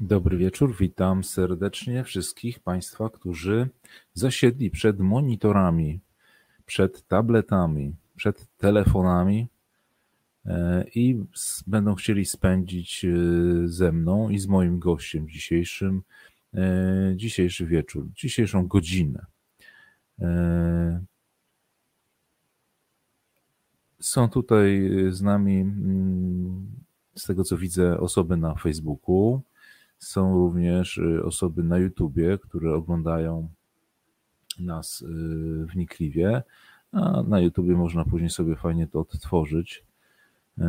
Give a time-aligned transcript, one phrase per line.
[0.00, 3.68] Dobry wieczór, witam serdecznie wszystkich Państwa, którzy
[4.14, 6.00] zasiedli przed monitorami,
[6.66, 9.48] przed tabletami, przed telefonami
[10.46, 11.24] e, i
[11.66, 13.08] będą chcieli spędzić e,
[13.68, 16.02] ze mną i z moim gościem dzisiejszym
[16.54, 19.26] e, dzisiejszy wieczór, dzisiejszą godzinę.
[24.00, 26.66] Są tutaj z nami, mm,
[27.14, 29.42] z tego co widzę, osoby na Facebooku.
[30.00, 33.48] Są również y, osoby na YouTubie, które oglądają
[34.58, 35.06] nas y,
[35.66, 36.42] wnikliwie,
[36.92, 39.84] a na YouTubie można później sobie fajnie to odtworzyć.
[40.58, 40.62] Y,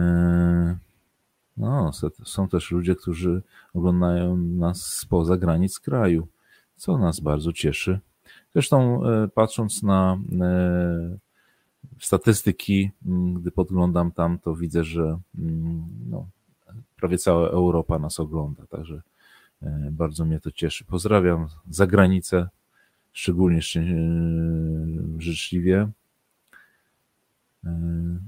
[1.58, 1.92] no,
[2.26, 3.42] są też ludzie, którzy
[3.74, 6.28] oglądają nas spoza granic kraju,
[6.76, 8.00] co nas bardzo cieszy.
[8.54, 9.02] Zresztą
[9.36, 10.18] patrząc na
[12.00, 16.26] statystyki, mm, gdy podglądam tam, to widzę, że mm, no,
[16.96, 19.02] prawie cała Europa nas ogląda, także
[19.92, 20.86] bardzo mnie to cieszy.
[20.86, 22.50] Pozdrawiam za granicę,
[23.14, 23.62] szczególnie e,
[25.18, 25.90] życzliwie.
[27.66, 28.20] E,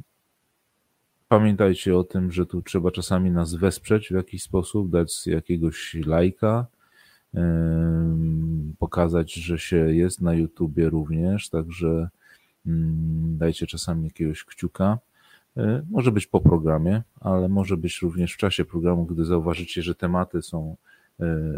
[1.27, 6.65] pamiętajcie o tym, że tu trzeba czasami nas wesprzeć w jakiś sposób, dać jakiegoś lajka,
[8.79, 12.09] pokazać, że się jest na YouTubie również, także
[12.65, 14.99] Mm, dajcie czasami jakiegoś kciuka.
[15.57, 19.95] E, może być po programie, ale może być również w czasie programu, gdy zauważycie, że
[19.95, 20.92] tematy są e,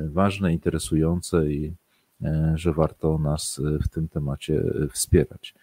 [0.10, 1.74] ważne, interesujące i
[2.24, 5.56] e, że warto nas w tym temacie wspierać.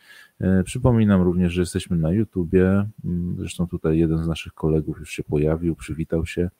[0.65, 2.87] Przypominam również, że jesteśmy na YouTubie.
[3.05, 6.51] Mm, zresztą tutaj jeden z naszych kolegów już się pojawił, przywitał się.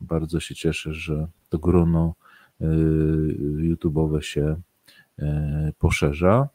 [0.00, 2.14] Bardzo się cieszę, że to grono
[3.60, 4.56] YouTube'owe się
[5.78, 6.48] poszerza.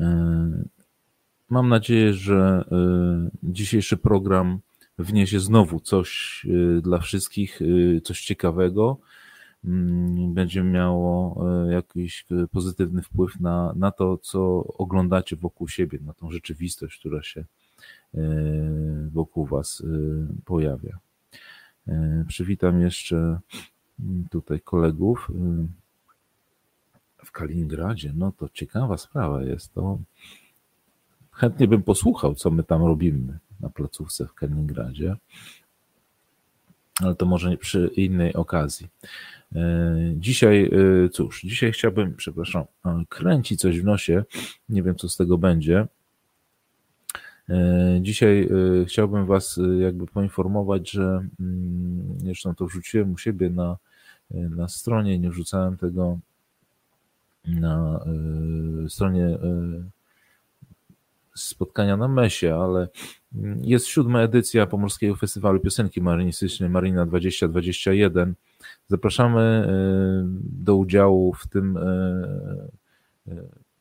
[0.00, 0.64] E,
[1.48, 4.60] mam nadzieję, że e, dzisiejszy program
[4.98, 7.60] wniesie znowu coś e, dla wszystkich,
[8.04, 8.98] coś ciekawego.
[9.64, 16.30] Mm, będzie miało jakiś pozytywny wpływ na, na to, co oglądacie wokół siebie, na tą
[16.30, 17.44] rzeczywistość, która się
[19.10, 19.82] wokół Was
[20.44, 20.98] pojawia.
[22.28, 23.38] Przywitam jeszcze
[24.00, 25.30] mm, tutaj kolegów
[27.24, 29.74] w Kaliningradzie, no to ciekawa sprawa jest.
[29.74, 29.98] To
[31.32, 35.16] chętnie bym posłuchał, co my tam robimy na placówce w Kaliningradzie,
[37.00, 38.88] ale to może przy innej okazji.
[39.54, 40.70] E, dzisiaj,
[41.04, 44.24] e, cóż, dzisiaj chciałbym, przepraszam, e, kręci coś w nosie.
[44.68, 45.86] Nie wiem, co z tego będzie.
[48.00, 48.48] Dzisiaj
[48.86, 53.76] chciałbym Was jakby poinformować, że mm, zresztą to wrzuciłem u siebie na,
[54.30, 56.18] na stronie, nie wrzucałem tego
[57.44, 58.04] na
[58.88, 59.38] stronie
[61.42, 62.88] spotkania na Mesie, ale
[63.62, 68.34] jest siódma edycja Pomorskiego Festiwalu Piosenki Marynistycznej Marina 2021.
[68.88, 71.78] Zapraszamy y, do udziału w tym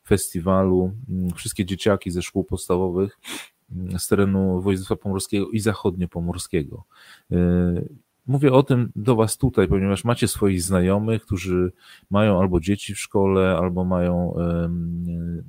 [0.08, 0.92] festiwalu
[1.36, 3.20] wszystkie dzieciaki ze szkół podstawowych
[3.98, 6.84] z terenu województwa pomorskiego i zachodniopomorskiego.
[8.28, 11.72] Mówię o tym do Was tutaj, ponieważ macie swoich znajomych, którzy
[12.10, 14.34] mają albo dzieci w szkole, albo mają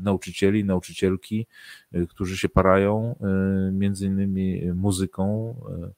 [0.00, 1.46] nauczycieli, nauczycielki,
[1.92, 5.90] e, którzy się parają e, między innymi muzyką, e,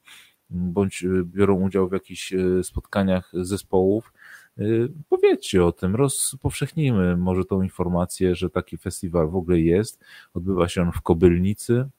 [0.49, 2.33] bądź biorą udział w jakichś
[2.63, 4.13] spotkaniach zespołów.
[5.09, 10.03] Powiedzcie o tym, rozpowszechnijmy może tą informację, że taki festiwal w ogóle jest.
[10.33, 11.89] Odbywa się on w Kobylnicy,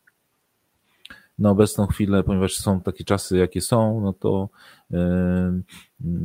[1.39, 4.49] na obecną chwilę, ponieważ są takie czasy, jakie są, no to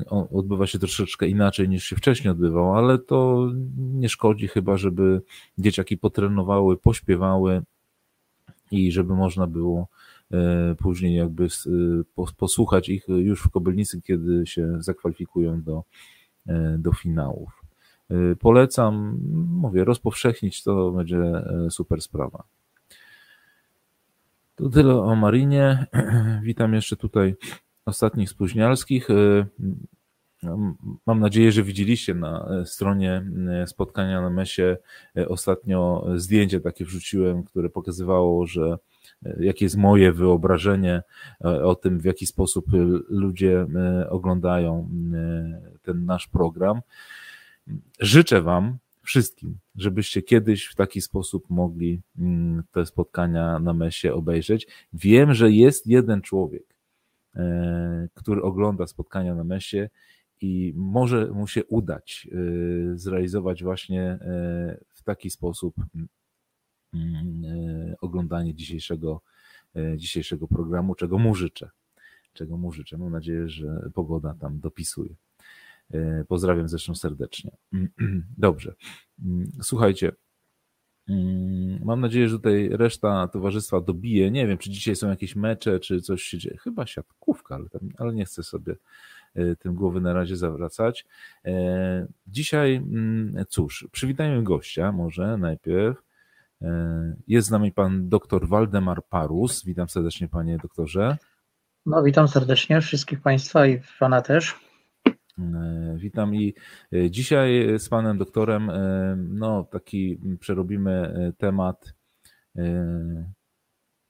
[0.07, 5.21] on odbywa się troszeczkę inaczej niż się wcześniej odbywał, ale to nie szkodzi chyba, żeby
[5.57, 7.61] dzieciaki potrenowały, pośpiewały
[8.71, 9.87] i żeby można było
[10.31, 11.45] e, później jakby
[12.17, 15.83] e, posłuchać ich już w Kobylnicy, kiedy się zakwalifikują do,
[16.47, 17.63] e, do finałów.
[18.39, 19.19] Polecam,
[19.49, 21.21] mówię, rozpowszechnić to będzie
[21.69, 22.43] super sprawa.
[24.57, 25.85] To tyle o Marinie.
[26.43, 27.35] Witam jeszcze tutaj
[27.85, 29.09] ostatnich spóźnialskich.
[29.09, 29.45] Y,
[31.05, 33.25] mam nadzieję, że widzieliście na stronie
[33.63, 34.77] y, spotkania na mesie
[35.17, 38.77] y, ostatnio zdjęcie takie wrzuciłem, które pokazywało, że
[39.39, 41.03] jakie jest moje wyobrażenie
[41.41, 42.65] o tym, w jaki sposób
[43.09, 43.65] ludzie
[44.09, 44.89] oglądają
[45.81, 46.81] ten nasz program.
[47.99, 48.77] Życzę Wam,
[49.07, 54.67] wszystkim, żebyście kiedyś w taki sposób mogli mm, te spotkania na mesie obejrzeć.
[54.93, 56.75] Wiem, że jest jeden człowiek,
[57.35, 59.89] e, który ogląda spotkania na mesie
[60.41, 64.19] i może mu się udać e, zrealizować właśnie e,
[64.93, 65.75] w taki sposób
[66.93, 69.21] mm, oglądanie dzisiejszego,
[69.97, 71.69] dzisiejszego programu, czego mu życzę.
[72.33, 72.97] czego mu życzę.
[72.97, 75.15] Mam nadzieję, że pogoda tam dopisuje.
[76.27, 77.51] Pozdrawiam zresztą serdecznie.
[78.37, 78.73] Dobrze.
[79.61, 80.11] Słuchajcie,
[81.85, 84.31] mam nadzieję, że tutaj reszta towarzystwa dobije.
[84.31, 86.57] Nie wiem, czy dzisiaj są jakieś mecze, czy coś się dzieje.
[86.57, 88.75] Chyba siatkówka, ale, tam, ale nie chcę sobie
[89.59, 91.05] tym głowy na razie zawracać.
[92.27, 92.81] Dzisiaj,
[93.49, 96.07] cóż, przywitajmy gościa może najpierw.
[96.61, 99.65] E, jest z nami pan dr Waldemar Parus.
[99.65, 101.17] Witam serdecznie, panie doktorze.
[101.85, 104.55] No, witam serdecznie wszystkich państwa i pana też.
[105.39, 106.53] E, witam i
[106.93, 108.71] e, dzisiaj z panem doktorem
[109.17, 111.93] no, taki przerobimy temat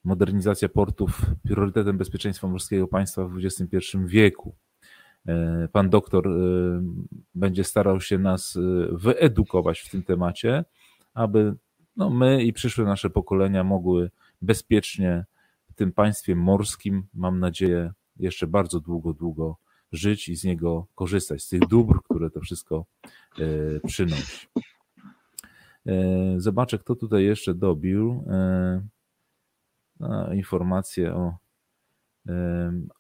[0.04, 4.56] modernizacja portów priorytetem bezpieczeństwa morskiego państwa w XXI wieku.
[5.72, 6.30] Pan doktor
[7.36, 8.58] będzie starał się nas
[8.92, 10.66] wyedukować w tym temacie,
[11.14, 11.56] aby
[11.96, 15.26] no my i przyszłe nasze pokolenia mogły bezpiecznie
[15.70, 19.58] w tym państwie morskim, mam nadzieję, jeszcze bardzo długo, długo
[19.92, 22.86] żyć i z niego korzystać, z tych dóbr, które to wszystko
[23.40, 23.44] e,
[23.88, 24.48] przynosi.
[25.86, 25.94] E,
[26.38, 28.82] zobaczę, kto tutaj jeszcze dobił e,
[30.36, 31.38] informacje o,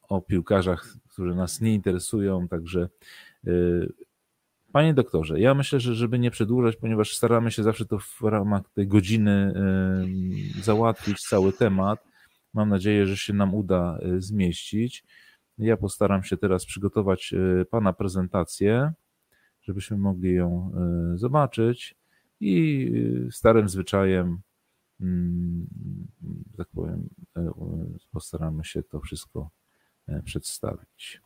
[0.10, 2.90] o piłkarzach, którzy nas nie interesują, także
[4.72, 8.62] Panie doktorze, ja myślę, że żeby nie przedłużać, ponieważ staramy się zawsze to w ramach
[8.74, 9.54] tej godziny
[10.62, 12.04] załatwić cały temat.
[12.54, 15.04] Mam nadzieję, że się nam uda zmieścić.
[15.58, 18.94] Ja postaram się teraz przygotować e, Pana prezentację,
[19.62, 20.72] żebyśmy mogli ją
[21.14, 21.96] e, zobaczyć
[22.40, 22.92] i
[23.32, 24.40] starym zwyczajem,
[25.02, 25.68] mm,
[26.58, 27.10] tak powiem,
[28.12, 29.50] postaramy się to wszystko
[30.24, 31.22] przedstawić.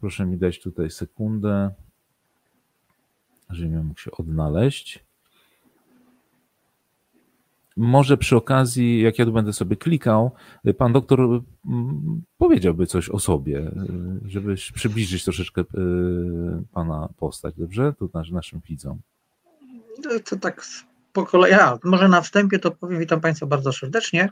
[0.00, 1.70] Proszę mi dać tutaj sekundę
[3.54, 5.04] żebym mógł się odnaleźć.
[7.76, 10.32] Może przy okazji, jak ja tu będę sobie klikał,
[10.78, 13.70] pan doktor mm, powiedziałby coś o sobie,
[14.24, 15.64] żeby przybliżyć troszeczkę y,
[16.72, 17.92] pana postać, dobrze?
[17.98, 19.00] Tu naszym widzom.
[20.04, 20.62] No, to tak
[21.12, 21.52] po kolei.
[21.52, 24.28] A, może na wstępie to powiem, witam Państwa bardzo serdecznie.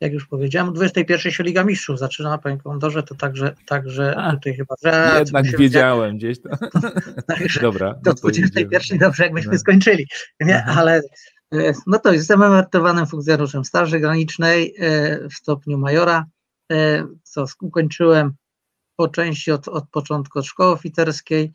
[0.00, 4.54] Jak już powiedziałem, 21 się Liga Mistrzów zaczyna, Panie Komandorze, to także, także A, tutaj
[4.54, 4.74] chyba...
[4.82, 6.48] Że, jednak wiedziałem gdzieś to.
[7.26, 7.94] także Dobra.
[8.02, 9.58] Do 21 dobrze, jakbyśmy no.
[9.58, 10.06] skończyli.
[10.40, 11.02] Nie, ale e,
[11.86, 16.26] no to jestem emerytowanym funkcjonariuszem Straży Granicznej e, w stopniu majora,
[16.72, 18.34] e, co ukończyłem
[18.96, 21.52] po części od, od początku od szkoły oficerskiej,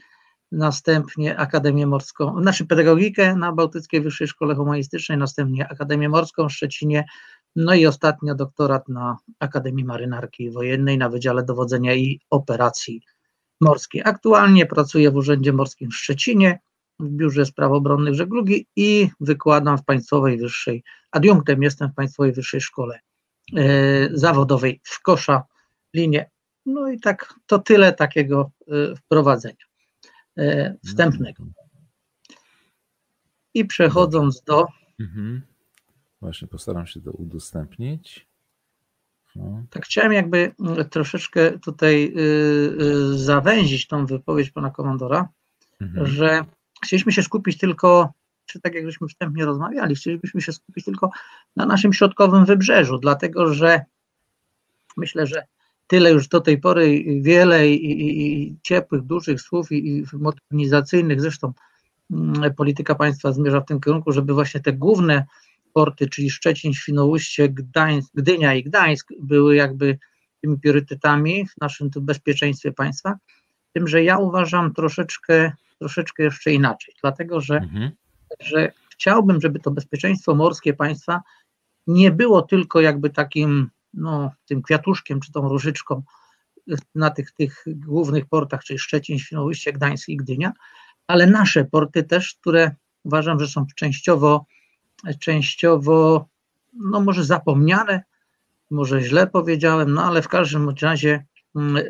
[0.51, 7.05] następnie Akademię Morską, znaczy pedagogikę na Bałtyckiej Wyższej Szkole Humanistycznej, następnie Akademię Morską w Szczecinie,
[7.55, 13.01] no i ostatnio doktorat na Akademii Marynarki Wojennej na Wydziale Dowodzenia i Operacji
[13.61, 14.01] Morskiej.
[14.05, 16.59] Aktualnie pracuję w Urzędzie Morskim w Szczecinie,
[16.99, 22.61] w Biurze Spraw Obronnych Żeglugi i wykładam w Państwowej Wyższej, adiunktem jestem w Państwowej Wyższej
[22.61, 22.99] Szkole
[23.57, 23.63] e,
[24.13, 25.43] Zawodowej w Kosza,
[25.93, 26.29] linie.
[26.65, 29.65] No i tak, to tyle takiego e, wprowadzenia.
[30.37, 31.43] E, wstępnego.
[33.53, 34.67] I przechodząc do.
[34.99, 35.41] Mhm.
[36.21, 38.27] Właśnie postaram się to udostępnić.
[39.35, 39.63] No.
[39.69, 42.21] Tak chciałem jakby mm, troszeczkę tutaj y,
[42.81, 45.29] y, zawęzić tą wypowiedź pana komandora,
[45.81, 46.07] mhm.
[46.07, 46.45] że
[46.83, 48.13] chcieliśmy się skupić tylko,
[48.45, 51.09] czy tak jak żeśmy wstępnie rozmawiali, chcielibyśmy się skupić tylko
[51.55, 53.81] na naszym środkowym wybrzeżu, dlatego że
[54.97, 55.47] myślę, że
[55.87, 61.21] tyle już do tej pory wiele i, i, i ciepłych, dużych słów i, i modernizacyjnych,
[61.21, 61.53] zresztą
[62.11, 65.25] mm, polityka państwa zmierza w tym kierunku, żeby właśnie te główne
[65.73, 69.97] porty, czyli Szczecin, Świnoujście, Gdańsk, Gdynia i Gdańsk były jakby
[70.41, 73.17] tymi priorytetami w naszym bezpieczeństwie państwa,
[73.77, 77.91] tym, że ja uważam troszeczkę, troszeczkę jeszcze inaczej, dlatego że, mhm.
[78.39, 81.21] że chciałbym, żeby to bezpieczeństwo morskie państwa
[81.87, 86.03] nie było tylko jakby takim no, tym kwiatuszkiem czy tą różyczką
[86.95, 90.53] na tych, tych głównych portach, czyli Szczecin, Świnoujście, Gdańsk i Gdynia,
[91.07, 94.45] ale nasze porty też, które uważam, że są częściowo,
[95.19, 96.27] częściowo
[96.73, 98.03] no może zapomniane,
[98.71, 101.25] może źle powiedziałem, no ale w każdym razie,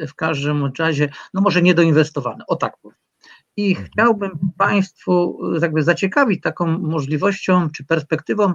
[0.08, 2.98] w każdym razie, no może niedoinwestowane, o tak powiem.
[3.58, 3.88] I mhm.
[3.88, 8.54] chciałbym Państwu jakby zaciekawić taką możliwością czy perspektywą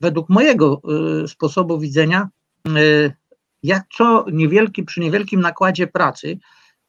[0.00, 0.82] według mojego
[1.24, 2.28] y, sposobu widzenia
[2.76, 3.12] Y,
[3.62, 6.38] jak co niewielki, przy niewielkim nakładzie pracy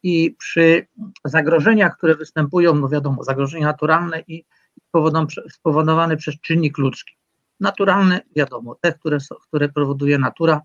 [0.03, 0.87] i przy
[1.25, 4.45] zagrożeniach, które występują, no wiadomo, zagrożenia naturalne i
[5.49, 7.13] spowodowane przez czynnik ludzki.
[7.59, 10.61] Naturalne, wiadomo, te, które, są, które powoduje natura,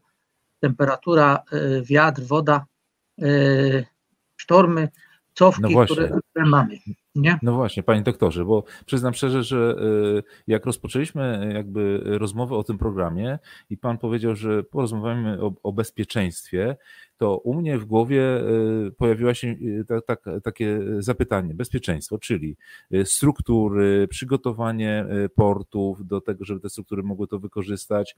[0.61, 2.74] temperatura, y, wiatr, woda, y,
[4.37, 4.88] sztormy,
[5.35, 6.78] cofki, no które, które mamy.
[7.14, 7.38] Nie?
[7.42, 9.76] No właśnie, panie doktorze, bo przyznam szczerze, że
[10.18, 13.38] y, jak rozpoczęliśmy jakby rozmowę o tym programie
[13.71, 16.76] i pan powiedział, że porozmawiamy o, o bezpieczeństwie,
[17.16, 18.40] to u mnie w głowie
[18.87, 19.56] y, pojawiło się
[19.88, 22.56] tak, tak, takie zapytanie, bezpieczeństwo, czyli
[23.04, 28.16] struktury, przygotowanie portów do tego, żeby te struktury mogły to wykorzystać.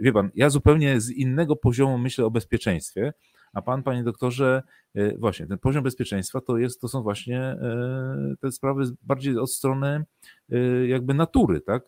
[0.00, 3.12] Wie pan, ja zupełnie z innego poziomu myślę o bezpieczeństwie,
[3.52, 4.62] a pan, panie doktorze,
[4.94, 9.52] e, właśnie ten poziom bezpieczeństwa to jest, to są właśnie e, te sprawy bardziej od
[9.52, 10.04] strony
[10.52, 11.82] e, jakby natury, tak?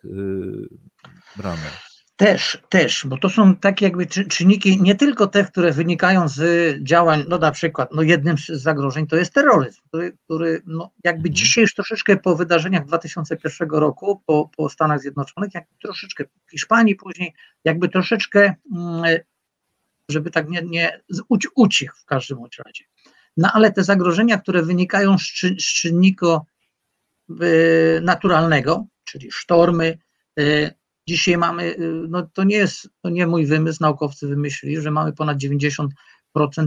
[1.37, 1.71] Brane.
[2.17, 6.43] Też, też, bo to są takie jakby czynniki, nie tylko te, które wynikają z
[6.83, 11.29] działań, no na przykład, no jednym z zagrożeń to jest terroryzm, który, który no jakby
[11.29, 11.35] mhm.
[11.35, 16.95] dzisiaj już troszeczkę po wydarzeniach 2001 roku, po, po Stanach Zjednoczonych, jak troszeczkę w Hiszpanii
[16.95, 19.19] później, jakby troszeczkę mm,
[20.11, 21.01] żeby tak nie, nie
[21.55, 22.85] ucichł w każdym razie.
[23.37, 25.23] No ale te zagrożenia, które wynikają z,
[25.59, 26.41] z czynnika
[27.43, 29.99] y, naturalnego, czyli sztormy,
[30.41, 30.71] y,
[31.09, 35.13] dzisiaj mamy, y, no to nie jest, to nie mój wymysł, naukowcy wymyślili, że mamy
[35.13, 35.89] ponad 90%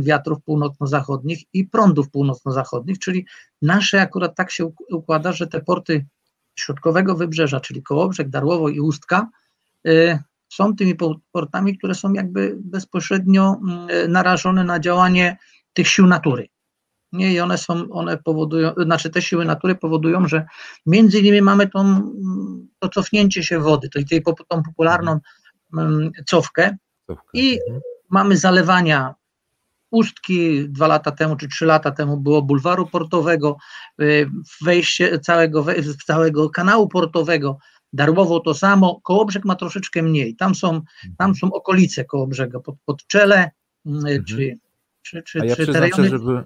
[0.04, 3.26] wiatrów północno-zachodnich i prądów północno-zachodnich, czyli
[3.62, 6.06] nasze akurat tak się układa, że te porty
[6.60, 9.30] środkowego wybrzeża, czyli Kołobrzeg, Darłowo i Ustka,
[10.50, 10.96] są tymi
[11.32, 15.38] portami, które są jakby bezpośrednio mm, narażone na działanie
[15.74, 16.48] tych sił natury.
[17.12, 20.46] Nie, i one są, one powodują, znaczy te siły natury powodują, że
[20.86, 22.12] między innymi mamy tą,
[22.80, 25.20] to cofnięcie się wody, to tej, tą popularną
[25.78, 26.78] mm, cofkę
[27.34, 27.82] i mhm.
[28.10, 29.16] mamy zalewania
[29.92, 33.58] Ustki dwa lata temu czy trzy lata temu było bulwaru portowego,
[34.02, 34.30] y,
[34.62, 35.66] wejście całego,
[36.06, 37.58] całego kanału portowego,
[37.94, 40.36] Darłowo to samo, Kołobrzeg ma troszeczkę mniej.
[40.36, 40.82] Tam są,
[41.18, 43.52] tam są okolice Kołobrzega, pod, pod Czele,
[43.86, 44.24] mm, mhm.
[44.26, 44.58] czy,
[45.02, 46.10] czy, czy, A ja czy te rejony...
[46.10, 46.44] żeby...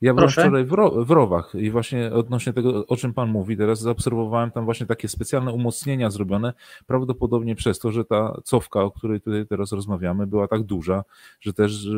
[0.00, 0.40] Ja byłem Proszę?
[0.40, 4.50] wczoraj w, ro, w Rowach i właśnie odnośnie tego, o czym Pan mówi, teraz zaobserwowałem
[4.50, 6.52] tam właśnie takie specjalne umocnienia zrobione,
[6.86, 11.04] prawdopodobnie przez to, że ta cofka, o której tutaj teraz rozmawiamy, była tak duża,
[11.40, 11.88] że też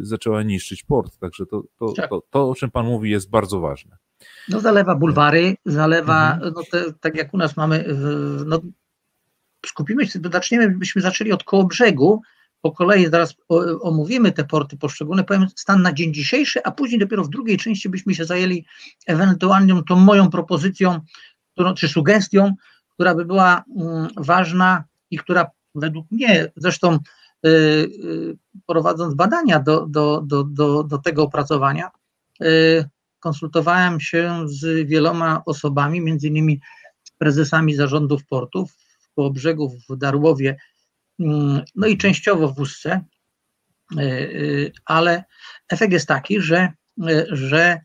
[0.00, 1.18] zaczęła niszczyć port.
[1.18, 2.10] Także to, to, tak.
[2.10, 3.96] to, to, o czym Pan mówi, jest bardzo ważne.
[4.48, 6.52] No zalewa bulwary, zalewa, mhm.
[6.56, 7.84] no te, tak jak u nas mamy,
[8.46, 8.60] no
[9.66, 12.22] skupimy się, zaczniemy, byśmy zaczęli od koło brzegu,
[12.62, 13.34] po kolei zaraz
[13.80, 17.88] omówimy te porty poszczególne, powiem stan na dzień dzisiejszy, a później dopiero w drugiej części
[17.88, 18.64] byśmy się zajęli
[19.06, 21.00] ewentualnie tą moją propozycją,
[21.54, 22.54] którą, czy sugestią,
[22.88, 29.86] która by była mm, ważna i która według mnie, zresztą y, y, prowadząc badania do,
[29.86, 31.90] do, do, do, do tego opracowania,
[32.42, 32.88] y,
[33.20, 36.60] konsultowałem się z wieloma osobami, między innymi
[37.18, 40.56] prezesami zarządów portów w Kołobrzegu, w Darłowie,
[41.20, 44.28] mm, no i częściowo w Ustce, e, e,
[44.84, 45.24] ale
[45.68, 46.72] efekt jest taki, że,
[47.08, 47.80] e, że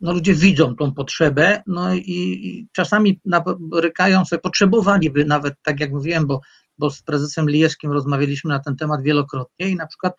[0.00, 3.20] no ludzie widzą tą potrzebę, no i, czasami
[3.58, 6.40] borykają sobie, potrzebowaliby nawet, tak jak mówiłem, bo,
[6.78, 10.14] bo z prezesem Lijewskim rozmawialiśmy na ten temat wielokrotnie i na przykład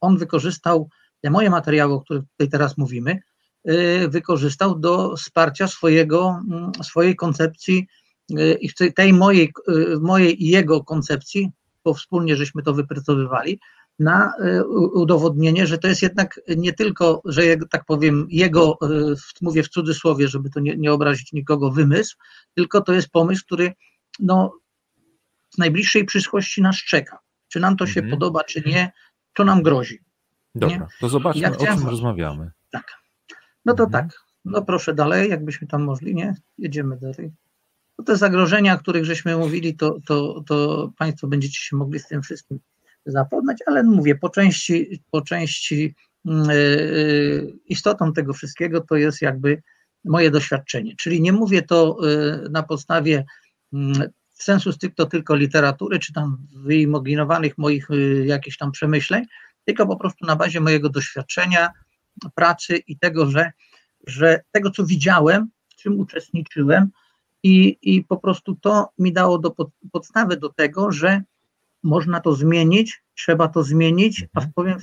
[0.00, 0.88] on wykorzystał
[1.22, 3.20] te moje materiały, o których tutaj teraz mówimy,
[3.70, 7.86] y, wykorzystał do wsparcia swojego, mm, swojej koncepcji
[8.30, 11.50] y, i tej mojej, y, mojej i jego koncepcji,
[11.84, 13.60] bo wspólnie żeśmy to wypracowywali,
[13.98, 14.32] na
[14.94, 18.78] udowodnienie, że to jest jednak nie tylko, że tak powiem, jego,
[19.42, 22.16] mówię w cudzysłowie, żeby to nie, nie obrazić nikogo, wymysł,
[22.54, 23.72] tylko to jest pomysł, który
[24.18, 24.58] no,
[25.54, 27.18] w najbliższej przyszłości nas czeka.
[27.48, 28.10] Czy nam to się mhm.
[28.10, 28.92] podoba, czy nie,
[29.34, 30.00] to nam grozi.
[30.54, 30.86] Dobra, nie?
[31.00, 32.50] to zobaczmy, ja o czym rozmawiamy.
[32.70, 32.84] Tak.
[33.64, 34.08] No to mhm.
[34.08, 34.18] tak.
[34.44, 36.34] No proszę dalej, jakbyśmy tam mogli, nie?
[36.58, 37.32] Jedziemy dalej.
[37.98, 42.08] No te zagrożenia, o których żeśmy mówili, to, to, to Państwo będziecie się mogli z
[42.08, 42.60] tym wszystkim
[43.06, 45.94] zapoznać, ale mówię, po części, po części
[46.24, 49.62] yy, istotą tego wszystkiego to jest jakby
[50.04, 50.96] moje doświadczenie.
[50.96, 53.24] Czyli nie mówię to yy, na podstawie
[53.72, 57.88] yy, sensu stricto tylko literatury, czy tam wyimaginowanych moich
[58.24, 59.24] jakichś tam przemyśleń,
[59.64, 61.70] tylko po prostu na bazie mojego doświadczenia,
[62.34, 63.52] pracy i tego, że,
[64.06, 66.90] że tego, co widziałem, w czym uczestniczyłem,
[67.42, 71.22] i, i po prostu to mi dało do pod, podstawy do tego, że
[71.82, 74.78] można to zmienić, trzeba to zmienić, a w powiem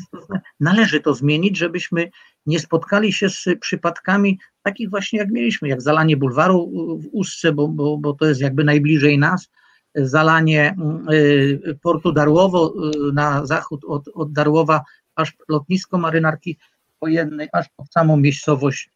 [0.59, 2.09] należy to zmienić, żebyśmy
[2.45, 7.67] nie spotkali się z przypadkami takich właśnie jak mieliśmy, jak zalanie bulwaru w Ustce, bo,
[7.67, 9.49] bo, bo to jest jakby najbliżej nas,
[9.95, 10.75] zalanie
[11.11, 12.73] y, portu Darłowo
[13.09, 14.83] y, na zachód od, od Darłowa,
[15.15, 16.57] aż lotnisko marynarki
[17.01, 18.89] wojennej, aż pod samą miejscowość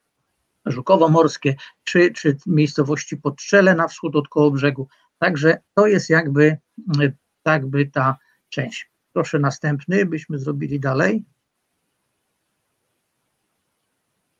[0.65, 4.87] Żukowo-Morskie, czy, czy miejscowości Podczele na wschód od koło brzegu.
[5.19, 6.57] Także to jest jakby,
[7.01, 7.13] y,
[7.45, 8.17] jakby ta
[8.49, 8.89] część.
[9.13, 11.25] Proszę następny, byśmy zrobili dalej.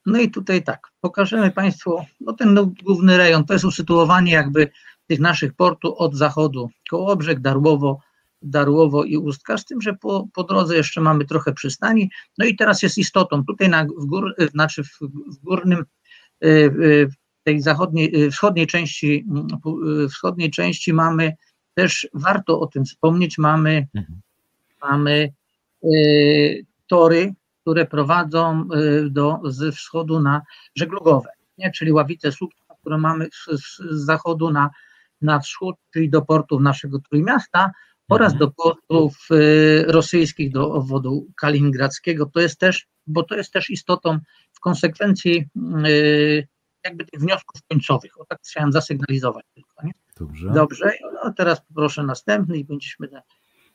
[0.06, 4.70] No i tutaj tak, pokażemy Państwu, no ten no, główny rejon, to jest usytuowanie jakby
[5.14, 8.00] tych naszych portów od zachodu, Kołobrzeg, Darłowo,
[8.42, 12.10] Darłowo i Ustka, z tym, że po, po drodze jeszcze mamy trochę przystani.
[12.38, 15.80] No i teraz jest istotą, tutaj na, w, gór, znaczy w, w górnym,
[16.46, 16.72] y,
[17.08, 19.26] w tej zachodniej, wschodniej części,
[20.10, 21.34] wschodniej części mamy
[21.74, 24.22] też, warto o tym wspomnieć, mamy, mhm.
[24.82, 25.34] mamy
[25.84, 28.68] y, tory, które prowadzą
[29.10, 30.42] do, z wschodu na
[30.76, 31.72] żeglugowe, nie?
[31.72, 34.70] czyli ławice słupka, które mamy z, z zachodu na,
[35.24, 37.72] na wschód, czyli do portów naszego Trójmiasta,
[38.10, 38.40] oraz mhm.
[38.40, 42.26] do portów y, rosyjskich, do obwodu kaliningradzkiego.
[42.26, 44.20] To jest też, bo to jest też istotą
[44.54, 45.50] w konsekwencji
[45.86, 46.48] y,
[46.86, 48.22] jakby tych wniosków końcowych.
[48.22, 49.86] O tak chciałem zasygnalizować tylko.
[49.86, 49.92] Nie?
[50.20, 50.52] Dobrze.
[50.54, 50.94] Dobrze.
[51.24, 53.22] No teraz poproszę następny i będziemy.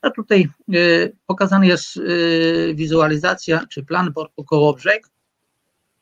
[0.01, 5.07] A tutaj y, pokazana jest y, wizualizacja, czy plan portu Kołobrzeg.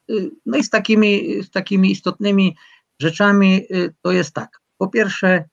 [0.10, 2.56] Y, no i z takimi, z takimi istotnymi
[3.00, 4.62] rzeczami y, to jest tak.
[4.78, 5.44] Po pierwsze,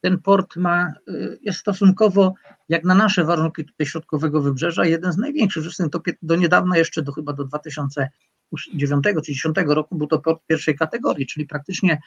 [0.00, 2.34] ten port ma, y, jest stosunkowo,
[2.68, 5.62] jak na nasze warunki tutaj środkowego wybrzeża, jeden z największych.
[5.62, 10.42] Zresztą to do niedawna jeszcze, do chyba do 2009 czy 2010 roku był to port
[10.46, 11.98] pierwszej kategorii, czyli praktycznie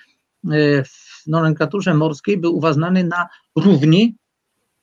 [0.46, 4.16] y, w nomenklaturze morskiej był uważany na równi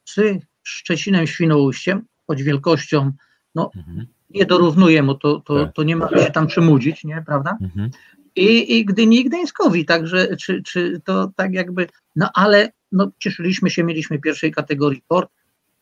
[0.04, 0.20] z
[0.62, 3.12] Szczecinem Świnoujściem, choć wielkością
[3.54, 4.06] no, mhm.
[4.30, 5.74] nie dorównuje mu, to, to, tak.
[5.74, 7.58] to nie ma się tam przymudzić, nie, prawda?
[7.60, 7.90] Mhm.
[8.36, 11.86] I, i Gdyni i Gdańskowi, także czy, czy to tak jakby,
[12.16, 15.30] no ale no, cieszyliśmy się, mieliśmy pierwszej kategorii port.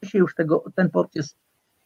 [0.03, 1.37] Dzisiaj już tego, ten port jest,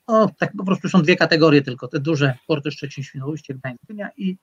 [0.06, 3.82] o, tak po prostu są dwie kategorie tylko, te duże porty Szczecin, Świnoujście, Gdańsk,
[4.16, 4.36] i,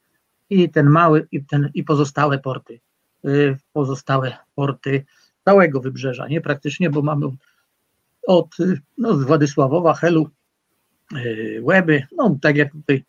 [0.49, 2.79] i ten mały, i, ten, i pozostałe porty,
[3.25, 5.05] y, pozostałe porty
[5.45, 7.25] całego wybrzeża, nie praktycznie, bo mamy
[8.27, 8.55] od
[8.97, 10.29] no, Władysławowa, Helu,
[11.15, 13.03] y, Łeby, no tak jak tutaj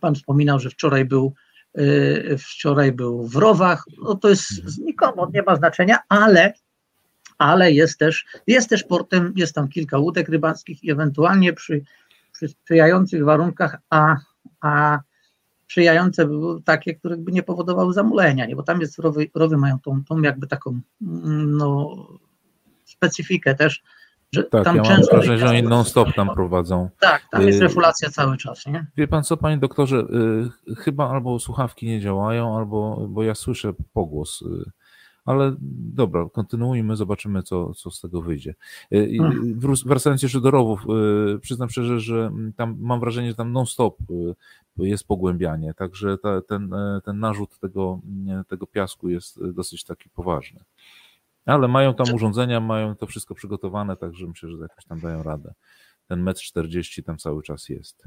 [0.00, 1.34] Pan wspominał, że wczoraj był
[2.38, 6.52] wczoraj był w Rowach, no to jest nikomu nie ma znaczenia, ale
[7.38, 11.82] ale jest też, jest też portem, jest tam kilka łódek rybackich i ewentualnie przy,
[12.32, 14.16] przy sprzyjających warunkach, a,
[14.60, 15.00] a
[15.64, 18.56] sprzyjające były takie, które by nie powodowały zamulenia, nie?
[18.56, 21.90] bo tam jest rowy, rowy mają tą, tą jakby taką mm, no,
[22.84, 23.82] specyfikę też,
[24.32, 26.88] że tak, tam ja często mam wrażenie, że oni non-stop tam prowadzą.
[27.00, 28.86] Tak, tam jest y, refulacja cały czas, nie?
[28.96, 29.96] Wie pan co, panie doktorze,
[30.68, 34.42] y, chyba albo słuchawki nie działają, albo, bo ja słyszę pogłos.
[34.42, 34.70] Y,
[35.24, 35.56] ale
[35.94, 38.54] dobra, kontynuujmy, zobaczymy, co, co z tego wyjdzie.
[38.92, 39.60] Hmm.
[39.86, 40.86] Wracając jeszcze do rowów,
[41.40, 43.96] przyznam szczerze, że tam mam wrażenie, że tam non-stop
[44.76, 46.70] jest pogłębianie, także ta, ten,
[47.04, 48.00] ten narzut tego,
[48.48, 50.60] tego piasku jest dosyć taki poważny.
[51.46, 55.54] Ale mają tam urządzenia, mają to wszystko przygotowane, także myślę, że jakoś tam dają radę.
[56.08, 58.02] Ten metr 40 tam cały czas jest.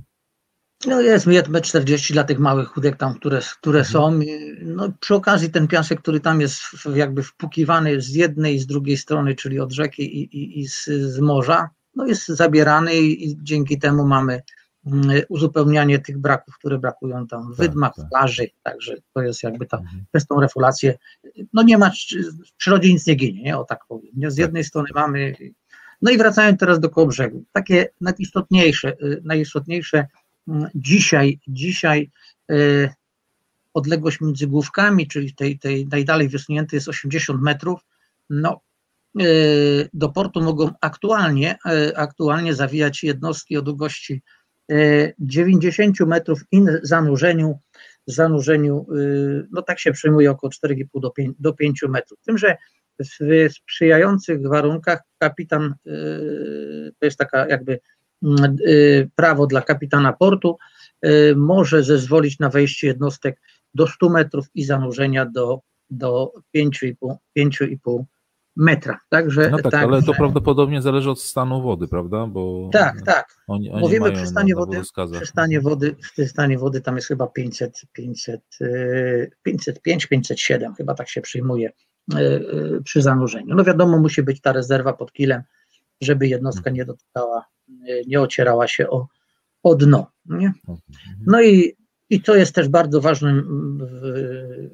[0.88, 3.93] No jest 1,40 m dla tych małych chudek tam, które, które mhm.
[3.93, 4.19] są.
[4.62, 6.62] No, przy okazji ten piasek, który tam jest
[6.95, 10.86] jakby wpukiwany z jednej i z drugiej strony, czyli od rzeki i, i, i z,
[10.86, 14.41] z, morza, no jest zabierany i, dzięki temu mamy
[15.30, 18.10] uzupełnianie tych braków, które brakują tam w tak, wydmach, tak.
[18.10, 20.06] plaży, także to jest jakby ta, mhm.
[20.12, 20.97] przez tą refulację,
[21.54, 21.91] no nie ma,
[22.47, 23.58] w przyrodzie nic nie ginie, nie?
[23.58, 24.12] o tak powiem.
[24.15, 24.32] Nie?
[24.32, 24.41] Z tak.
[24.41, 25.36] jednej strony mamy,
[26.02, 30.08] no i wracając teraz do koło brzegu, takie najistotniejsze, y, najistotniejsze
[30.75, 32.12] Dzisiaj, dzisiaj
[32.52, 32.56] e,
[33.73, 37.80] odległość między główkami, czyli tej, tej najdalej wysuniętej jest 80 metrów,
[38.30, 38.62] no,
[39.19, 39.23] e,
[39.93, 41.58] do portu mogą aktualnie,
[41.95, 44.21] aktualnie zawijać jednostki o długości
[45.19, 47.60] 90 metrów i zanurzeniu,
[48.08, 48.86] zanurzeniu,
[49.51, 52.19] no tak się przyjmuje około 4,5 do 5, do 5 metrów.
[52.25, 52.58] Tym, że
[52.99, 55.75] w sprzyjających warunkach kapitan,
[56.99, 57.79] to jest taka jakby
[58.23, 60.58] Mm, y, prawo dla kapitana portu,
[61.05, 63.41] y, może zezwolić na wejście jednostek
[63.73, 68.03] do 100 metrów i zanurzenia do, do 5,5
[68.55, 68.99] metra.
[69.09, 72.27] Także, no tak, tak, ale to prawdopodobnie zależy od stanu wody, prawda?
[72.27, 73.35] Bo tak, tak.
[73.47, 74.81] Oni, oni Mówimy przy stanie, wody,
[75.12, 78.41] przy stanie wody, w stanie wody tam jest chyba 500, 500,
[79.43, 81.71] 505, 507, chyba tak się przyjmuje
[82.17, 83.55] y, przy zanurzeniu.
[83.55, 85.43] No wiadomo, musi być ta rezerwa pod kilem,
[86.01, 87.45] żeby jednostka nie dotykała
[88.07, 89.07] nie ocierała się o,
[89.63, 90.12] o dno.
[90.25, 90.53] Nie?
[91.27, 91.75] No i,
[92.09, 93.47] i to jest też bardzo ważnym,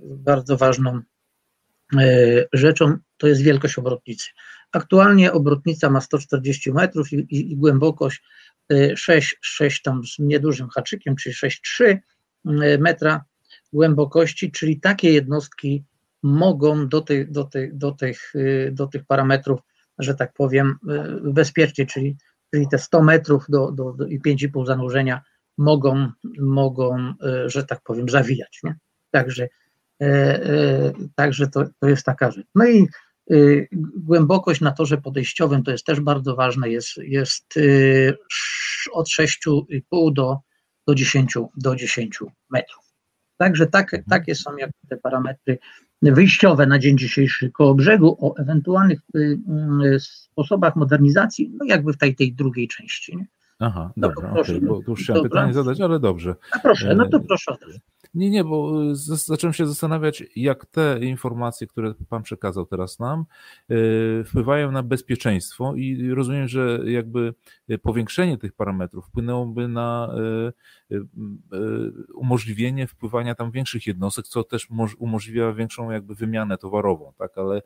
[0.04, 1.02] bardzo ważną
[2.54, 4.30] rzeczą, to jest wielkość obrotnicy.
[4.72, 8.24] Aktualnie obrotnica ma 140 metrów i, i, i głębokość
[8.96, 11.98] 6, e, 6 tam z niedużym haczykiem, czyli 6,3
[12.46, 13.24] e, metra
[13.74, 15.84] głębokości, czyli takie jednostki
[16.24, 18.34] mogą do, do, do, tych,
[18.72, 19.60] do tych parametrów,
[20.00, 20.76] że tak powiem,
[21.24, 22.18] bezpiecznie, czyli
[22.56, 25.22] czyli te 100 metrów do, do, do i 5,5 zanurzenia
[25.58, 27.14] mogą, mogą
[27.46, 28.60] że tak powiem, zawijać.
[28.64, 28.76] Nie?
[29.12, 29.48] Także,
[31.16, 32.48] także to, to jest taka rzecz.
[32.56, 32.88] No i
[33.96, 37.54] głębokość na torze podejściowym to jest też bardzo ważne, jest, jest
[38.94, 40.38] od 6,5 do,
[40.88, 42.86] do, 10, do 10 metrów.
[43.38, 44.04] Także tak, mhm.
[44.04, 45.58] takie są jak te parametry
[46.02, 49.40] wyjściowe na dzień dzisiejszy koło brzegu, o ewentualnych y,
[49.86, 53.18] y, sposobach modernizacji, no jakby w tej, tej drugiej części.
[53.18, 53.26] Nie?
[53.60, 56.36] Aha, no dobra, okay, bo tu już chciałem pytanie zadać, ale dobrze.
[56.52, 57.80] A proszę, no to e, proszę razu.
[58.14, 63.26] Nie, nie, bo y, zacząłem się zastanawiać, jak te informacje, które Pan przekazał teraz nam,
[63.72, 67.34] y, wpływają na bezpieczeństwo i rozumiem, że jakby
[67.82, 70.16] powiększenie tych parametrów wpłynęłoby na
[72.14, 74.68] umożliwienie wpływania tam większych jednostek, co też
[74.98, 77.62] umożliwia większą jakby wymianę towarową, tak, ale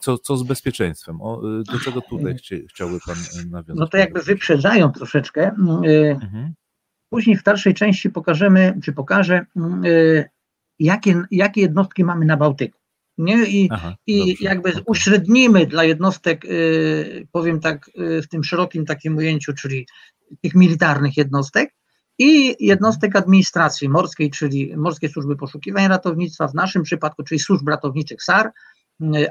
[0.00, 1.22] co, co z bezpieczeństwem?
[1.22, 2.36] O, do czego tutaj
[2.68, 3.16] chciałby Pan
[3.50, 3.76] nawiązać?
[3.76, 5.50] No to jakby wyprzedzają troszeczkę.
[5.50, 6.54] Mhm.
[7.08, 10.30] Później w dalszej części pokażemy, czy pokażę, mm, y,
[10.78, 12.78] jakie, jakie jednostki mamy na Bałtyku.
[13.18, 13.44] Nie?
[13.44, 14.82] I, Aha, i jakby okay.
[14.86, 19.86] uśrednimy dla jednostek, y, powiem tak, y, w tym szerokim takim ujęciu, czyli
[20.42, 21.74] tych militarnych jednostek
[22.18, 28.22] i jednostek administracji morskiej, czyli Morskiej Służby Poszukiwania Ratownictwa, w naszym przypadku, czyli służb ratowniczych
[28.22, 28.52] SAR,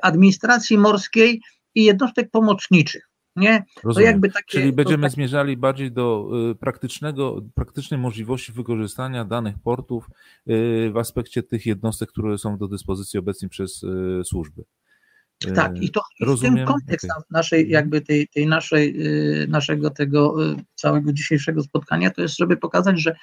[0.02, 1.42] administracji morskiej
[1.76, 3.10] i jednostek pomocniczych.
[3.36, 3.66] Nie?
[3.94, 5.12] To jakby takie, Czyli będziemy tak...
[5.12, 10.10] zmierzali bardziej do y, praktycznego, praktycznej możliwości wykorzystania danych portów
[10.50, 14.64] y, w aspekcie tych jednostek, które są do dyspozycji obecnie przez y, służby.
[15.56, 16.54] Tak, i to Rozumiem.
[16.54, 17.24] w tym kontekst okay.
[17.30, 17.74] naszej, mhm.
[17.74, 18.96] jakby tej, tej naszej,
[19.48, 20.36] naszego tego
[20.76, 23.16] całego dzisiejszego spotkania, to jest, żeby pokazać, że,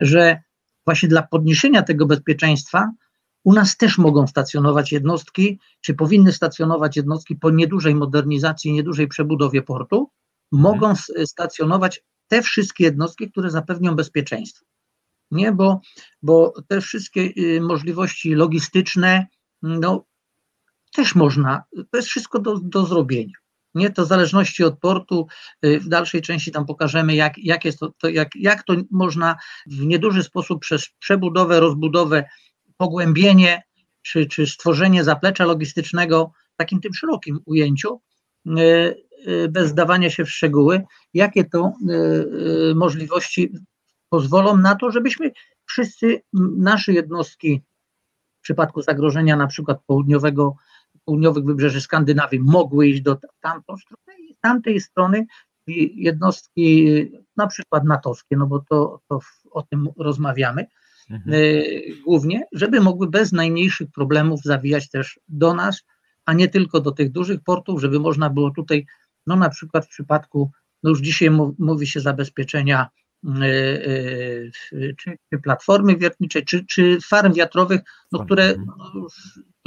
[0.00, 0.40] że
[0.84, 2.90] właśnie dla podniesienia tego bezpieczeństwa
[3.44, 9.62] u nas też mogą stacjonować jednostki, czy powinny stacjonować jednostki po niedużej modernizacji, niedużej przebudowie
[9.62, 10.10] portu,
[10.52, 11.26] mogą mhm.
[11.26, 14.66] stacjonować te wszystkie jednostki, które zapewnią bezpieczeństwo.
[15.30, 15.80] Nie, bo,
[16.22, 19.26] bo te wszystkie y, możliwości logistyczne,
[19.62, 20.04] no,
[20.92, 23.34] też można, to jest wszystko do, do zrobienia.
[23.74, 25.26] Nie, to w zależności od portu,
[25.64, 29.36] y, w dalszej części tam pokażemy, jak, jak, jest to, to, jak, jak to można
[29.66, 32.24] w nieduży sposób przez przebudowę, rozbudowę
[32.76, 33.62] pogłębienie
[34.02, 38.00] czy, czy stworzenie zaplecza logistycznego w takim tym szerokim ujęciu,
[38.46, 38.60] e,
[39.26, 40.82] e, bez zdawania się w szczegóły,
[41.14, 41.72] jakie to
[42.74, 43.52] możliwości
[44.08, 45.30] pozwolą na to, żebyśmy
[45.66, 46.22] wszyscy
[46.56, 47.62] nasze jednostki
[48.38, 50.56] w przypadku zagrożenia na przykład południowego,
[51.08, 55.26] południowych wybrzeży Skandynawii mogły iść do tamtą strony i z tamtej strony
[55.94, 56.88] jednostki
[57.36, 60.66] na przykład natowskie, no bo to, to o tym rozmawiamy,
[61.10, 61.34] mhm.
[61.34, 65.82] Y, głównie, żeby mogły bez najmniejszych problemów zawijać też do nas,
[66.24, 68.86] a nie tylko do tych dużych portów, żeby można było tutaj,
[69.26, 70.50] no na przykład w przypadku,
[70.82, 72.88] no już dzisiaj mówi się zabezpieczenia
[73.24, 73.28] y,
[74.72, 77.80] y, czy, czy platformy wiertniczej, czy, czy farm wiatrowych,
[78.12, 78.66] no, które mhm.
[78.94, 79.06] no,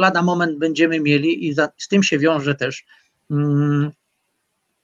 [0.02, 2.86] lada moment będziemy mieli i za, z tym się wiąże też
[3.32, 3.92] mm,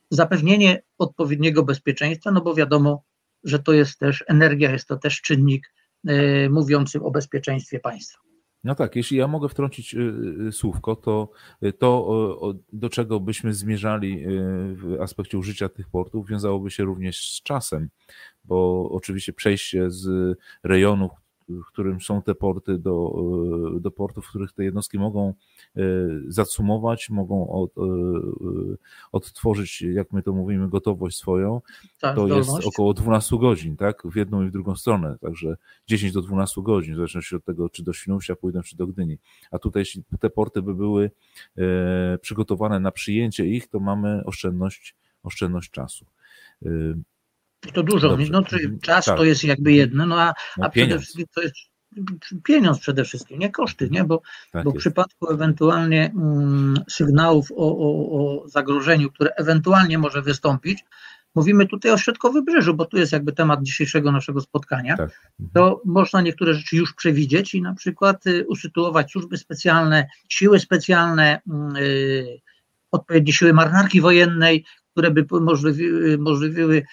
[0.09, 3.03] zapewnienie odpowiedniego bezpieczeństwa, no bo wiadomo,
[3.43, 5.71] że to jest też energia, jest to też czynnik
[6.09, 8.19] Y, mówiącym o bezpieczeństwie państwa.
[8.63, 10.13] No tak, jeśli ja mogę wtrącić y,
[10.47, 11.31] y, słówko, to
[11.77, 14.25] to, do czego byśmy zmierzali
[14.75, 17.89] w aspekcie użycia tych portów, wiązałoby się również z czasem,
[18.43, 21.11] bo oczywiście przejście z rejonów,
[21.49, 23.15] w którym są te porty, do,
[23.77, 25.33] e, do portów, w których te jednostki mogą
[25.75, 25.81] e,
[26.27, 27.81] zacumować, mogą od, e,
[29.11, 31.61] odtworzyć, jak my to mówimy, gotowość swoją,
[31.99, 34.03] tak, to jest około 12 godzin, tak?
[34.05, 35.57] W jedną i w drugą stronę, także
[35.87, 39.17] 10 do 12 godzin, w zależności od tego, czy do Świnoujścia pójdą, czy do Gdyni.
[39.51, 41.11] A tutaj, jeśli te porty by były
[42.21, 46.05] przygotowane na przyjęcie ich, to mamy oszczędność, oszczędność czasu.
[47.73, 48.31] To dużo, Dobrze.
[48.31, 49.17] no czyli czas tak.
[49.17, 51.55] to jest jakby jedno, no a, no, a przede wszystkim to jest
[52.43, 54.03] pieniądz przede wszystkim, nie koszty, nie?
[54.03, 60.21] Bo, tak bo w przypadku ewentualnie mm, sygnałów o, o, o zagrożeniu, które ewentualnie może
[60.21, 60.85] wystąpić,
[61.35, 65.09] mówimy tutaj o Środkowybrzeżu, bo tu jest jakby temat dzisiejszego naszego spotkania, tak.
[65.39, 65.49] mhm.
[65.53, 71.39] to można niektóre rzeczy już przewidzieć i na przykład y, usytuować służby specjalne, siły specjalne,
[71.77, 72.41] y,
[72.91, 76.83] odpowiednie siły marynarki wojennej, które by możliwi, możliwiły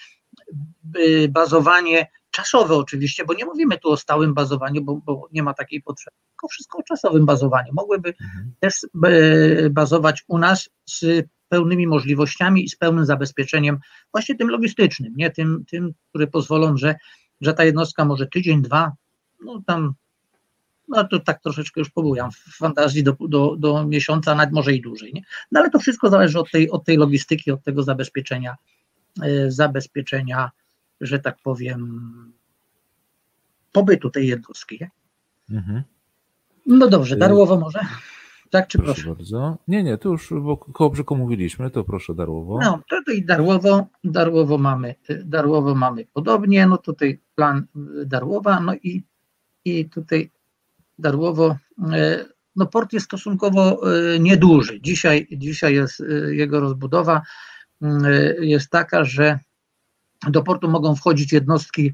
[1.29, 5.81] bazowanie czasowe oczywiście, bo nie mówimy tu o stałym bazowaniu, bo, bo nie ma takiej
[5.81, 7.73] potrzeby, tylko wszystko o czasowym bazowaniu.
[7.73, 8.51] Mogłyby mhm.
[8.59, 8.73] też
[9.05, 13.79] e, bazować u nas z pełnymi możliwościami i z pełnym zabezpieczeniem,
[14.11, 16.95] właśnie tym logistycznym, nie tym, tym które pozwolą, że,
[17.41, 18.91] że ta jednostka może tydzień, dwa,
[19.45, 19.93] no tam,
[20.87, 24.81] no to tak troszeczkę już pobujam w fantazji do, do, do miesiąca, nawet może i
[24.81, 25.21] dłużej, nie?
[25.51, 28.55] No ale to wszystko zależy od tej, od tej logistyki, od tego zabezpieczenia
[29.47, 30.51] zabezpieczenia,
[31.01, 32.33] że tak powiem,
[33.71, 34.85] pobytu tej jednostki.
[35.51, 35.83] Mhm.
[36.65, 37.79] No dobrze, Darłowo może?
[38.49, 38.93] Tak, czy proszę?
[38.93, 39.15] proszę?
[39.15, 39.57] bardzo.
[39.67, 42.59] Nie, nie, to już bo koło brzegu mówiliśmy, to proszę Darłowo.
[42.63, 47.65] No, to tutaj Darłowo, Darłowo mamy, Darłowo mamy podobnie, no tutaj plan
[48.05, 49.03] Darłowa, no i,
[49.65, 50.31] i tutaj
[50.99, 51.57] Darłowo,
[51.93, 52.25] e,
[52.55, 54.81] no port jest stosunkowo e, nieduży.
[54.81, 57.21] Dzisiaj, dzisiaj jest e, jego rozbudowa
[58.39, 59.39] jest taka, że
[60.27, 61.93] do portu mogą wchodzić jednostki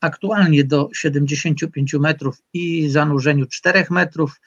[0.00, 4.40] aktualnie do 75 metrów i zanurzeniu 4 metrów,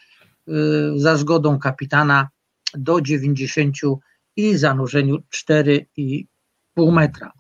[0.95, 2.29] za zgodą kapitana
[2.73, 3.77] do 90
[4.35, 7.31] i zanurzeniu 4,5 metra.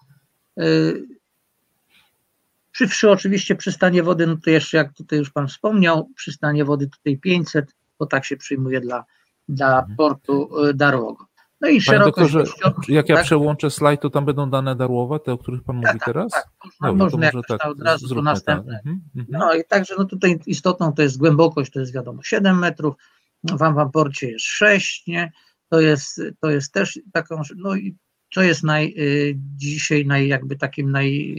[2.71, 6.87] Przy, przy oczywiście przystanie wody, no to jeszcze jak tutaj już Pan wspomniał, przystanie wody
[6.87, 9.05] tutaj 500, bo tak się przyjmuje dla,
[9.49, 9.95] dla mhm.
[9.97, 11.32] portu Darłogo.
[11.63, 12.33] No i szerokość...
[12.33, 12.43] Doktorze,
[12.87, 13.25] jak ja tak?
[13.25, 16.31] przełączę slajd, to tam będą dane darłowe, te, o których Pan tak, mówi tak, teraz?
[16.31, 16.47] Tak,
[16.81, 18.77] Dobrze, można jak tak, od razu to następne.
[18.77, 19.39] Mhm, mhm.
[19.39, 22.95] No i także no tutaj istotną to jest głębokość, to jest wiadomo 7 metrów,
[23.43, 25.31] w Amwamporcie jest 6, nie?
[25.69, 27.95] To jest, to jest też taką, no i
[28.33, 31.35] co jest naj, y, dzisiaj naj, jakby takim naj,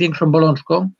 [0.00, 0.90] y, bolączką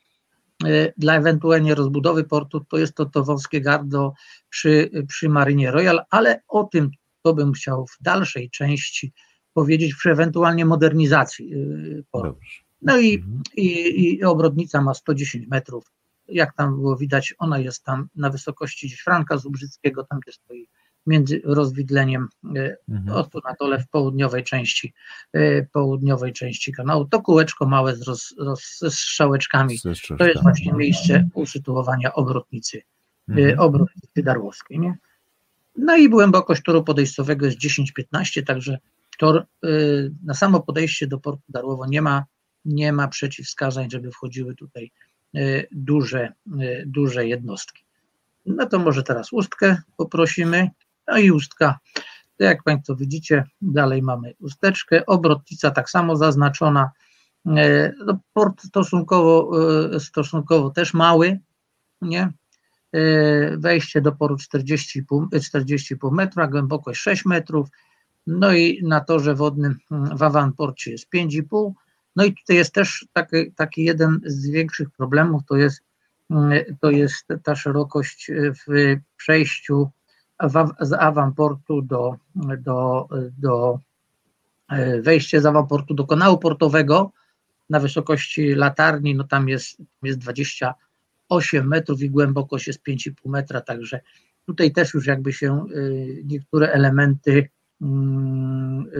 [0.65, 4.13] e, dla ewentualnie rozbudowy portu, to jest to, to wąskie gardło
[4.49, 6.91] przy, przy Marinie Royal, ale o tym
[7.23, 9.13] to bym chciał w dalszej części
[9.53, 11.53] powiedzieć przy ewentualnie modernizacji
[12.11, 12.39] portu.
[12.81, 13.41] No i, mhm.
[13.55, 15.91] i, i obrodnica ma 110 metrów.
[16.27, 20.67] Jak tam było widać, ona jest tam na wysokości Franka Zubrzyckiego, tam gdzie stoi
[21.07, 23.25] między rozwidleniem e, mhm.
[23.45, 24.93] na dole w południowej części
[25.33, 27.05] e, południowej części kanału.
[27.05, 29.79] To kółeczko małe z, roz, roz, z strzałeczkami.
[30.17, 32.81] To jest właśnie miejsce usytuowania obrotnicy,
[33.29, 33.59] mhm.
[33.59, 34.79] obrotnicy darłowskiej.
[34.79, 34.97] Nie?
[35.75, 38.77] No i głębokość toru podejściowego jest 10-15, także
[39.17, 39.45] tor
[40.23, 42.25] na samo podejście do portu Darłowo nie ma,
[42.65, 44.91] nie ma przeciwwskazań, żeby wchodziły tutaj
[45.71, 46.33] duże,
[46.85, 47.83] duże jednostki.
[48.45, 50.69] No to może teraz ustkę poprosimy.
[51.07, 51.79] No i ustka.
[52.39, 55.05] Jak Państwo widzicie, dalej mamy usteczkę.
[55.05, 56.91] Obrotnica tak samo zaznaczona.
[57.45, 59.51] No, port stosunkowo,
[59.99, 61.39] stosunkowo też mały,
[62.01, 62.31] nie?
[62.93, 67.69] E, wejście do poru 40,5 40 metra, głębokość 6 metrów,
[68.27, 71.71] no i na torze wodnym w Awanporcie jest 5,5.
[72.15, 75.81] No i tutaj jest też taki, taki jeden z większych problemów, to jest,
[76.79, 78.31] to jest ta szerokość
[78.67, 79.89] w przejściu
[80.79, 82.15] z awamportu do,
[82.59, 83.79] do, do
[84.69, 87.11] e, wejście z awamportu do kanału portowego
[87.69, 90.23] na wysokości latarni, no tam jest, jest
[91.33, 93.99] 28 metrów i głębokość jest 5,5 metra, także
[94.45, 95.79] tutaj też już jakby się e,
[96.23, 97.49] niektóre elementy
[97.81, 98.99] mm, e,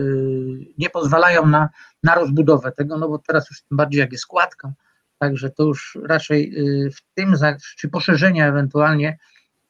[0.78, 1.68] nie pozwalają na,
[2.02, 4.72] na rozbudowę tego, no bo teraz już tym bardziej jak jest składka,
[5.18, 6.54] także to już raczej
[6.96, 7.34] w tym,
[7.78, 9.18] czy poszerzenia ewentualnie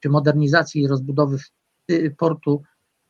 [0.01, 1.39] czy modernizacji i rozbudowy
[2.17, 2.63] portu,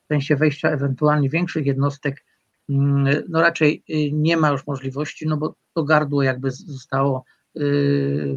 [0.05, 2.25] w sensie wejścia ewentualnie większych jednostek,
[2.69, 7.44] mm, no raczej y, nie ma już możliwości, no bo to gardło jakby zostało y,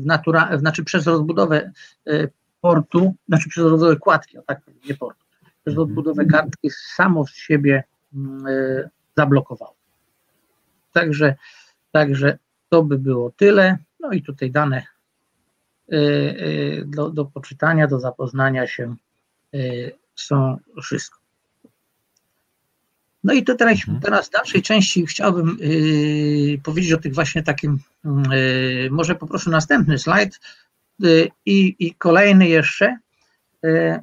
[0.01, 1.71] natura, znaczy przez rozbudowę
[2.07, 2.29] y,
[2.61, 5.77] portu, znaczy przez rozbudowę kładki, tak, nie portu, przez mhm.
[5.77, 8.45] rozbudowę kartki samo z siebie mm,
[9.17, 9.75] zablokowało.
[10.93, 11.35] Także,
[11.91, 12.37] także
[12.69, 13.77] to by było tyle.
[13.99, 14.83] No i tutaj dane
[16.85, 18.95] do, do poczytania, do zapoznania się
[20.15, 21.26] są wszystko.
[23.27, 23.99] No i to teraz, mhm.
[23.99, 29.97] teraz w dalszej części chciałbym yy, powiedzieć o tych właśnie takim, yy, może poproszę następny
[29.97, 30.39] slajd
[30.99, 32.97] yy, i kolejny jeszcze.
[33.65, 33.99] Y,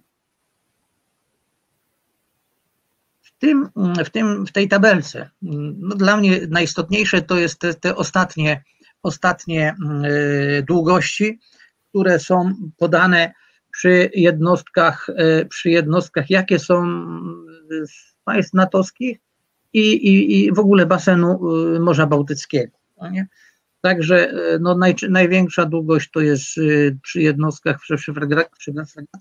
[3.23, 3.71] w tym,
[4.05, 5.31] w tym, w tej tabelce,
[5.79, 8.65] no dla mnie najistotniejsze to jest te, te ostatnie,
[9.03, 9.77] ostatnie
[10.59, 11.39] y, długości,
[11.89, 13.33] które są podane
[13.73, 15.07] przy jednostkach,
[15.49, 16.85] przy jednostkach jakie są
[18.25, 19.19] państw natowskich
[19.73, 21.41] i, i, i w ogóle basenu
[21.77, 22.79] e, Morza Bałtyckiego.
[23.01, 23.27] No nie?
[23.81, 26.45] Także e, no, naj, największa długość to jest
[27.03, 28.47] przy jednostkach, przy fregaty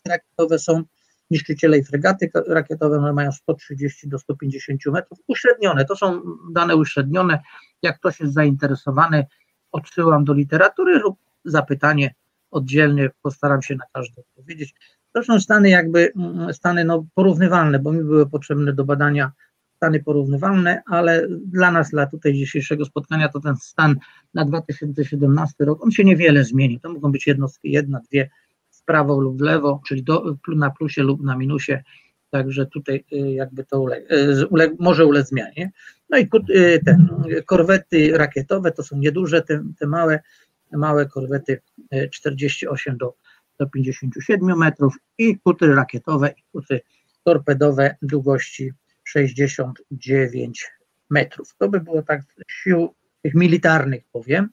[0.07, 0.83] rakietowe są
[1.31, 7.39] niszczyciele i fregaty rakietowe, one mają 130 do 150 metrów, uśrednione, to są dane uśrednione,
[7.81, 9.25] jak ktoś jest zainteresowany,
[9.71, 12.15] odsyłam do literatury lub zapytanie
[12.51, 14.73] oddzielnie, postaram się na każde odpowiedzieć.
[15.13, 19.31] To są stany jakby, mm, stany no, porównywalne, bo mi były potrzebne do badania
[19.75, 23.95] stany porównywalne, ale dla nas, dla tutaj dzisiejszego spotkania, to ten stan
[24.33, 26.79] na 2017 rok, on się niewiele zmieni.
[26.79, 28.29] To mogą być jednostki, jedna, dwie
[28.71, 31.83] w prawo lub w lewo, czyli do, na plusie lub na minusie,
[32.29, 35.71] także tutaj y, jakby to uleg, y, uleg, może ulec zmianie.
[36.09, 36.97] No i y, te
[37.45, 40.19] korwety rakietowe to są nieduże, te, te małe,
[40.71, 41.61] małe korwety
[42.11, 43.13] 48 do,
[43.59, 46.81] do 57 metrów i kutry rakietowe i kutry
[47.23, 48.71] torpedowe długości
[49.03, 50.71] 69
[51.09, 51.55] metrów.
[51.57, 54.49] To by było tak sił tych militarnych powiem.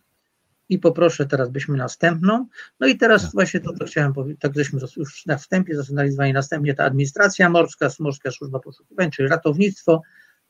[0.68, 2.46] I poproszę teraz byśmy następną.
[2.80, 3.32] No i teraz tak.
[3.32, 7.88] właśnie to, co chciałem powiedzieć, tak żeśmy już na wstępie zasygnalizowali, następnie ta administracja morska,
[8.00, 10.02] Morska Służba Poszukiwań, czyli ratownictwo.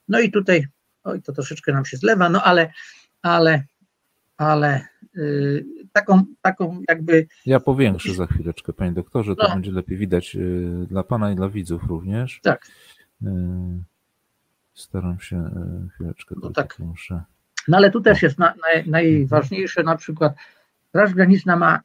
[0.09, 0.67] No i tutaj,
[1.05, 2.73] oj, to troszeczkę nam się zlewa, no ale,
[3.23, 3.65] ale,
[4.37, 7.27] ale yy, taką, taką jakby...
[7.47, 9.55] Ja powiększę za chwileczkę, panie doktorze, to no.
[9.55, 12.41] będzie lepiej widać yy, dla pana i dla widzów również.
[12.43, 12.67] Tak.
[13.21, 13.31] Yy,
[14.75, 16.79] staram się, yy, chwileczkę, no tak.
[16.79, 17.23] muszę...
[17.69, 20.35] No ale tu też jest na, na, najważniejsze, na przykład
[20.89, 21.81] Straż Graniczna ma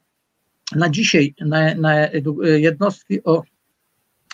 [0.72, 1.94] na dzisiaj na, na
[2.42, 3.42] jednostki o,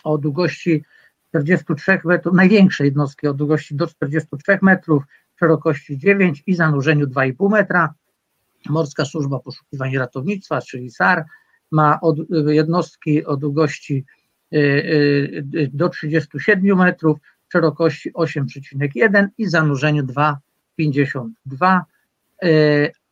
[0.05, 0.85] o długości
[1.29, 5.05] 43 metrów, największe jednostki o długości do 43 metrów,
[5.41, 7.95] szerokości 9 i zanurzeniu 2,5 metra.
[8.69, 11.25] Morska Służba Poszukiwań i Ratownictwa, czyli SAR,
[11.71, 14.05] ma od, jednostki o długości
[14.53, 17.19] y, y, do 37 metrów,
[17.53, 20.39] szerokości 8,1 i zanurzeniu 2
[20.77, 21.85] 52.
[22.43, 22.49] E,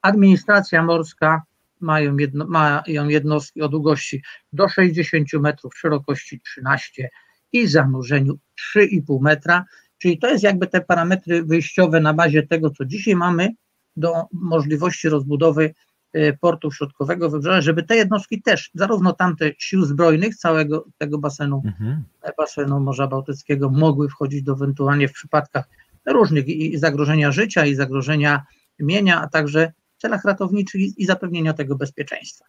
[0.02, 1.42] administracja morska
[1.80, 7.10] mają, jedno, mają jednostki o długości do 60 metrów, szerokości 13
[7.52, 8.38] i zanurzeniu
[8.76, 9.64] 3,5 metra,
[9.98, 13.48] czyli to jest jakby te parametry wyjściowe na bazie tego, co dzisiaj mamy
[13.96, 15.74] do możliwości rozbudowy
[16.12, 21.62] e, portu środkowego wybrzeża, żeby te jednostki też, zarówno tamte sił zbrojnych całego tego basenu,
[21.64, 22.02] mhm.
[22.38, 25.68] basenu Morza Bałtyckiego mogły wchodzić do ewentualnie w przypadkach
[26.06, 28.46] różnych i zagrożenia życia, i zagrożenia
[28.78, 32.44] mienia, a także w celach ratowniczych i zapewnienia tego bezpieczeństwa.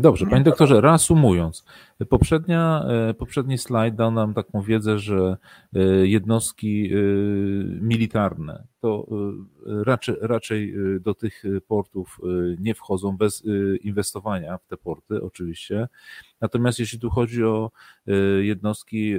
[0.00, 1.64] Dobrze, panie doktorze, reasumując,
[2.08, 5.36] poprzednia, e, poprzedni slajd dał nam taką wiedzę, że
[5.74, 6.96] e, jednostki e,
[7.80, 9.06] militarne to
[9.66, 12.20] raczej, raczej do tych portów
[12.58, 13.44] nie wchodzą bez
[13.80, 15.88] inwestowania w te porty, oczywiście.
[16.40, 17.70] Natomiast jeśli tu chodzi o
[18.40, 19.14] jednostki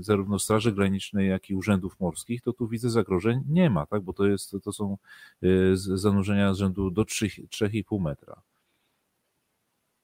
[0.00, 4.02] zarówno Straży Granicznej, jak i urzędów morskich, to tu widzę zagrożeń nie ma, tak?
[4.02, 4.96] bo to, jest, to są
[5.74, 8.42] zanurzenia z rzędu do 3,5 metra.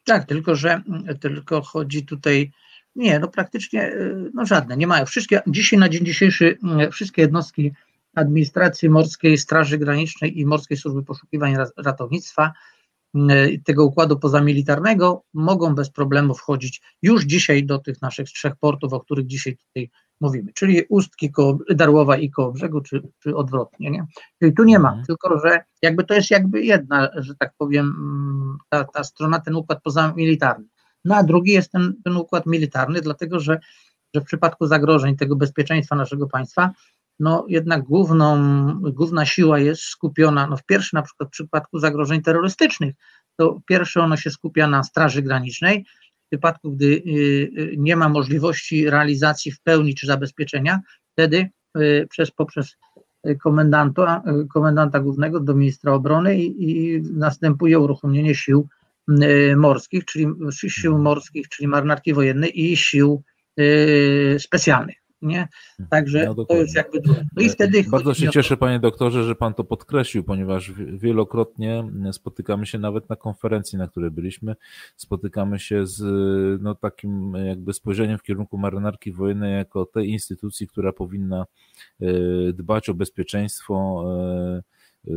[0.08, 0.82] Tak, tylko że
[1.20, 2.52] tylko chodzi tutaj,
[2.96, 5.06] nie, no praktycznie y, no żadne, nie mają.
[5.06, 7.72] Wszystkie, dzisiaj na dzień dzisiejszy y, wszystkie jednostki
[8.14, 12.77] administracji morskiej, Straży Granicznej i Morskiej Służby Poszukiwań Ratownictwa y,
[13.64, 19.00] tego układu pozamilitarnego mogą bez problemu wchodzić już dzisiaj do tych naszych trzech portów, o
[19.00, 19.90] których dzisiaj tutaj
[20.20, 23.90] mówimy, czyli Ustki, koło, Darłowa i koło brzegu, czy, czy odwrotnie.
[23.90, 24.06] Nie?
[24.38, 25.06] Czyli tu nie ma, mhm.
[25.06, 27.94] tylko że jakby to jest jakby jedna, że tak powiem,
[28.68, 30.66] ta, ta strona, ten układ pozamilitarny.
[31.04, 33.58] No a drugi jest ten, ten układ militarny, dlatego że,
[34.14, 36.70] że w przypadku zagrożeń tego bezpieczeństwa naszego państwa,
[37.20, 38.38] no jednak główną,
[38.80, 42.94] główna siła jest skupiona, no w pierwszym na przykład w przypadku zagrożeń terrorystycznych,
[43.36, 45.84] to pierwsze ono się skupia na Straży Granicznej,
[46.28, 47.00] w wypadku, gdy y,
[47.58, 50.80] y, nie ma możliwości realizacji w pełni czy zabezpieczenia,
[51.12, 52.76] wtedy y, przez, poprzez
[53.42, 58.68] komendanta, komendanta głównego do ministra obrony i, i następuje uruchomienie sił
[59.56, 60.26] morskich, czyli
[60.68, 63.22] sił morskich, czyli marynarki wojennej i sił
[64.38, 65.48] specjalnych nie?
[65.90, 67.00] Także no, to jest jakby
[67.36, 72.66] No i wtedy Bardzo się cieszę, panie doktorze, że pan to podkreślił, ponieważ wielokrotnie spotykamy
[72.66, 74.56] się nawet na konferencji, na której byliśmy,
[74.96, 76.02] spotykamy się z
[76.62, 81.46] no, takim jakby spojrzeniem w kierunku marynarki wojennej jako tej instytucji, która powinna
[82.00, 82.06] e,
[82.52, 85.14] dbać o bezpieczeństwo e, e,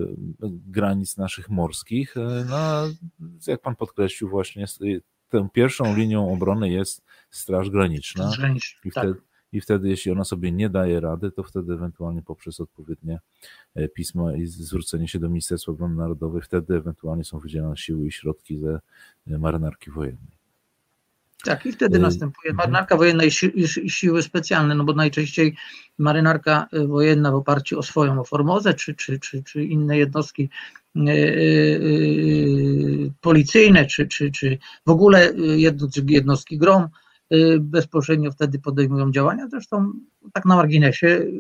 [0.49, 2.15] granic naszych morskich.
[2.49, 2.83] No,
[3.47, 4.65] jak pan podkreślił właśnie,
[5.29, 8.31] tą pierwszą linią obrony jest Straż Graniczna.
[8.31, 12.21] Straż I wtedy, tak i wtedy, jeśli ona sobie nie daje rady, to wtedy ewentualnie
[12.21, 13.19] poprzez odpowiednie
[13.75, 18.11] e, pismo i zwrócenie się do Ministerstwa Obrony Narodowej, wtedy ewentualnie są wydzielane siły i
[18.11, 18.79] środki ze
[19.27, 20.41] e, marynarki wojennej.
[21.43, 22.57] Tak, i wtedy y następuje mhm.
[22.57, 25.55] marynarka wojenna i, si i, siły specjalne, no bo najczęściej
[25.97, 30.49] marynarka wojenna w oparciu o swoją formozę, czy, czy, czy, czy inne jednostki
[33.21, 35.34] policyjne, czy, czy, czy w ogóle
[36.07, 36.88] jednostki GROM,
[37.59, 39.47] bezpośrednio wtedy podejmują działania.
[39.51, 39.91] Zresztą
[40.34, 41.32] tak na marginesie, y,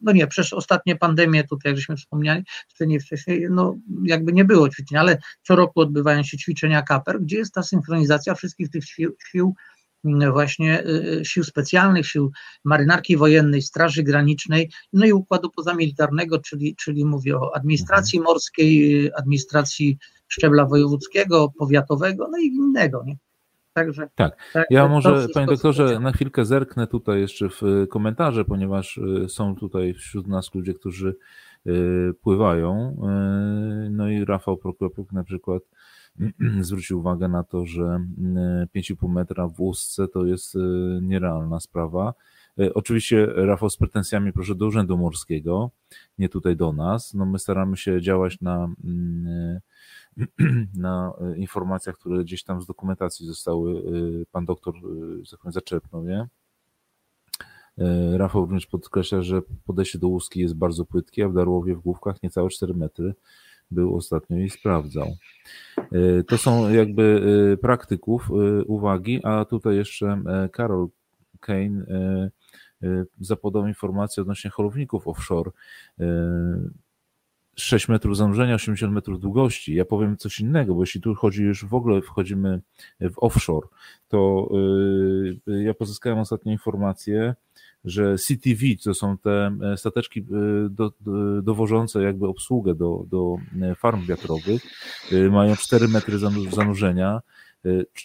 [0.00, 2.44] no nie, przez ostatnie pandemie, tutaj jak żeśmy wspomnieli,
[2.80, 7.36] nie wcześniej, no jakby nie było ćwiczeń, ale co roku odbywają się ćwiczenia KAPER, gdzie
[7.36, 9.54] jest ta synchronizacja wszystkich tych sił, sił
[10.04, 12.32] mm, właśnie y, sił specjalnych, sił
[12.64, 18.32] marynarki wojennej, straży granicznej, no i układu pozamilitarnego, czyli, czyli mówię o administracji mhm.
[18.32, 23.16] morskiej, administracji szczebla wojewódzkiego, powiatowego, no i innego, nie?
[23.72, 24.36] Także, tak.
[24.52, 29.56] tak ja może, panie doktorze, na chwilkę zerknę tutaj jeszcze w komentarze, ponieważ y, są
[29.56, 31.16] tutaj wśród nas ludzie, którzy
[32.22, 32.96] pływają.
[33.90, 35.62] No i Rafał Prokopuk na przykład
[36.60, 37.82] zwrócił uwagę na to, że
[38.76, 40.54] 5,5 metra w łusce to jest
[41.02, 42.14] nierealna sprawa.
[42.74, 45.70] Oczywiście Rafał z pretensjami proszę do Urzędu Morskiego,
[46.18, 47.14] nie tutaj do nas.
[47.14, 48.68] No my staramy się działać na
[50.74, 53.82] na e, informacjach, które gdzieś tam z dokumentacji zostały, e,
[54.32, 54.74] pan doktor
[55.46, 56.26] e, zaczerpnął je.
[58.16, 62.22] Rafał również podkreśla, że podejście do łuski jest bardzo płytkie, a w Darłowie w Główkach
[62.22, 63.14] niecałe 4 metry
[63.70, 65.06] był ostatnio i sprawdzał.
[66.28, 68.30] To są jakby praktyków
[68.66, 70.88] uwagi, a tutaj jeszcze Karol
[71.40, 71.84] Kane
[73.20, 75.50] zapodał informację odnośnie holowników offshore.
[77.62, 79.74] 6 metrów zanurzenia, 80 metrów długości.
[79.74, 82.60] Ja powiem coś innego, bo jeśli tu chodzi już w ogóle wchodzimy
[83.00, 83.68] w offshore,
[84.08, 84.48] to
[85.46, 87.34] yy, ja pozyskałem ostatnio informację,
[87.84, 90.24] że CTV, to są te e, stateczki e,
[90.70, 94.62] do, do, dowożące jakby obsługę do, do e, farm wiatrowych,
[95.30, 96.18] mają 4 metry
[96.50, 97.20] zanurzenia,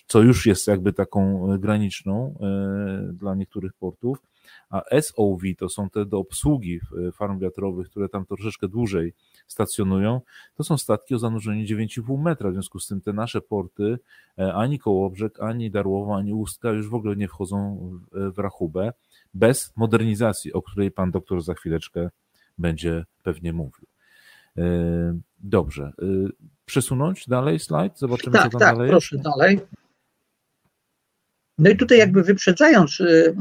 [0.08, 2.36] co już jest jakby taką graniczną
[3.14, 4.18] dla niektórych portów,
[4.70, 6.80] a SOV to są te do obsługi
[7.14, 9.14] farm wiatrowych, które tam troszeczkę dłużej
[9.48, 10.22] stacjonują,
[10.56, 12.50] to są statki o zanurzeniu 9,5 metra.
[12.50, 14.00] W związku z tym te nasze porty,
[14.38, 17.80] e, ani Kołobrzeg, ani Darłowo, ani Ustka już w ogóle nie wchodzą
[18.12, 18.94] w rachubę
[19.34, 22.10] bez modernizacji, o której pan doktor za chwileczkę
[22.58, 23.88] będzie pewnie mówił.
[24.58, 24.64] E,
[25.40, 25.84] dobrze.
[25.84, 26.06] E,
[26.66, 28.00] przesunąć dalej slajd?
[28.00, 29.60] Zobaczymy, tak, co tam tak, dalej proszę dalej.
[31.58, 33.36] No i tutaj jakby wyprzedzając y,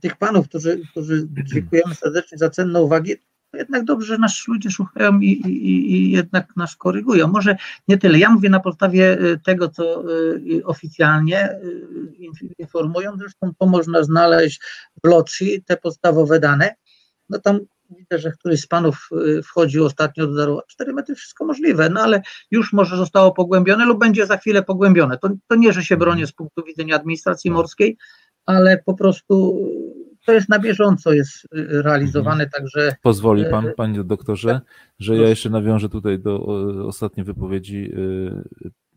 [0.00, 3.16] tych panów, którzy, którzy dziękujemy serdecznie za cenne uwagi,
[3.52, 7.28] jednak dobrze, że nas ludzie słuchają i, i, i, jednak nas korygują.
[7.28, 7.56] Może
[7.88, 8.18] nie tyle.
[8.18, 11.48] Ja mówię na podstawie y, tego, co y, oficjalnie
[12.58, 14.60] informują, zresztą to można znaleźć
[15.04, 16.74] w Locji, te podstawowe dane.
[17.30, 17.60] No tam
[17.90, 19.08] widzę, że któryś z panów
[19.44, 20.62] wchodził ostatnio do Darła.
[20.68, 25.18] 4 metry, wszystko możliwe, no ale już może zostało pogłębione lub będzie za chwilę pogłębione.
[25.18, 27.96] To, to nie, że się bronię z punktu widzenia administracji morskiej,
[28.46, 29.58] ale po prostu
[30.26, 32.50] to jest na bieżąco jest y, realizowane, mhm.
[32.50, 32.94] także...
[33.02, 34.62] Pozwoli pan, y, panie doktorze, tak.
[34.98, 36.46] że ja jeszcze nawiążę tutaj do
[36.86, 37.92] ostatniej wypowiedzi.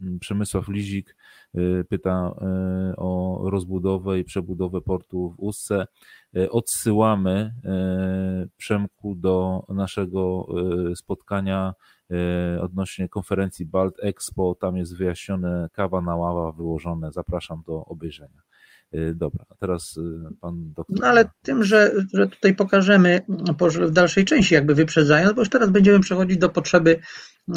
[0.03, 1.15] Y, Przemysław Lizik
[1.89, 2.35] pyta
[2.97, 5.87] o rozbudowę i przebudowę portu w Ustce.
[6.49, 7.53] Odsyłamy
[8.57, 10.47] Przemku do naszego
[10.95, 11.73] spotkania
[12.61, 14.55] odnośnie konferencji Balt Expo.
[14.55, 17.11] Tam jest wyjaśnione kawa na ława wyłożone.
[17.11, 18.41] Zapraszam do obejrzenia.
[18.95, 20.01] Y, dobra, a teraz y,
[20.41, 20.99] pan doktor.
[20.99, 23.21] No ale tym, że, że tutaj pokażemy
[23.87, 26.99] w dalszej części, jakby wyprzedzając, bo już teraz będziemy przechodzić do potrzeby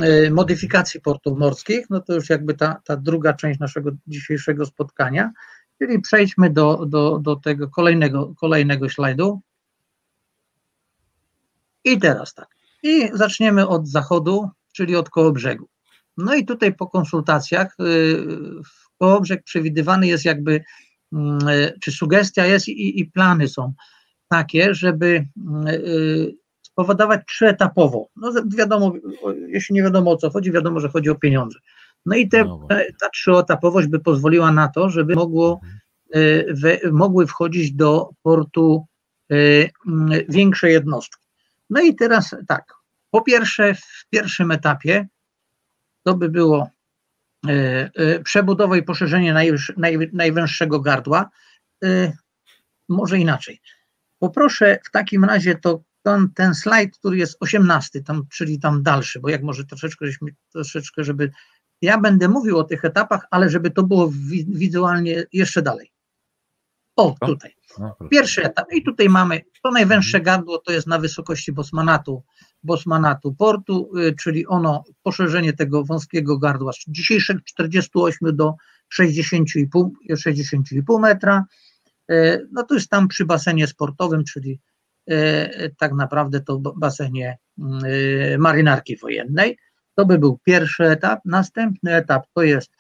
[0.03, 5.33] y, modyfikacji portów morskich, no to już jakby ta, ta druga część naszego dzisiejszego spotkania,
[5.79, 9.41] czyli przejdźmy do, do, do tego kolejnego, kolejnego slajdu.
[11.85, 12.49] I teraz tak.
[12.83, 15.69] I zaczniemy od zachodu, czyli od koło brzegu.
[16.17, 17.77] No i tutaj po konsultacjach
[18.65, 20.63] w Kołobrzeg przewidywany jest jakby e,
[21.83, 23.73] czy sugestia jest i, i plany są
[24.29, 25.73] takie, żeby mm, e,
[26.63, 28.09] spowodować trzyetapowo.
[28.17, 28.93] No wiadomo,
[29.49, 31.59] jeśli nie wiadomo o co chodzi, wiadomo, że chodzi o pieniądze.
[32.07, 32.69] No i te, no
[33.01, 35.61] ta trzyetapowość by pozwoliła na to, żeby mogło,
[36.15, 36.57] mhm.
[36.57, 38.87] we, mogły wchodzić do portu
[39.31, 39.71] mm,
[40.29, 41.25] większe jednostki.
[41.71, 42.75] No i teraz tak,
[43.11, 45.07] po pierwsze w pierwszym etapie
[46.03, 46.74] to by było E, e,
[48.25, 49.35] przebudowę i poszerzenie
[50.13, 51.31] najwęższego gardła.
[51.85, 52.13] E,
[52.89, 53.61] może inaczej.
[54.19, 59.21] Poproszę w takim razie to ten, ten slajd, który jest 18, tam, czyli tam dalszy,
[59.21, 60.07] bo jak może troszeczkę,
[60.53, 61.31] troszeczkę, żeby
[61.83, 64.13] ja będę mówił o tych etapach, ale żeby to było
[64.49, 65.93] wizualnie jeszcze dalej.
[66.97, 67.55] O, tutaj.
[68.11, 68.67] Pierwszy etap.
[68.73, 72.23] I tutaj mamy to najwęższe gardło, to jest na wysokości Bosmanatu
[72.65, 78.55] Bosmanatu portu, y, czyli ono, poszerzenie tego wąskiego gardła z dzisiejszych 48 do
[79.01, 81.45] 60,5 60,5 metra.
[82.11, 84.61] Y, no to jest tam przy basenie sportowym, czyli
[85.11, 87.39] y, tak naprawdę to basenie
[88.39, 89.59] marynarki wojennej.
[89.95, 91.21] To by był pierwszy etap.
[91.25, 92.71] Następny etap to jest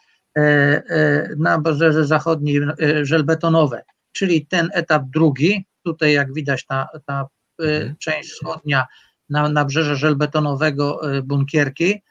[1.38, 2.60] na Barzerze Zachodniej
[3.02, 3.82] żelbetonowe,
[4.12, 5.66] czyli ten etap drugi.
[5.84, 7.26] Tutaj jak widać ta, ta
[7.58, 7.94] mhm.
[7.98, 8.86] część wschodnia
[9.30, 12.02] na nabrzeże żelbetonowego e, bunkierki.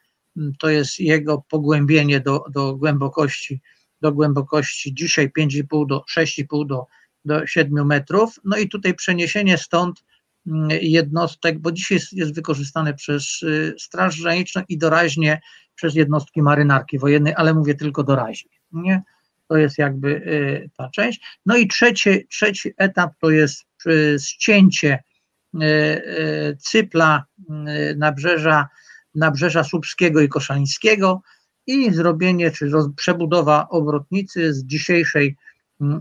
[0.59, 3.61] To jest jego pogłębienie do, do głębokości,
[4.01, 6.87] do głębokości dzisiaj 5,5 do 6,5 do,
[7.25, 8.39] do 7 metrów.
[8.43, 10.03] No i tutaj przeniesienie stąd
[10.47, 15.41] mm, jednostek, bo dzisiaj jest, jest wykorzystane przez y, Straż Graniczną i doraźnie
[15.75, 18.51] przez jednostki marynarki wojennej, ale mówię tylko doraźnie.
[18.71, 19.03] Nie?
[19.47, 21.21] To jest jakby y, ta część.
[21.45, 23.65] No i trzeci, trzeci etap to jest
[24.19, 25.03] ścięcie
[26.59, 27.25] Cypla,
[27.97, 28.67] nabrzeża,
[29.15, 31.21] nabrzeża Słupskiego i Koszalińskiego
[31.67, 35.37] i zrobienie, czy przebudowa obrotnicy z dzisiejszej,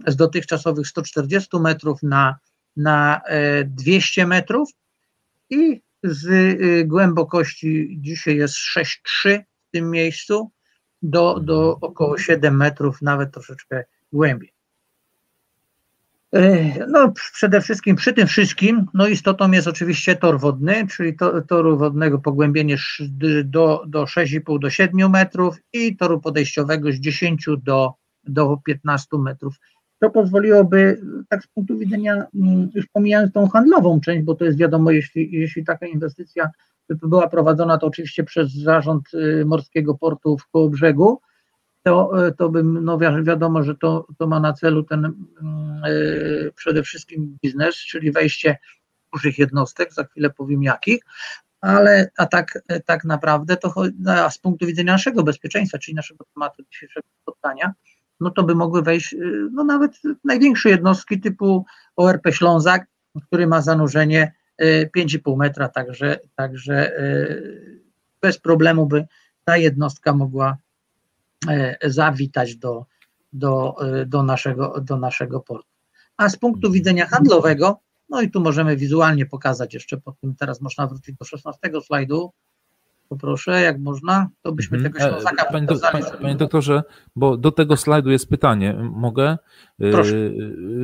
[0.07, 2.39] z dotychczasowych 140 metrów na,
[2.77, 3.21] na
[3.65, 4.71] 200 metrów
[5.51, 10.51] i z głębokości dzisiaj jest 6,3 w tym miejscu
[11.03, 14.52] do, do około 7 metrów, nawet troszeczkę głębiej.
[16.89, 21.79] No, przede wszystkim przy tym wszystkim, no istotą jest oczywiście tor wodny, czyli to, toru
[21.79, 22.77] wodnego pogłębienie
[23.45, 27.93] do, do 6,5 do 7 metrów i toru podejściowego z 10 do,
[28.25, 29.55] do 15 metrów.
[29.99, 34.59] To pozwoliłoby, tak z punktu widzenia, mm, już pomijając tą handlową część, bo to jest
[34.59, 36.51] wiadomo, jeśli, jeśli taka inwestycja
[36.89, 41.21] była prowadzona, to oczywiście przez zarząd y, Morskiego Portu w Kołobrzegu,
[41.83, 45.15] to, y, to bym, no wiadomo, że to, to ma na celu ten
[45.85, 48.59] yy, przede wszystkim biznes, czyli wejście
[49.13, 51.03] dużych jednostek, za chwilę powiem jakich,
[51.61, 53.75] ale a tak, tak naprawdę to
[54.07, 57.73] a z punktu widzenia naszego bezpieczeństwa, czyli naszego tematu dzisiejszego spotkania,
[58.21, 59.15] no to by mogły wejść
[59.53, 59.93] no nawet
[60.25, 61.65] największe jednostki typu
[61.97, 62.87] ORP Ślązak,
[63.27, 66.93] który ma zanurzenie 5,5 metra, także, także
[68.23, 69.07] bez problemu by
[69.45, 70.72] ta jednostka mogła E,
[71.85, 72.87] zawitać do,
[73.33, 75.69] do, e, do, naszego, do naszego portu.
[76.17, 80.61] A z punktu widzenia handlowego, no i tu możemy wizualnie pokazać jeszcze po tym, teraz
[80.61, 82.33] można wrócić do 16 slajdu,
[83.13, 84.93] poproszę, jak można, to byśmy mhm.
[84.93, 86.83] tego Ślązaka panie, do, panie, panie, doktorze,
[87.17, 89.39] bo do tego slajdu jest pytanie, mogę?
[89.79, 90.17] Proszę.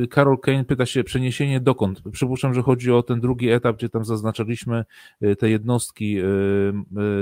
[0.03, 2.01] E, Karol Kane pyta się, przeniesienie dokąd?
[2.11, 4.85] Przypuszczam, że chodzi o ten drugi etap, gdzie tam zaznaczaliśmy
[5.39, 6.17] te jednostki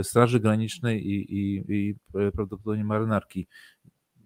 [0.03, 3.47] Straży Granicznej i, i, i prawdopodobnie marynarki.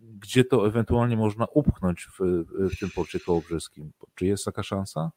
[0.01, 2.43] Gdzie to ewentualnie można upchnąć w,
[2.75, 3.91] w tym porcie kołobrzeskim?
[4.15, 5.11] Czy jest taka szansa?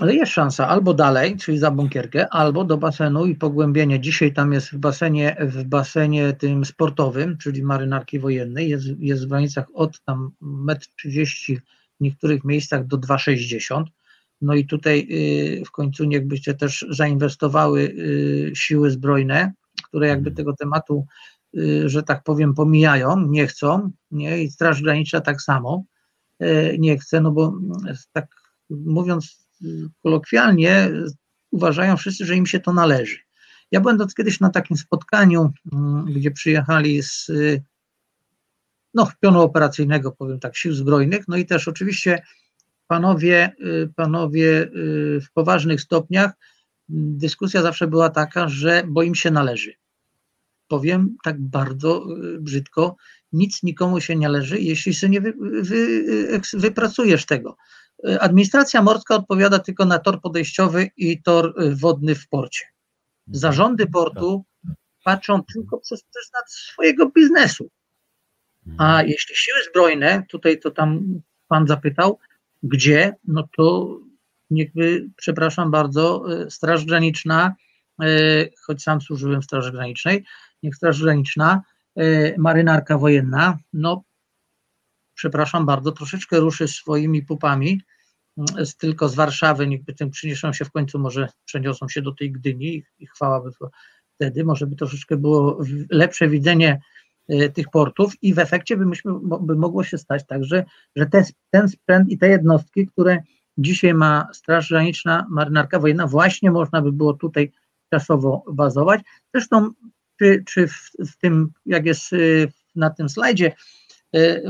[0.00, 4.00] Ale jest szansa albo dalej, czyli za bunkierkę, albo do basenu i pogłębienie.
[4.00, 9.28] Dzisiaj tam jest w basenie, w basenie tym sportowym, czyli marynarki wojennej, jest, jest w
[9.28, 11.60] granicach od tam 1,30 m
[12.00, 13.84] w niektórych miejscach do 2,60
[14.40, 19.52] no i tutaj y, w końcu niechbyście też zainwestowały y, siły zbrojne,
[19.84, 21.06] które jakby tego tematu,
[21.56, 24.42] y, że tak powiem, pomijają, nie chcą, nie?
[24.42, 25.84] i Straż Graniczna tak samo
[26.78, 27.54] nie chce, no bo
[28.12, 28.26] tak
[28.70, 29.45] mówiąc
[30.02, 30.90] kolokwialnie
[31.50, 33.16] uważają wszyscy, że im się to należy.
[33.70, 37.30] Ja byłem kiedyś na takim spotkaniu, mm, gdzie przyjechali z
[38.96, 42.22] no, pionu operacyjnego, powiem tak, sił zbrojnych, no i też oczywiście
[42.86, 46.32] panowie, y, panowie y, w poważnych stopniach,
[46.88, 49.72] dyskusja zawsze była taka, że bo im się należy.
[50.68, 52.96] Powiem tak bardzo y, brzydko,
[53.32, 57.56] nic nikomu się nie należy, jeśli sobie nie wy, wy, wypracujesz tego.
[58.20, 62.64] Administracja morska odpowiada tylko na tor podejściowy i tor y, wodny w porcie.
[63.26, 64.44] Zarządy portu
[65.04, 67.70] patrzą tylko przez pryzmat swojego biznesu.
[68.78, 69.08] A mhm.
[69.08, 72.18] jeśli siły zbrojne, tutaj to tam pan zapytał,
[72.62, 73.96] gdzie, no to
[74.50, 77.54] niechby, przepraszam bardzo, y, Straż Graniczna,
[78.02, 80.24] y, choć sam służyłem w Straży Granicznej,
[80.62, 81.62] niech Straż Graniczna,
[82.38, 84.02] marynarka wojenna, no
[85.16, 87.80] przepraszam bardzo, troszeczkę ruszy swoimi pupami,
[88.38, 92.12] mm, z, tylko z Warszawy, niechby tym przyniosą się w końcu, może przeniosą się do
[92.12, 93.50] tej Gdyni i chwała by
[94.14, 95.58] wtedy, może by troszeczkę było
[95.90, 96.80] lepsze widzenie
[97.28, 100.64] e, tych portów i w efekcie by, myśmy, by mogło się stać tak, że,
[100.96, 103.22] że te, ten sprzęt i te jednostki, które
[103.58, 107.52] dzisiaj ma Straż Graniczna, Marynarka Wojenna, właśnie można by było tutaj
[107.90, 109.00] czasowo bazować.
[109.34, 109.70] Zresztą
[110.18, 112.16] czy, czy w, w tym, jak jest e,
[112.74, 113.52] na tym slajdzie,
[114.14, 114.42] e,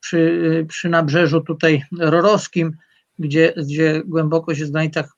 [0.00, 2.76] przy, przy nabrzeżu tutaj rorowskim,
[3.18, 5.16] gdzie, gdzie głębokość jest w granicach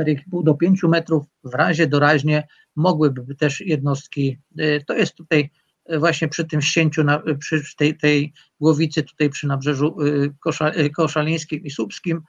[0.00, 5.50] 4,5 do 5 metrów, w razie doraźnie mogłyby też jednostki, e, to jest tutaj
[5.86, 9.96] e, właśnie przy tym ścięciu, na, przy tej, tej głowicy tutaj przy nabrzeżu
[10.40, 12.22] Kosza, koszalińskim i słupskim,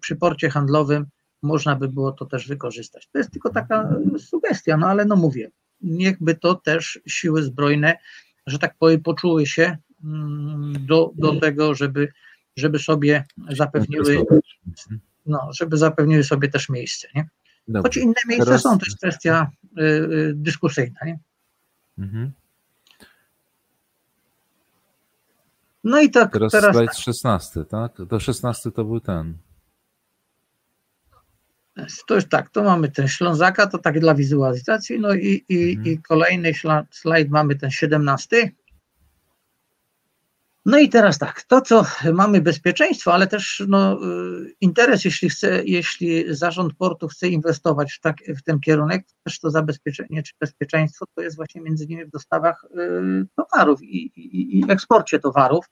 [0.00, 1.06] przy porcie handlowym
[1.42, 3.08] można by było to też wykorzystać.
[3.12, 3.88] To jest tylko taka
[4.18, 5.50] sugestia, no ale no mówię,
[5.80, 7.98] niechby to też siły zbrojne,
[8.46, 9.76] że tak powiem, poczuły się
[10.80, 12.08] do, do tego, żeby,
[12.56, 14.24] żeby sobie zapewniły,
[15.26, 17.08] no, żeby zapewniły sobie też miejsce.
[17.14, 17.28] Nie?
[17.82, 18.62] Choć inne miejsca Teraz...
[18.62, 21.00] są, to jest kwestia y, y, dyskusyjna.
[21.06, 21.18] Nie?
[21.98, 22.32] Mhm.
[25.84, 26.52] No i tak teraz.
[26.52, 27.92] Teraz slajd 16, tak?
[28.08, 29.38] To 16 to był ten.
[32.06, 35.86] To już tak, to mamy ten Ślązaka, to tak dla wizualizacji, no i, i, mhm.
[35.86, 36.52] i kolejny
[36.90, 38.52] slajd mamy ten 17.
[40.66, 44.00] No i teraz tak, to co mamy bezpieczeństwo, ale też no,
[44.60, 49.50] interes, jeśli, chce, jeśli zarząd portu chce inwestować w, tak, w ten kierunek, też to
[49.50, 54.64] zabezpieczenie czy bezpieczeństwo to jest właśnie między innymi w dostawach y, towarów i, i, i,
[54.70, 55.64] eksporcie towarów.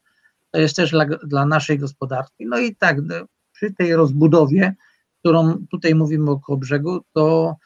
[0.51, 2.47] To jest też dla, dla naszej gospodarki.
[2.47, 3.15] No i tak, no,
[3.53, 4.75] przy tej rozbudowie,
[5.21, 7.57] którą tutaj mówimy o brzegu, to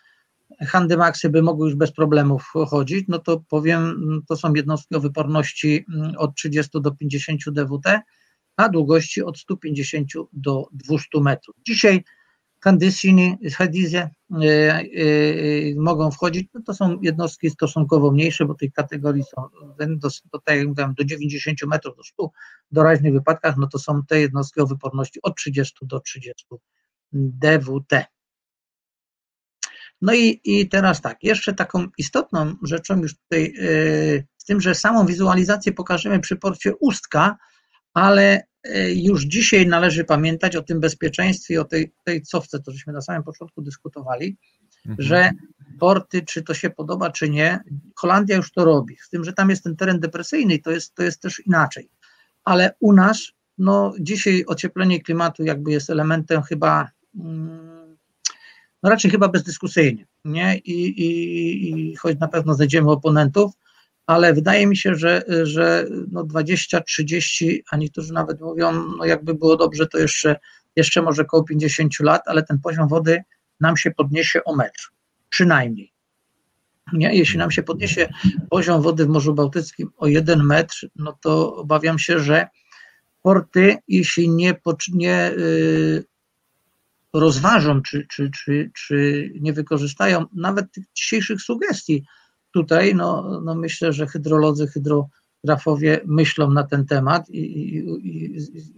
[0.60, 3.94] handymaksy by mogły już bez problemów chodzić, no to powiem,
[4.28, 8.00] to są jednostki o wyporności mm, od 30 do 50 dWt,
[8.56, 11.56] a długości od 150 do 200 metrów.
[11.66, 12.04] Dzisiaj
[12.60, 14.10] Handysiny, Hadizie
[14.42, 19.42] y, y, mogą wchodzić, no to są jednostki stosunkowo mniejsze, bo tej kategorii są
[19.78, 22.30] do, do, tak do 90 metrów, do 100
[22.70, 26.46] w doraźnych wypadkach, no to są te jednostki o wyporności od 30 do 30
[27.12, 28.04] dWt.
[30.02, 34.74] No i, i teraz tak, jeszcze taką istotną rzeczą już tutaj, yy, z tym, że
[34.74, 37.36] samą wizualizację pokażemy przy porcie Ustka,
[37.94, 42.92] ale yy, już dzisiaj należy pamiętać o tym bezpieczeństwie, o tej, tej cofce, to żeśmy
[42.92, 44.36] na samym początku dyskutowali,
[44.86, 45.08] mhm.
[45.08, 45.30] że
[45.78, 47.60] porty, czy to się podoba, czy nie,
[47.96, 50.94] Holandia już to robi, z tym, że tam jest ten teren depresyjny i to jest,
[50.94, 51.90] to jest też inaczej.
[52.44, 56.88] Ale u nas, no dzisiaj ocieplenie klimatu jakby jest elementem chyba...
[57.20, 57.77] Mm,
[58.82, 60.58] no raczej chyba bezdyskusyjnie, nie?
[60.58, 63.52] I, i, i choć na pewno znajdziemy oponentów,
[64.06, 69.34] ale wydaje mi się, że, że no 20, 30, a niektórzy nawet mówią, no jakby
[69.34, 70.36] było dobrze, to jeszcze,
[70.76, 73.22] jeszcze może około 50 lat, ale ten poziom wody
[73.60, 74.88] nam się podniesie o metr,
[75.28, 75.92] przynajmniej.
[76.92, 77.14] Nie?
[77.14, 78.08] Jeśli nam się podniesie
[78.50, 82.46] poziom wody w Morzu Bałtyckim o jeden metr, no to obawiam się, że
[83.22, 84.54] porty, jeśli nie,
[84.92, 86.04] nie y,
[87.12, 92.04] rozważą, czy, czy, czy, czy nie wykorzystają nawet tych dzisiejszych sugestii.
[92.52, 98.36] Tutaj no, no myślę, że hydrolodzy, hydrografowie myślą na ten temat i, i,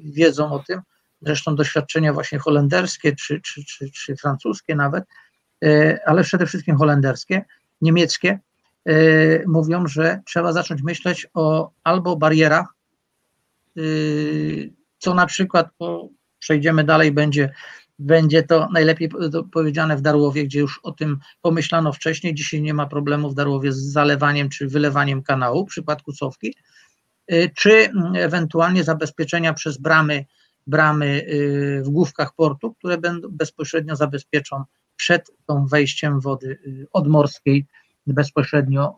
[0.08, 0.80] i wiedzą o tym.
[1.22, 5.04] Zresztą doświadczenia właśnie holenderskie czy, czy, czy, czy francuskie nawet,
[5.64, 7.44] e, ale przede wszystkim holenderskie,
[7.80, 8.38] niemieckie,
[8.86, 8.94] e,
[9.46, 12.66] mówią, że trzeba zacząć myśleć o albo barierach,
[13.76, 13.80] e,
[14.98, 16.08] co na przykład, bo
[16.38, 17.52] przejdziemy dalej, będzie
[18.00, 19.10] będzie to najlepiej
[19.52, 22.34] powiedziane w Darłowie, gdzie już o tym pomyślano wcześniej.
[22.34, 26.54] Dzisiaj nie ma problemu w Darłowie z zalewaniem czy wylewaniem kanału w przypadku cofki,
[27.32, 30.24] y, czy ewentualnie zabezpieczenia przez bramy,
[30.66, 34.64] bramy y, w główkach portu, które będą bezpośrednio zabezpieczą
[34.96, 37.66] przed tą wejściem wody y, odmorskiej
[38.14, 38.96] bezpośrednio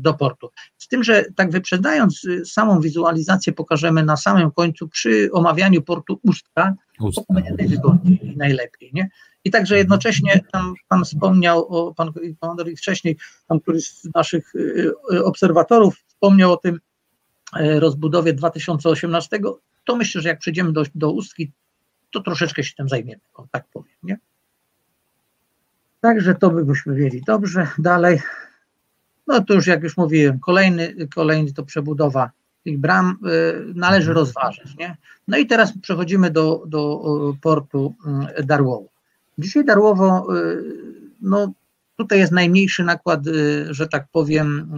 [0.00, 0.50] do portu.
[0.78, 6.74] Z tym, że tak wyprzedając samą wizualizację pokażemy na samym końcu przy omawianiu portu Ustka,
[6.98, 9.08] to będzie najwygodniej i najlepiej, nie?
[9.44, 9.78] I także mhm.
[9.78, 16.04] jednocześnie tam pan wspomniał, o, pan komandor wcześniej, pan któryś z naszych y, y, obserwatorów
[16.06, 16.80] wspomniał o tym
[17.56, 19.38] e, rozbudowie 2018,
[19.84, 21.52] to myślę, że jak przejdziemy do, do Ustki,
[22.12, 24.18] to troszeczkę się tym zajmiemy, tak powiem, nie?
[26.00, 27.22] Także to byśmy wiedzieli.
[27.26, 28.20] Dobrze, dalej.
[29.28, 32.30] No to już jak już mówiłem, kolejny, kolejny to przebudowa
[32.64, 34.16] tych bram y, należy mhm.
[34.16, 34.76] rozważyć.
[34.76, 34.96] Nie?
[35.28, 37.94] No i teraz przechodzimy do, do portu
[38.38, 38.88] y, Darłowo.
[39.38, 40.62] Dzisiaj Darłowo, y,
[41.20, 41.52] no
[41.96, 43.20] tutaj jest najmniejszy nakład,
[43.70, 44.70] że tak powiem,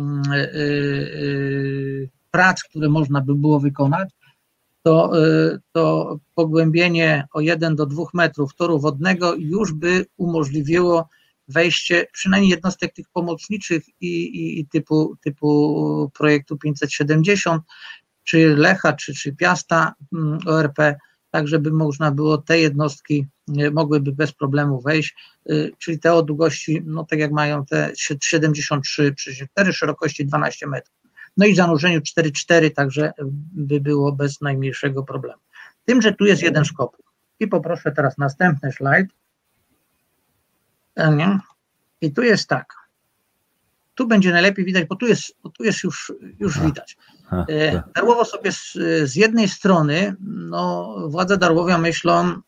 [2.31, 4.09] prac, które można by było wykonać,
[4.83, 5.13] to,
[5.73, 11.09] to pogłębienie o 1 do 2 metrów toru wodnego już by umożliwiło
[11.53, 17.63] wejście przynajmniej jednostek tych pomocniczych i, i, i typu, typu projektu 570,
[18.25, 20.79] czy Lecha, czy, czy Piasta mm, ORP,
[21.31, 23.27] tak żeby można było te jednostki
[23.59, 25.15] e, mogłyby bez problemu wejść,
[25.51, 30.97] e, czyli te o długości, no tak jak mają te 73,4, szerokości 12 metrów.
[31.37, 33.13] No i zanurzeniu 4,4, także
[33.53, 35.43] by było bez najmniejszego problemu.
[35.85, 36.97] Tym, że tu jest jeden szkop.
[37.41, 39.07] I poproszę teraz następny slajd.
[41.09, 41.39] Nie?
[42.01, 42.75] I tu jest tak.
[43.95, 46.97] Tu będzie najlepiej widać, bo tu jest, bo tu jest już, już widać.
[47.33, 48.73] E, Darłowo sobie z,
[49.05, 52.41] z jednej strony, no, władze Darłowia myślą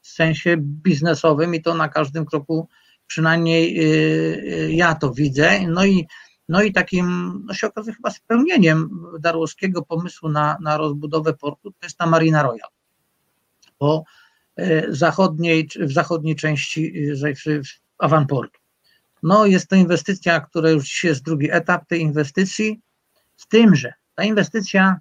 [0.00, 2.68] w sensie biznesowym i to na każdym kroku
[3.06, 5.60] przynajmniej y, ja to widzę.
[5.68, 6.06] No i,
[6.48, 11.78] no i takim, no się okazuje chyba spełnieniem darłowskiego pomysłu na, na rozbudowę portu to
[11.82, 12.68] jest ta Marina Royal.
[13.82, 14.04] Y,
[14.88, 16.94] zachodniej, w zachodniej części
[17.44, 18.60] w awanportu.
[19.22, 22.80] No jest to inwestycja, która już jest drugi etap tej inwestycji,
[23.36, 25.00] z tym, że ta inwestycja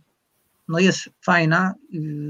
[0.68, 1.74] no jest fajna,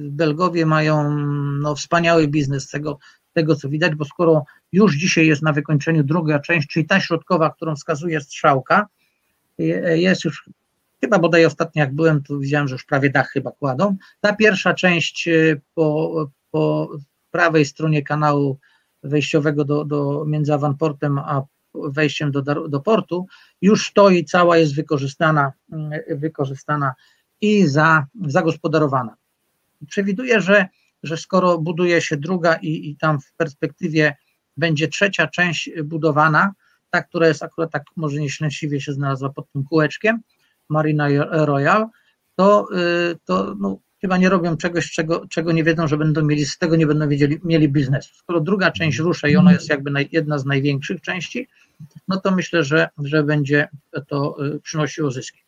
[0.10, 1.18] Belgowie mają
[1.62, 3.00] no, wspaniały biznes z tego,
[3.34, 7.50] tego, co widać, bo skoro już dzisiaj jest na wykończeniu druga część, czyli ta środkowa,
[7.50, 8.88] którą wskazuje strzałka,
[9.96, 10.50] jest już
[11.02, 13.98] chyba bodaj ostatnio jak byłem, to widziałem, że już prawie dach chyba kładą.
[14.22, 15.30] Ta pierwsza część
[15.76, 16.90] po, po
[17.32, 18.60] prawej stronie kanału
[19.04, 23.28] wejściowego do, do między Awanportem a wejściem do, do portu
[23.62, 25.54] już stoi, cała jest wykorzystana,
[26.10, 26.94] wykorzystana
[27.42, 29.16] i za, zagospodarowana.
[29.88, 30.68] Przewiduję, że,
[31.04, 34.16] że skoro buduje się druga i, i tam w perspektywie
[34.58, 36.54] będzie trzecia część budowana,
[36.90, 40.22] ta, która jest akurat tak może nieszczęśliwie się znalazła pod tym kółeczkiem,
[40.70, 41.88] Marina Royal,
[42.36, 42.68] to,
[43.12, 46.58] y, to no, chyba nie robią czegoś, czego, czego nie wiedzą, że będą mieli, z
[46.58, 48.16] tego nie będą wiedzieli, mieli biznesu.
[48.16, 51.48] Skoro druga część rusza i ona jest jakby naj, jedna z największych części,
[52.08, 53.68] no to myślę, że, że będzie
[54.08, 55.40] to y, przynosiło zyski.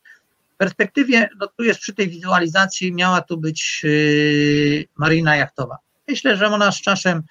[0.54, 5.78] W perspektywie, no tu jest przy tej wizualizacji, miała tu być yy, marina jachtowa.
[6.08, 7.22] Myślę, że ona z czasem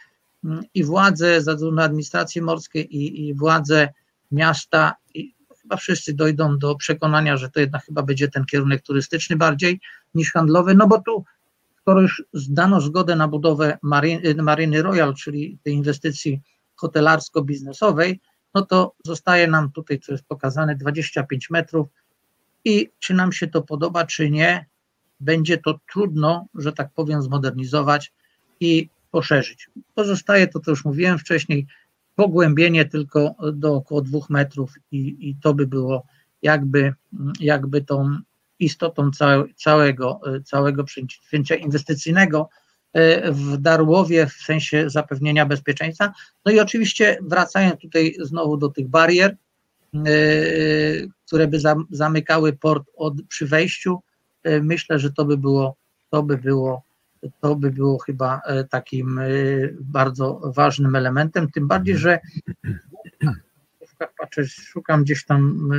[0.44, 3.88] yy, i władze zarówno administracji morskiej i, i władze
[4.32, 5.34] miasta i
[5.70, 9.80] chyba wszyscy dojdą do przekonania, że to jednak chyba będzie ten kierunek turystyczny bardziej
[10.14, 11.24] niż handlowy, no bo tu
[11.80, 16.40] skoro już zdano zgodę na budowę Mariny, Mariny Royal, czyli tej inwestycji
[16.76, 18.20] hotelarsko-biznesowej,
[18.54, 21.88] no to zostaje nam tutaj, co jest pokazane, 25 metrów
[22.64, 24.66] i czy nam się to podoba, czy nie,
[25.20, 28.12] będzie to trudno, że tak powiem, zmodernizować
[28.60, 29.70] i poszerzyć.
[29.94, 31.66] Pozostaje to, co już mówiłem wcześniej,
[32.20, 36.04] pogłębienie tylko do około dwóch metrów i, i to by było
[36.42, 36.94] jakby,
[37.40, 38.18] jakby tą
[38.58, 39.10] istotą
[39.56, 42.48] całego, całego przedsięwzięcia inwestycyjnego
[42.92, 46.12] e, w Darłowie w sensie zapewnienia bezpieczeństwa.
[46.44, 49.36] No i oczywiście wracając tutaj znowu do tych barier,
[49.94, 49.98] e,
[51.26, 51.58] które by
[51.90, 54.00] zamykały port od, przy wejściu,
[54.42, 55.76] e, myślę, że to by było,
[56.10, 56.82] to by było
[57.40, 59.28] to by było chyba e, takim e,
[59.80, 62.18] bardzo ważnym elementem, tym bardziej, że
[64.18, 65.70] patrzę, szukam gdzieś tam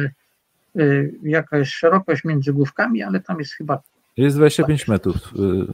[0.76, 0.84] e,
[1.24, 3.82] jaka jest szerokość między główkami, ale tam jest chyba
[4.18, 5.16] jest 25 metrów.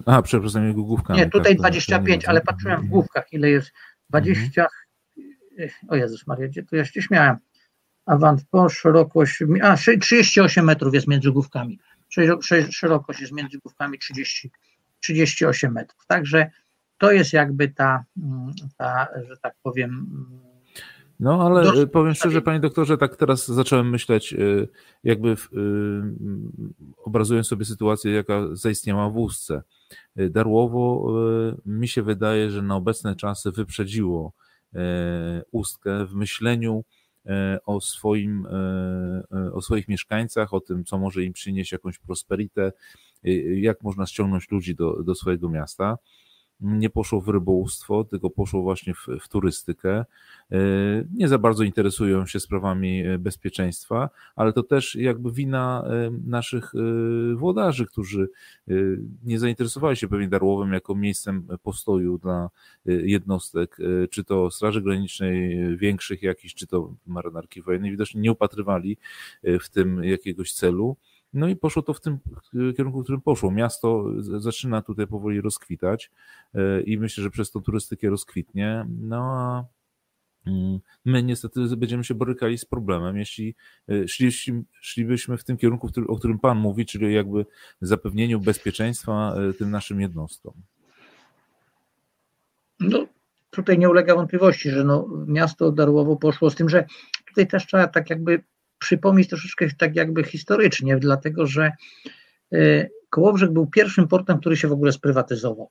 [0.06, 1.20] A, przepraszam, główkami.
[1.20, 3.72] Nie, tutaj tak, 25, ale patrzyłem w główkach, ile jest
[4.10, 4.68] 20.
[5.58, 5.72] Mhm.
[5.88, 7.38] O Jezus Maria, gdzie tu ja się śmiałem.
[8.06, 11.80] Avant po szerokość, a 38 metrów jest między główkami.
[12.72, 14.52] Szerokość jest między główkami 30
[15.00, 16.06] 38 metrów.
[16.08, 16.52] Także
[16.98, 19.90] to jest jakby ta, mm, ta że tak powiem.
[19.92, 20.48] Mm,
[21.20, 21.88] no, ale do...
[21.88, 24.68] powiem szczerze, panie doktorze, tak teraz zacząłem myśleć, y,
[25.04, 25.36] jakby y,
[26.98, 29.62] obrazując sobie sytuację, jaka zaistniała w Ustce.
[30.20, 31.14] Y, Darłowo
[31.66, 34.34] mi się wydaje, że na obecne czasy wyprzedziło
[35.52, 36.84] Ustkę w myśleniu
[37.66, 38.48] o, swoim,
[39.54, 42.72] o swoich mieszkańcach, o tym, co może im przynieść jakąś prosperitę,
[43.62, 45.98] jak można ściągnąć ludzi do, do swojego miasta.
[46.60, 50.06] Nie poszło w rybołówstwo, tylko poszło właśnie w, w turystykę.
[50.52, 55.84] Y, nie za bardzo interesują się sprawami y, bezpieczeństwa, ale to też jakby wina
[56.26, 56.72] naszych
[57.36, 58.30] włodarzy, którzy
[59.24, 62.50] nie zainteresowali się pewnie Darłowem jako miejscem postoju dla
[62.86, 63.78] jednostek,
[64.12, 67.92] czy to Straży Granicznej większych jakichś, czy to marynarki wojennej.
[67.92, 68.98] Widocznie nie upatrywali
[69.44, 70.98] w tym jakiegoś celu
[71.34, 72.20] no i poszło to w tym
[72.78, 73.52] kierunku, w którym poszło.
[73.52, 76.12] Miasto zaczyna tutaj powoli rozkwitać
[76.54, 78.86] e, i myślę, że przez tą turystykę rozkwitnie.
[79.02, 79.66] No a
[80.50, 83.56] mm, my niestety będziemy się borykali z problemem, jeśli
[83.90, 87.46] e, szlibyśmy, szlibyśmy w tym kierunku, o którym Pan mówi, czyli jakby
[87.82, 90.54] zapewnieniu bezpieczeństwa e, tym naszym jednostkom.
[92.80, 93.08] No,
[93.50, 96.86] tutaj nie ulega wątpliwości, że no, miasto Darłowo poszło z tym, że
[97.28, 98.44] tutaj też trzeba tak jakby
[98.80, 101.72] przypomnieć troszeczkę tak jakby historycznie, dlatego że
[102.54, 105.70] e, Kołobrzeg był pierwszym portem, który się w ogóle sprywatyzował.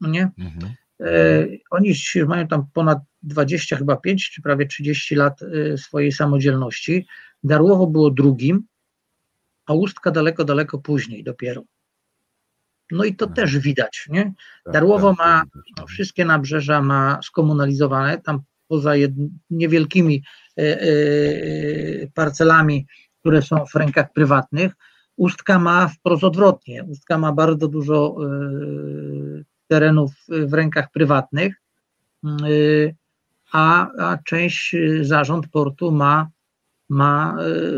[0.00, 0.30] No nie?
[0.38, 0.74] Mhm.
[1.00, 1.94] E, oni
[2.26, 7.06] mają tam ponad 20, chyba 5 czy prawie 30 lat e, swojej samodzielności.
[7.42, 8.62] Darłowo było drugim,
[9.66, 11.62] a Ustka daleko, daleko później dopiero.
[12.90, 13.36] No i to mhm.
[13.36, 14.32] też widać, nie?
[14.64, 15.42] Tak, Darłowo tak, ma
[15.78, 19.12] no, wszystkie nabrzeża ma skomunalizowane, tam poza jed,
[19.50, 20.22] niewielkimi
[22.14, 22.86] parcelami,
[23.20, 24.72] które są w rękach prywatnych.
[25.16, 26.84] Ustka ma wprost odwrotnie.
[26.84, 28.28] Ustka ma bardzo dużo e,
[29.68, 31.54] terenów w rękach prywatnych,
[33.52, 36.28] a, a część zarząd portu ma,
[36.88, 37.36] ma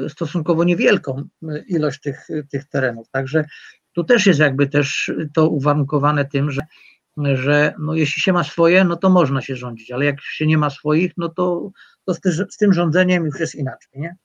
[0.09, 1.25] stosunkowo niewielką
[1.69, 3.11] ilość tych, tych terenów.
[3.11, 3.45] Także
[3.93, 6.63] tu też jest jakby też to uwarunkowane tym, że
[7.35, 10.59] że no, jeśli się ma swoje, no to można się rządzić, ale jak się nie
[10.59, 11.71] ma swoich, no to,
[12.11, 14.17] to z, ty, z tym rządzeniem już jest inaczej, nie?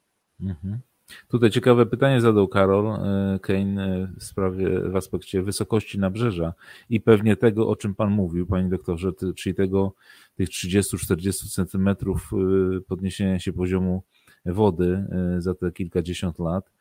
[0.41, 0.79] Mhm.
[1.27, 6.53] Tutaj ciekawe pytanie zadał Karol e, Kane e, w sprawie, w aspekcie wysokości nabrzeża
[6.89, 9.93] i pewnie tego, o czym Pan mówił, Panie doktorze, czyli tego,
[10.35, 14.03] tych 30-40 centymetrów e, podniesienia się poziomu
[14.45, 15.05] wody
[15.37, 16.71] za te kilkadziesiąt lat.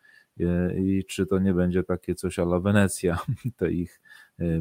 [0.77, 3.17] i czy to nie będzie takie coś ala Wenecja,
[3.57, 4.01] te ich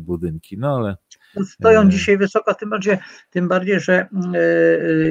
[0.00, 0.96] budynki, no ale...
[1.44, 2.98] Stoją dzisiaj wysoko, tym bardziej,
[3.30, 4.08] tym bardziej, że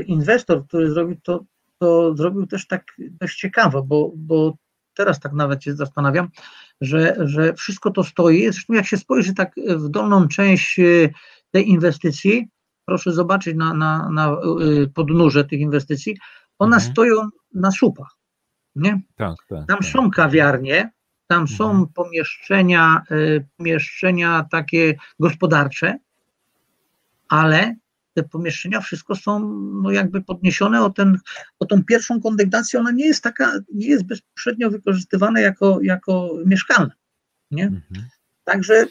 [0.06, 1.46] inwestor, który zrobił to,
[1.80, 4.58] to zrobił też tak dość ciekawo, bo, bo
[4.94, 6.30] teraz tak nawet się zastanawiam,
[6.82, 8.44] że, że wszystko to stoi.
[8.44, 10.80] Zresztą jak się spojrzy tak w dolną część
[11.52, 12.48] tej inwestycji,
[12.86, 14.38] proszę zobaczyć na, na, na
[14.94, 16.18] podnóże tych inwestycji,
[16.60, 16.92] one mhm.
[16.92, 18.18] stoją na słupach.
[18.76, 19.02] Nie?
[19.16, 19.86] Tak, tak, tam tak.
[19.86, 20.92] są kawiarnie,
[21.28, 21.58] tam mhm.
[21.58, 25.98] są pomieszczenia, y, pomieszczenia takie gospodarcze,
[27.30, 27.76] ale
[28.14, 29.50] te pomieszczenia wszystko są
[29.84, 31.18] no jakby podniesione o, ten,
[31.60, 36.94] o tą pierwszą kondygnację, ona nie jest taka, nie jest bezpośrednio wykorzystywana jako, jako mieszkalna.
[37.52, 37.64] Nie?
[37.64, 38.08] Mhm.
[38.44, 38.86] Także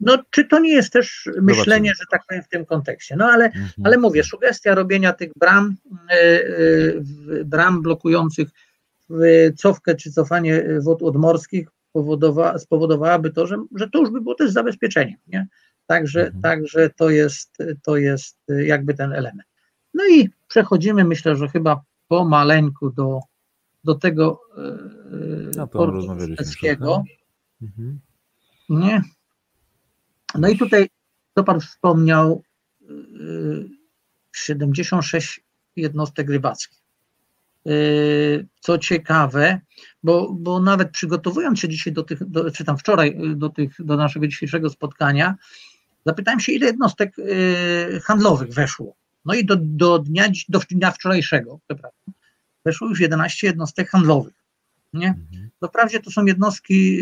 [0.00, 1.94] no, czy to nie jest też myślenie, Zobaczymy.
[1.94, 3.16] że tak powiem, w tym kontekście?
[3.16, 3.72] No ale, mhm.
[3.84, 5.76] ale mówię, sugestia robienia tych bram,
[6.10, 8.48] e, e, bram blokujących
[9.56, 14.50] cofkę czy cofanie wód odmorskich spowodowa, spowodowałaby to, że, że to już by było też
[14.50, 15.18] zabezpieczenie.
[15.26, 15.48] Nie?
[15.86, 16.42] Także, mhm.
[16.42, 19.48] także to, jest, to jest jakby ten element.
[19.94, 23.20] No i przechodzimy, myślę, że chyba pomaleńku do,
[23.84, 24.78] do tego e,
[25.56, 26.02] no portu
[26.34, 27.04] szwedzkiego.
[27.62, 28.00] Mhm.
[28.68, 29.02] Nie?
[30.34, 30.88] No i tutaj,
[31.34, 32.42] co Pan wspomniał,
[34.36, 35.42] 76 y,
[35.76, 36.81] jednostek rybackich.
[37.68, 39.60] Y, co ciekawe,
[40.02, 43.74] bo, bo nawet przygotowując się dzisiaj do tych, do, czy tam wczoraj y, do, tych,
[43.78, 45.34] do naszego dzisiejszego spotkania,
[46.06, 47.16] zapytałem się, ile jednostek
[48.04, 48.96] handlowych weszło.
[49.24, 52.14] No i do, do, dnia, do dnia wczorajszego, przepraszam,
[52.64, 54.34] weszło już 11 jednostek handlowych.
[54.92, 55.08] Nie?
[55.08, 55.50] Mhm.
[55.68, 57.00] Wprawdzie to są jednostki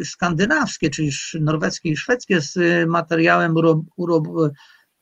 [0.00, 4.26] y, skandynawskie, czyli norweskie i szwedzkie z y, materiałem urob, urob,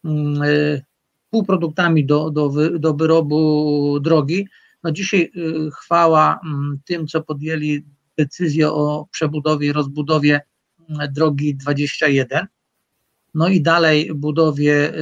[0.05, 0.82] y,
[1.30, 4.48] półproduktami do, do, do wyrobu drogi.
[4.85, 5.32] No dzisiaj
[5.78, 7.85] chwała mm, tym, co podjęli
[8.18, 10.41] decyzję o przebudowie i rozbudowie
[10.91, 12.47] mm, drogi 21.
[13.35, 14.93] No i dalej budowie,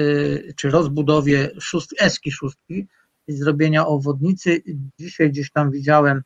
[0.57, 2.87] czy rozbudowie szóst, eski szóstki,
[3.29, 4.63] zrobienia obwodnicy.
[4.99, 6.23] Dzisiaj gdzieś tam widziałem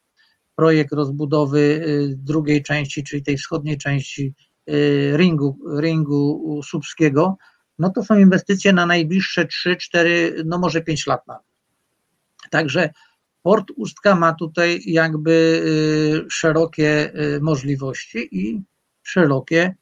[0.56, 4.34] projekt rozbudowy y, drugiej części, czyli tej wschodniej części
[4.70, 7.36] y, ringu, ringu słupskiego,
[7.78, 11.46] no to są inwestycje na najbliższe 3, 4, no może 5 lat nawet.
[12.50, 12.90] Także
[13.46, 15.62] port Ustka ma tutaj jakby
[16.26, 18.62] y, szerokie możliwości i
[19.02, 19.74] szerokie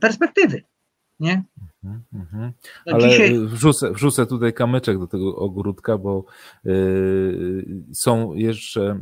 [0.00, 0.62] perspektywy.
[1.20, 1.42] Nie?
[1.84, 2.52] Mhm, mhm.
[2.86, 3.38] Ale dzisiaj...
[3.46, 6.24] wrzucę, wrzucę tutaj kamyczek do tego ogródka, bo
[6.66, 9.00] y, są jeszcze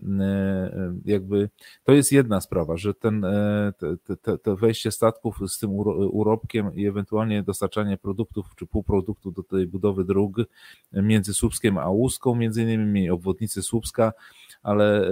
[1.04, 1.50] y, jakby,
[1.84, 3.72] to jest jedna sprawa, że ten, y,
[4.22, 5.70] te, te, wejście statków z tym
[6.10, 10.36] urobkiem i ewentualnie dostarczanie produktów czy półproduktów do tej budowy dróg
[10.92, 14.12] między Słupskiem a Łuską, między innymi obwodnicy Słupska,
[14.66, 15.10] ale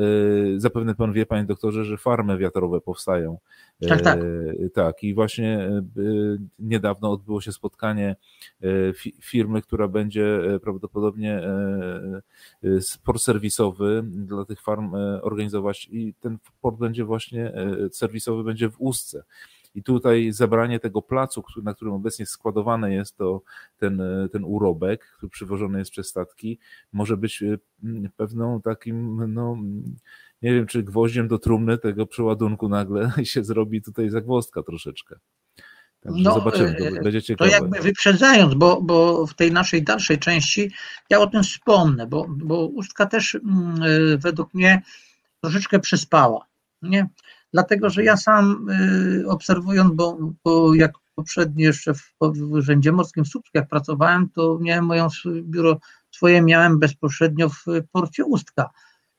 [0.56, 3.38] zapewne pan wie, panie doktorze, że farmy wiatrowe powstają.
[3.88, 4.20] Tak, tak.
[4.74, 5.70] Tak, i właśnie
[6.58, 8.16] niedawno odbyło się spotkanie
[9.22, 11.42] firmy, która będzie prawdopodobnie
[13.04, 17.52] port serwisowy dla tych farm organizować i ten port będzie właśnie
[17.92, 19.24] serwisowy będzie w Ustce.
[19.74, 23.42] I tutaj zabranie tego placu, na którym obecnie składowany jest to
[23.76, 24.02] ten,
[24.32, 26.58] ten urobek, który przywożony jest przez statki,
[26.92, 27.44] może być
[28.16, 29.56] pewną takim, no,
[30.42, 35.16] nie wiem, czy gwoździem do trumny tego przeładunku nagle się zrobi tutaj zagwozdka troszeczkę.
[36.04, 37.50] Także no, zobaczymy, to e, będzie ciekawe.
[37.50, 40.70] To jakby wyprzedzając, bo, bo w tej naszej dalszej części
[41.10, 44.82] ja o tym wspomnę, bo, bo Ustka też mm, e, według mnie
[45.40, 46.46] troszeczkę przyspała.
[46.82, 47.08] Nie?
[47.54, 48.66] Dlatego, że ja sam
[49.22, 54.58] y, obserwując, bo, bo jak poprzednio jeszcze w, w Urzędzie Morskim w Słupskach pracowałem, to
[54.60, 55.08] miałem moją
[55.42, 55.78] biuro
[56.10, 58.70] swoje miałem bezpośrednio w porcie Ustka.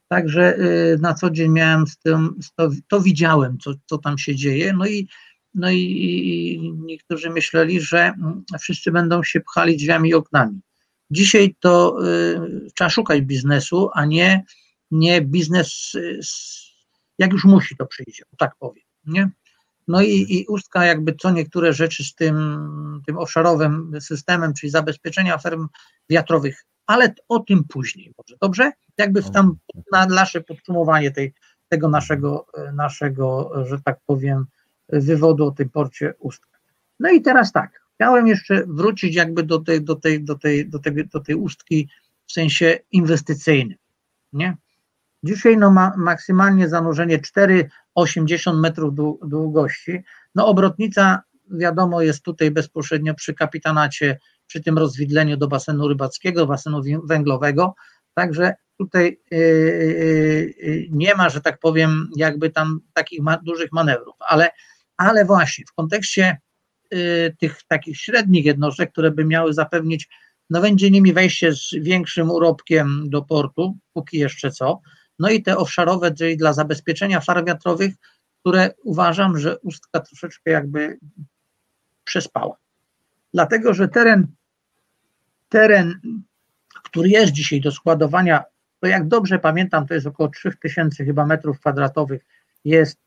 [0.07, 4.35] Także y, na co dzień miałem z tym, to, to widziałem, co, co tam się
[4.35, 4.73] dzieje.
[4.73, 5.07] No i
[5.53, 8.13] no i niektórzy myśleli, że
[8.59, 10.61] wszyscy będą się pchali drzwiami i oknami.
[11.11, 14.43] Dzisiaj to y, trzeba szukać biznesu, a nie,
[14.91, 16.19] nie biznes, y,
[17.17, 18.83] jak już musi to przyjdzie, tak powiem.
[19.05, 19.29] Nie?
[19.87, 22.35] No i, i Ustka jakby co niektóre rzeczy z tym,
[23.05, 25.67] tym offshore'owym systemem, czyli zabezpieczenia ferm
[26.09, 28.71] wiatrowych, ale o tym później może, dobrze?
[28.97, 29.57] Jakby w tam
[29.91, 31.33] na nasze podsumowanie tej,
[31.69, 34.45] tego naszego, naszego, że tak powiem,
[34.89, 36.57] wywodu o tym porcie Ustka.
[36.99, 40.79] No i teraz tak, chciałem jeszcze wrócić jakby do tej, do tej, do tej, do
[40.79, 41.89] tej, do tej Ustki
[42.25, 43.77] w sensie inwestycyjnym,
[44.33, 44.57] nie?
[45.25, 50.03] Dzisiaj no ma maksymalnie zanurzenie 4,80 metrów długości.
[50.35, 51.21] No obrotnica
[51.51, 57.75] wiadomo jest tutaj bezpośrednio przy kapitanacie, przy tym rozwidleniu do basenu rybackiego, basenu węglowego,
[58.15, 64.49] Także tutaj y, y, nie ma, że tak powiem, jakby tam takich dużych manewrów, ale,
[64.97, 66.37] ale właśnie w kontekście
[67.39, 70.07] tych takich średnich jednostek, które by miały zapewnić,
[70.49, 74.81] no będzie nimi wejście z większym urobkiem do portu, póki jeszcze co,
[75.19, 77.93] no i te offshore'owe, czyli dla zabezpieczenia farm wiatrowych,
[78.39, 80.97] które uważam, że ustka troszeczkę jakby
[82.03, 82.57] przespała.
[83.33, 84.27] Dlatego, że teren,
[85.49, 85.99] teren,
[86.83, 88.43] który jest dzisiaj do składowania,
[88.79, 92.25] to jak dobrze pamiętam, to jest około 3000 chyba metrów kwadratowych,
[92.65, 92.97] jest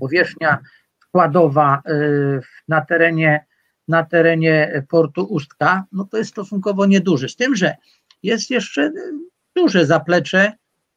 [0.00, 0.58] powierzchnia
[1.00, 3.46] składowa y, na terenie,
[3.88, 7.28] na terenie portu Ustka, no to jest stosunkowo nieduży.
[7.28, 7.76] Z tym, że
[8.22, 8.92] jest jeszcze
[9.56, 10.52] duże zaplecze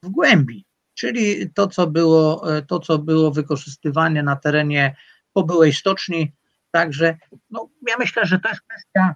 [0.06, 4.96] w głębi, czyli to, co było, to, co było wykorzystywane na terenie
[5.34, 6.34] pobyłej stoczni.
[6.72, 7.18] Także
[7.50, 9.16] no, ja myślę, że to jest kwestia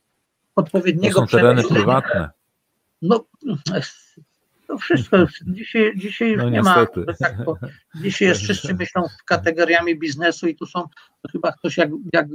[0.55, 2.29] odpowiedniego to są tereny prywatne.
[3.01, 3.25] No,
[4.67, 5.17] to wszystko
[5.47, 6.85] dzisiaj, dzisiaj no, nie ma,
[7.19, 7.37] tak,
[7.95, 10.81] dzisiaj jest wszyscy myślą kategoriami biznesu i tu są,
[11.21, 12.27] to chyba ktoś jak, jak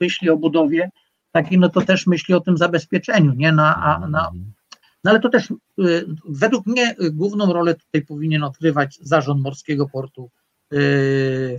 [0.00, 0.90] myśli o budowie,
[1.32, 4.52] taki no to też myśli o tym zabezpieczeniu, nie na, a, na mhm.
[5.04, 10.30] No ale to też y, według mnie główną rolę tutaj powinien odgrywać zarząd Morskiego Portu
[10.72, 10.76] y,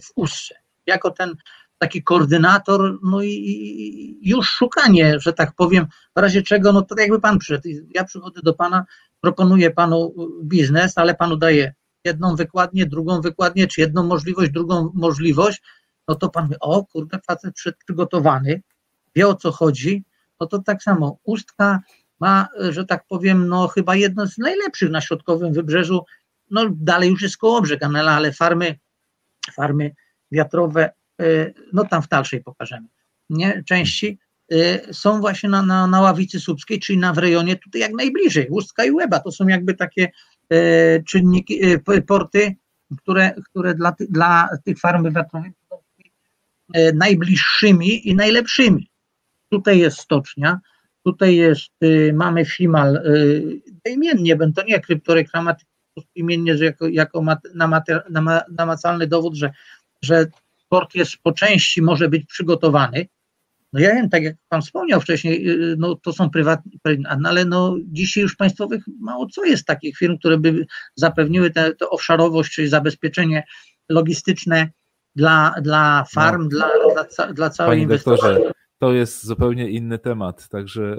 [0.03, 0.55] w Ustrze.
[0.85, 1.35] Jako ten
[1.77, 5.85] taki koordynator, no i już szukanie, że tak powiem,
[6.15, 7.69] w razie czego, no to jakby pan przyszedł.
[7.95, 8.85] Ja przychodzę do pana,
[9.21, 10.13] proponuję panu
[10.43, 11.73] biznes, ale panu daję
[12.05, 15.61] jedną wykładnię, drugą wykładnię, czy jedną możliwość, drugą możliwość,
[16.07, 18.61] no to pan mówi, o kurde, facet przygotowany,
[19.15, 20.03] wie o co chodzi,
[20.39, 21.79] no to tak samo ustka
[22.21, 26.05] ma, że tak powiem, no chyba jedno z najlepszych na środkowym wybrzeżu,
[26.51, 28.75] no dalej już jest Kołobrzeg, ale farmy,
[29.53, 29.91] farmy
[30.31, 30.89] wiatrowe,
[31.21, 32.87] y, no tam w dalszej pokażemy,
[33.29, 34.19] nie, części
[34.51, 38.47] y, są właśnie na, na, na Ławicy Słupskiej, czyli na w rejonie tutaj jak najbliżej,
[38.49, 40.11] Łustka i Łeba, to są jakby takie
[40.53, 41.61] y, czynniki,
[42.07, 42.55] porty,
[42.97, 45.51] które, które dla, dla tych farm wiatrowych
[46.93, 48.89] najbliższymi i najlepszymi.
[49.49, 50.59] Tutaj jest stocznia,
[51.05, 57.21] Tutaj jest, y, mamy FIMAL, y, imiennie, to nie kryptoreklama, tylko imiennie, że jako, jako
[57.21, 57.39] mat,
[58.49, 59.51] namacalny dowód, że,
[60.01, 60.27] że
[60.69, 63.07] port jest po części może być przygotowany.
[63.73, 66.71] No ja wiem, tak jak Pan wspomniał wcześniej, y, no to są prywatne,
[67.25, 72.49] ale no dzisiaj już państwowych mało co jest takich firm, które by zapewniły tę offshore'owość,
[72.49, 73.43] czyli zabezpieczenie
[73.89, 74.69] logistyczne
[75.15, 76.49] dla, dla farm, no.
[76.49, 78.29] dla, dla, dla całej inwestycji
[78.81, 80.97] to jest zupełnie inny temat, także e,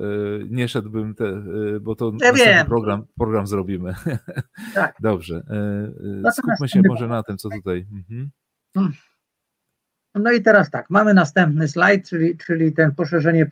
[0.50, 3.94] nie szedłbym, te, e, bo to ja program, program zrobimy.
[4.74, 4.96] Tak.
[5.00, 5.42] Dobrze.
[6.24, 7.86] E, skupmy się może na tym, co tutaj.
[7.92, 8.30] Mhm.
[8.74, 8.92] Hmm.
[10.14, 13.46] No i teraz tak, mamy następny slajd, czyli, czyli ten poszerzenie,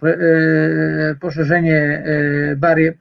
[1.20, 2.04] poszerzenie,
[2.56, 2.94] barier,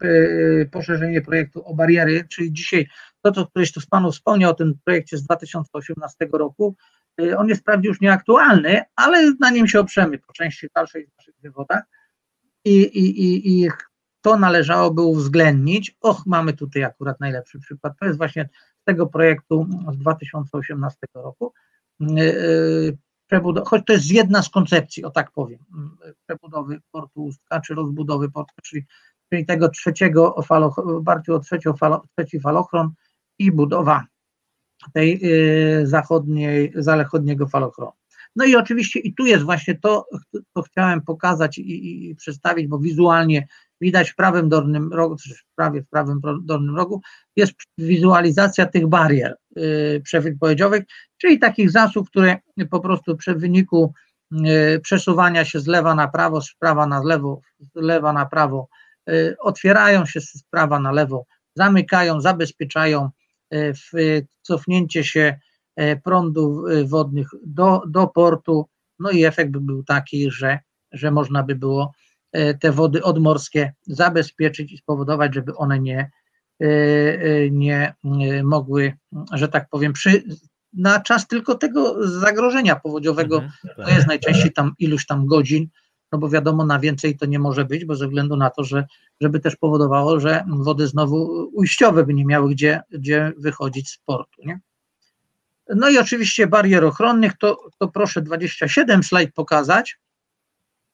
[0.71, 2.87] poszerzenie projektu o bariery, czyli dzisiaj
[3.21, 6.75] to, co któryś tu z Panu wspomniał o tym projekcie z 2018 roku,
[7.37, 11.35] on jest wprawdzie już nieaktualny, ale na nim się oprzemy po części dalszej w naszych
[11.41, 11.83] wywodach
[12.65, 13.69] i, i, i, i
[14.21, 15.97] to należałoby uwzględnić.
[16.01, 17.93] Och, mamy tutaj akurat najlepszy przykład.
[17.99, 18.49] To jest właśnie
[18.81, 21.53] z tego projektu z 2018 roku.
[22.01, 22.21] Y,
[23.33, 25.59] y, choć to jest jedna z koncepcji, o tak powiem,
[26.25, 28.85] przebudowy portu Ustka, czy rozbudowy portu, czyli,
[29.29, 32.89] czyli tego trzeciego falo, bardziej o trzeci falochron
[33.39, 34.05] i budowa
[34.93, 37.91] tej y, zachodniej, zachodniego falochronu.
[38.35, 40.05] No i oczywiście i tu jest właśnie to,
[40.53, 43.47] co chciałem pokazać i, i, przedstawić, bo wizualnie
[43.81, 45.15] widać w prawym dolnym rogu,
[45.55, 47.01] prawie w prawym dolnym rogu,
[47.35, 50.83] jest wizualizacja tych barier y, przewypowiedziowych,
[51.17, 52.37] czyli takich zasób, które
[52.69, 53.93] po prostu przy wyniku
[54.33, 58.67] y, przesuwania się z lewa na prawo, z prawa na lewo, z lewa na prawo,
[59.09, 61.25] y, otwierają się z prawa na lewo,
[61.55, 63.09] zamykają, zabezpieczają
[64.41, 65.39] cofnięcie się
[65.75, 68.65] e, prądów e, wodnych do, do portu,
[68.99, 70.59] no i efekt by był taki, że,
[70.91, 71.93] że można by było
[72.59, 76.11] te wody odmorskie zabezpieczyć i spowodować, żeby one nie,
[77.51, 77.93] nie
[78.43, 78.93] mogły,
[79.33, 80.23] że tak powiem, przy,
[80.73, 85.67] na czas tylko tego zagrożenia powodziowego, mhm, to jest najczęściej tam iluś tam godzin,
[86.11, 88.85] no bo wiadomo, na więcej to nie może być, bo ze względu na to, że
[89.21, 94.41] żeby też powodowało, że wody znowu ujściowe by nie miały gdzie, gdzie wychodzić z portu.
[94.45, 94.59] Nie?
[95.75, 99.97] No i oczywiście barier ochronnych, to, to proszę 27 slajd pokazać.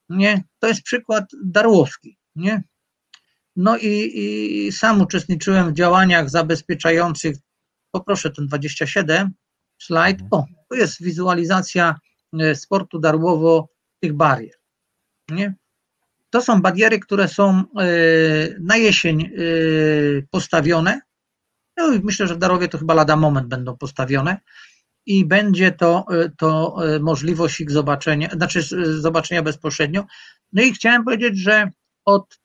[0.08, 0.44] Nie?
[0.58, 2.18] To jest przykład Darłowski.
[2.36, 2.62] Nie?
[3.56, 4.12] No i,
[4.66, 7.36] i sam uczestniczyłem w działaniach zabezpieczających,
[7.90, 9.30] poproszę ten 27
[9.78, 10.18] slajd.
[10.30, 11.94] O, to jest wizualizacja
[12.40, 13.68] e, sportu Darłowo
[14.00, 14.54] tych barier.
[15.30, 15.54] Nie?
[16.30, 17.62] to są bariery, które są
[18.60, 19.30] na jesień
[20.30, 21.00] postawione.
[21.76, 24.36] No i myślę, że w Darowie to chyba lada moment będą postawione
[25.06, 26.06] i będzie to,
[26.38, 28.62] to możliwość ich zobaczenia, znaczy
[29.00, 30.04] zobaczenia bezpośrednio.
[30.52, 31.70] No i chciałem powiedzieć, że
[32.04, 32.38] od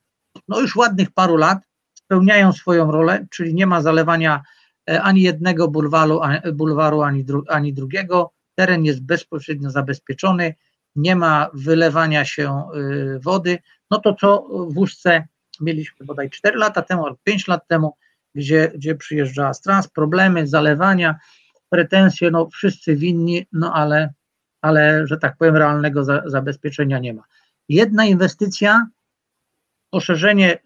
[0.48, 1.58] no już ładnych paru lat
[1.94, 4.42] spełniają swoją rolę, czyli nie ma zalewania
[4.90, 6.20] e, ani jednego bulwaru,
[6.52, 8.32] bulwaru ani, dru, ani drugiego.
[8.54, 10.54] Teren jest bezpośrednio zabezpieczony,
[10.96, 13.58] nie ma wylewania się y, wody.
[13.90, 15.26] No to co w Ustce
[15.60, 17.96] mieliśmy bodaj 4 lata temu albo 5 lat temu,
[18.34, 21.18] gdzie, gdzie przyjeżdżała Strans, problemy zalewania,
[21.68, 24.12] pretensje, no wszyscy winni, no ale,
[24.60, 27.22] ale że tak powiem, realnego za, zabezpieczenia nie ma.
[27.68, 28.86] Jedna inwestycja
[29.90, 30.58] poszerzenie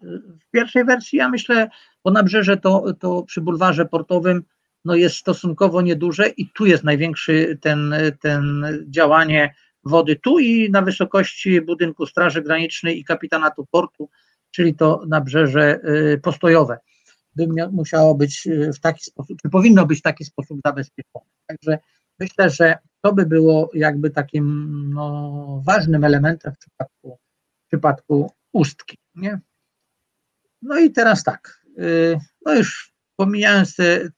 [0.47, 1.69] w pierwszej wersji, ja myślę,
[2.03, 4.43] bo nabrzeże to, to przy bulwarze portowym
[4.85, 9.55] no jest stosunkowo nieduże i tu jest największy ten, ten działanie
[9.87, 14.09] wody, tu i na wysokości budynku Straży Granicznej i kapitanatu portu,
[14.51, 15.79] czyli to nabrzeże
[16.13, 16.77] y, postojowe,
[17.35, 21.25] by musiało być y, w taki sposób, czy powinno być w taki sposób zabezpieczone.
[21.47, 21.79] Także
[22.19, 27.19] myślę, że to by było jakby takim no, ważnym elementem w przypadku,
[27.65, 28.97] w przypadku ustki.
[29.15, 29.39] Nie?
[30.61, 34.09] No i teraz tak, y, no już pomijając te,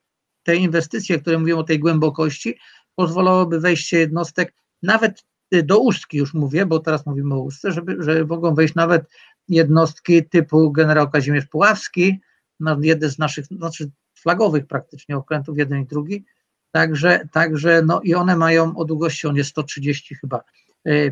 [0.44, 2.58] te inwestycje, które mówią o tej głębokości,
[2.96, 4.54] pozwalałoby wejście jednostek
[4.84, 5.24] nawet
[5.64, 9.10] do ustki już mówię, bo teraz mówimy o ustce, żeby, że mogą wejść nawet
[9.48, 12.20] jednostki typu generał Kazimierz Puławski,
[12.60, 16.26] no, jeden z naszych, znaczy flagowych praktycznie okrętów, jeden i drugi,
[16.72, 20.44] także, także no i one mają o długości, on jest 130 chyba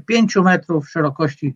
[0.07, 1.55] 5 y, metrów, szerokości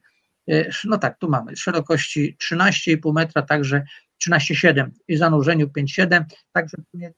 [0.50, 3.84] E, no tak, tu mamy szerokości 13,5 metra, także
[4.28, 6.78] 13,7 i zanurzeniu 5,7, także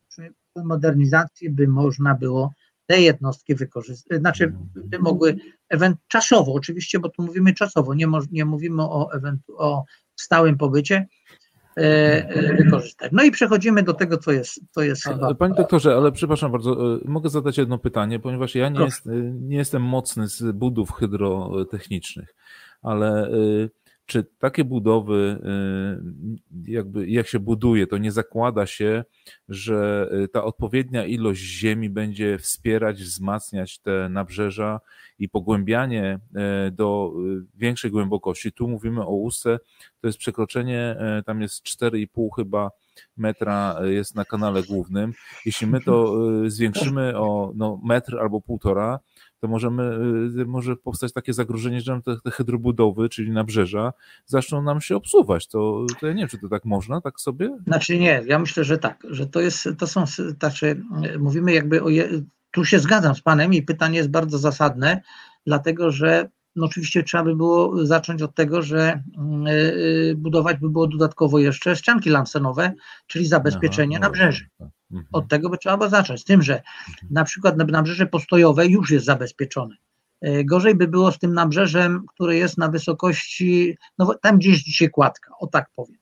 [0.09, 2.53] przy modernizacji by można było
[2.85, 5.35] te jednostki wykorzystać, znaczy by mogły
[5.69, 9.83] ewent czasowo, oczywiście, bo tu mówimy czasowo, nie, nie mówimy o, eventu, o
[10.15, 11.07] stałym pobycie,
[11.77, 11.81] e,
[12.29, 13.11] e, wykorzystać.
[13.11, 15.35] No i przechodzimy do tego, co jest, co jest chyba.
[15.35, 19.81] Panie doktorze, ale przepraszam bardzo, mogę zadać jedno pytanie, ponieważ ja nie, jest, nie jestem
[19.81, 22.35] mocny z budów hydrotechnicznych
[22.83, 23.29] ale
[24.05, 25.39] czy takie budowy,
[26.67, 29.03] y, jakby jak się buduje, to nie zakłada się,
[29.49, 34.79] że y, ta odpowiednia ilość ziemi będzie wspierać, wzmacniać te nabrzeża
[35.19, 36.19] i pogłębianie
[36.71, 37.13] do
[37.55, 38.51] większej głębokości.
[38.51, 39.59] Tu mówimy o ustce,
[40.01, 40.95] to jest przekroczenie,
[41.25, 42.71] tam jest 4,5 chyba
[43.17, 45.13] metra jest na kanale głównym.
[45.45, 46.15] Jeśli my to
[46.49, 48.99] zwiększymy o no, metr albo półtora,
[49.43, 49.83] to możemy,
[50.41, 53.93] y, może powstać takie zagrożenie, że te, te hydrobudowy, czyli nabrzeża,
[54.25, 55.47] zaczną nam się obsuwać.
[55.47, 57.57] To, to ja nie wiem, czy to tak można, tak sobie?
[57.67, 60.05] Znaczy nie, ja myślę, że tak, że to jest, to są,
[60.39, 60.83] znaczy
[61.19, 62.09] mówimy jakby o, je,
[62.51, 65.01] tu się zgadzam z Panem i pytanie jest bardzo zasadne,
[65.45, 69.03] dlatego że no oczywiście trzeba by było zacząć od tego, że
[69.45, 72.73] yy, budować by było dodatkowo jeszcze ścianki lansenowe,
[73.07, 74.49] czyli zabezpieczenie Aha, nabrzeży.
[74.57, 74.67] Tak.
[74.93, 75.07] Mhm.
[75.11, 76.21] Od tego by trzeba było zacząć.
[76.21, 77.07] Z tym, że mhm.
[77.11, 79.75] na przykład nabrzeże postojowe już jest zabezpieczone.
[80.21, 84.89] E, gorzej by było z tym nabrzeżem, które jest na wysokości, no tam gdzieś dzisiaj
[84.89, 85.97] kładka, o tak powiem.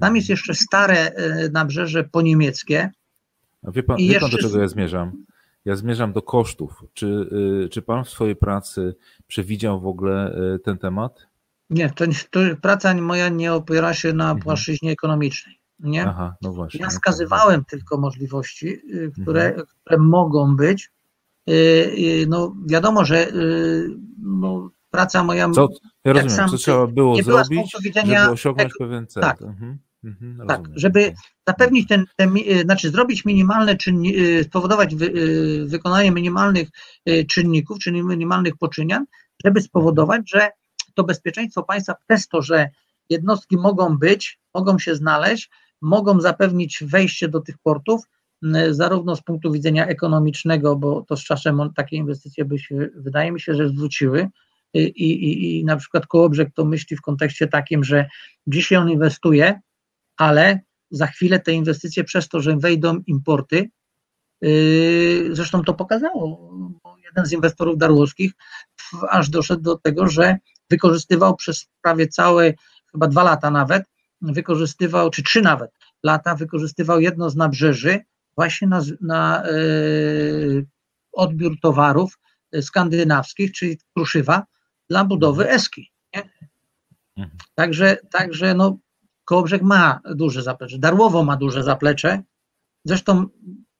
[0.00, 0.38] Tam jest mhm.
[0.38, 2.90] jeszcze stare e, nabrzeże poniemieckie.
[3.62, 5.24] A wie pan, wie pan do czego ja zmierzam?
[5.64, 6.84] Ja zmierzam do kosztów.
[6.94, 7.06] Czy,
[7.64, 8.94] y, czy pan w swojej pracy
[9.26, 11.26] przewidział w ogóle y, ten temat?
[11.70, 15.61] Nie, to, to praca moja nie opiera się na płaszczyźnie ekonomicznej.
[15.82, 16.06] Nie?
[16.06, 16.80] Aha, no właśnie.
[16.80, 19.66] Ja wskazywałem no tylko możliwości, y, które, mhm.
[19.80, 20.90] które mogą być.
[21.48, 23.26] Y, y, no wiadomo, że
[24.18, 25.50] no, praca moja.
[25.50, 25.68] Co,
[26.04, 29.22] ja rozumiem, sam, co trzeba było zrobić, widzenia, żeby osiągnąć pewien cel.
[29.22, 29.78] Tak, mhm.
[30.04, 31.14] Mhm, tak żeby
[31.48, 32.34] zapewnić ten, ten,
[32.64, 35.12] znaczy zrobić minimalne czynni, spowodować wy,
[35.66, 36.68] wykonanie minimalnych
[37.28, 39.06] czynników, czyli minimalnych poczynian,
[39.44, 40.50] żeby spowodować, że
[40.94, 42.70] to bezpieczeństwo państwa przez to, że
[43.08, 45.50] jednostki mogą być, mogą się znaleźć,
[45.82, 48.02] mogą zapewnić wejście do tych portów,
[48.70, 53.40] zarówno z punktu widzenia ekonomicznego, bo to z czasem takie inwestycje by się, wydaje mi
[53.40, 54.28] się, że zwróciły.
[54.74, 58.08] I, i, i na przykład Kołobrzeg to myśli w kontekście takim, że
[58.46, 59.60] dzisiaj on inwestuje,
[60.16, 60.60] ale
[60.90, 63.70] za chwilę te inwestycje przez to, że wejdą importy,
[64.40, 66.50] yy, zresztą to pokazało,
[67.04, 68.32] jeden z inwestorów darłowskich
[69.10, 70.36] aż doszedł do tego, że
[70.70, 72.54] wykorzystywał przez prawie całe,
[72.92, 73.84] chyba dwa lata nawet,
[74.22, 75.70] wykorzystywał, czy trzy nawet
[76.02, 78.00] lata, wykorzystywał jedno z nabrzeży
[78.36, 79.52] właśnie na, na e,
[81.12, 82.18] odbiór towarów
[82.60, 84.46] skandynawskich, czyli kruszywa,
[84.90, 85.92] dla budowy eski.
[86.14, 86.22] Nie?
[87.16, 87.38] Mhm.
[87.54, 88.78] Także, także no,
[89.24, 92.22] Kołobrzeg ma duże zaplecze, Darłowo ma duże zaplecze,
[92.84, 93.26] zresztą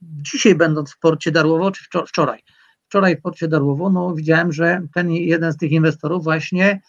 [0.03, 2.43] dzisiaj będąc w porcie Darłowo, czy wczoraj,
[2.89, 6.81] wczoraj w porcie Darłowo, no widziałem, że ten jeden z tych inwestorów właśnie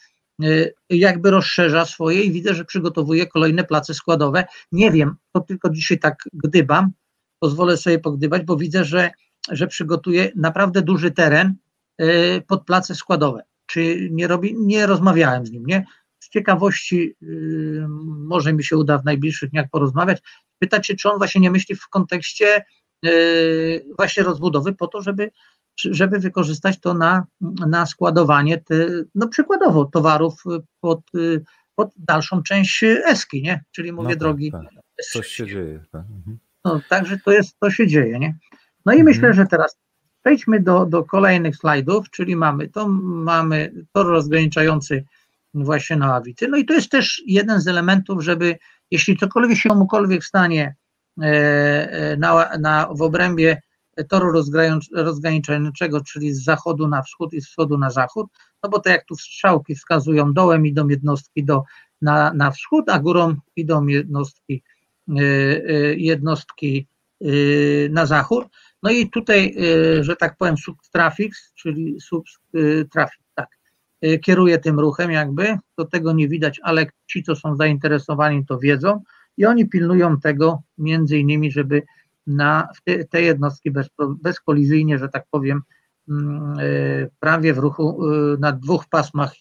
[0.90, 4.46] jakby rozszerza swoje i widzę, że przygotowuje kolejne place składowe.
[4.72, 6.92] Nie wiem, to tylko dzisiaj tak gdybam,
[7.40, 9.12] pozwolę sobie pogdybać, bo widzę, że,
[9.52, 11.56] że przygotuje naprawdę duży teren
[12.48, 13.44] pod place składowe.
[13.66, 15.86] Czy nie robi, nie rozmawiałem z nim, nie?
[16.20, 17.86] Z ciekawości yy,
[18.28, 20.22] może mi się uda w najbliższych dniach porozmawiać,
[20.60, 22.64] pytać czy on właśnie nie myśli w kontekście
[23.98, 25.32] właśnie rozbudowy po to, żeby,
[25.78, 27.26] żeby wykorzystać to na,
[27.68, 30.44] na składowanie, te, no przykładowo, towarów
[30.80, 31.02] pod,
[31.76, 33.64] pod dalszą część eski, nie?
[33.72, 34.52] Czyli mówię no tak, drogi.
[34.52, 34.62] Tak.
[35.12, 35.84] Coś się dzieje.
[35.92, 36.02] Tak.
[36.02, 36.38] Mhm.
[36.66, 38.38] No, także to jest, to się dzieje, nie?
[38.86, 39.06] No i mhm.
[39.06, 39.78] myślę, że teraz
[40.24, 45.04] Przejdźmy do, do kolejnych slajdów, czyli mamy to, mamy tor rozgraniczający
[45.54, 46.48] właśnie na ławity.
[46.48, 48.58] No i to jest też jeden z elementów, żeby
[48.92, 50.76] jeśli cokolwiek się komukolwiek stanie
[51.22, 53.62] e, e, na, na, w obrębie
[54.10, 54.44] toru
[54.92, 58.28] rozgraniczającego, czyli z zachodu na wschód i z wschodu na zachód,
[58.64, 61.64] no bo to jak tu strzałki wskazują, dołem idą jednostki do,
[62.02, 64.64] na, na wschód, a górą idą jednostki,
[65.18, 65.24] e,
[65.96, 66.88] jednostki
[67.90, 68.48] na zachód,
[68.84, 69.56] no i tutaj,
[70.00, 73.48] y, że tak powiem, subtrafix, czyli subtrafik, tak,
[74.06, 78.60] y, kieruje tym ruchem jakby, to tego nie widać, ale ci, co są zainteresowani, to
[78.60, 79.02] wiedzą
[79.38, 81.82] i oni pilnują tego między innymi, żeby
[82.28, 82.68] na
[83.10, 83.90] te, jednostki bez,
[84.22, 85.62] bezkolizyjnie, że tak powiem,
[86.10, 88.00] mm, y, prawie w ruchu
[88.40, 89.34] na dwóch pasmach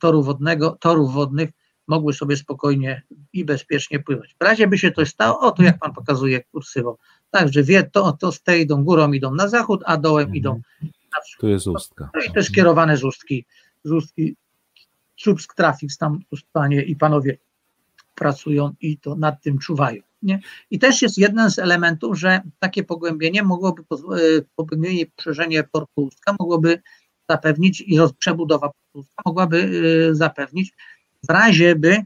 [0.00, 1.50] toru wodnego, torów wodnych
[1.86, 4.36] mogły sobie spokojnie i bezpiecznie pływać.
[4.40, 6.96] W razie by się coś stało, o to jak pan pokazuje kursywą,
[7.30, 10.36] Także wie, to, to z tej idą górą, idą na zachód, a dołem mhm.
[10.36, 11.40] idą na wschód.
[11.40, 12.10] Tu jest ustka.
[12.14, 13.44] No i to jest skierowane z ustki,
[13.84, 14.36] z ustki
[15.16, 16.20] Słupsk Traffic, tam
[16.52, 17.38] panie i panowie
[18.14, 20.02] pracują i to nad tym czuwają.
[20.22, 20.40] Nie?
[20.70, 23.96] I też jest jeden z elementów, że takie pogłębienie mogłoby, e,
[24.56, 26.82] pogłębienie poszerzenie portu Ustka mogłoby
[27.30, 29.70] zapewnić i przebudowa portu Ustka mogłaby
[30.10, 30.72] e, zapewnić
[31.28, 32.04] w razie by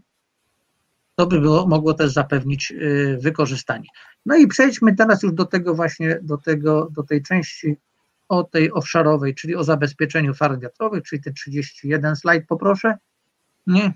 [1.16, 3.88] to by było, mogło też zapewnić y, wykorzystanie.
[4.26, 7.76] No i przejdźmy teraz już do tego właśnie, do, tego, do tej części
[8.28, 12.98] o tej offshore'owej, czyli o zabezpieczeniu farm wiatrowych, czyli te 31 slajd poproszę.
[13.66, 13.92] Nie?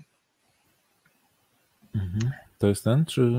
[1.95, 2.31] Mhm.
[2.59, 3.31] To jest ten, czy...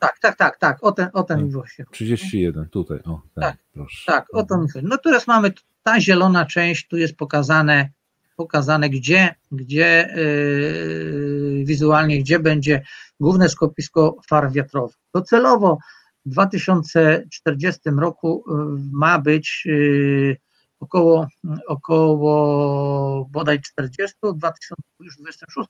[0.00, 1.50] Tak, tak, tak, tak, o ten, o ten tak.
[1.50, 1.84] właśnie.
[1.90, 4.02] 31, tutaj, o, ten, tak, proszę.
[4.06, 4.86] Tak, o to mi chodzi.
[4.86, 7.90] No teraz mamy, ta zielona część, tu jest pokazane,
[8.36, 12.82] pokazane gdzie, gdzie yy, wizualnie, gdzie będzie
[13.20, 14.96] główne skopisko far wiatrowych.
[15.14, 15.78] Docelowo
[16.26, 18.52] w 2040 roku y,
[18.92, 20.36] ma być y,
[20.80, 21.26] około,
[21.66, 25.68] około bodaj 40, w 2026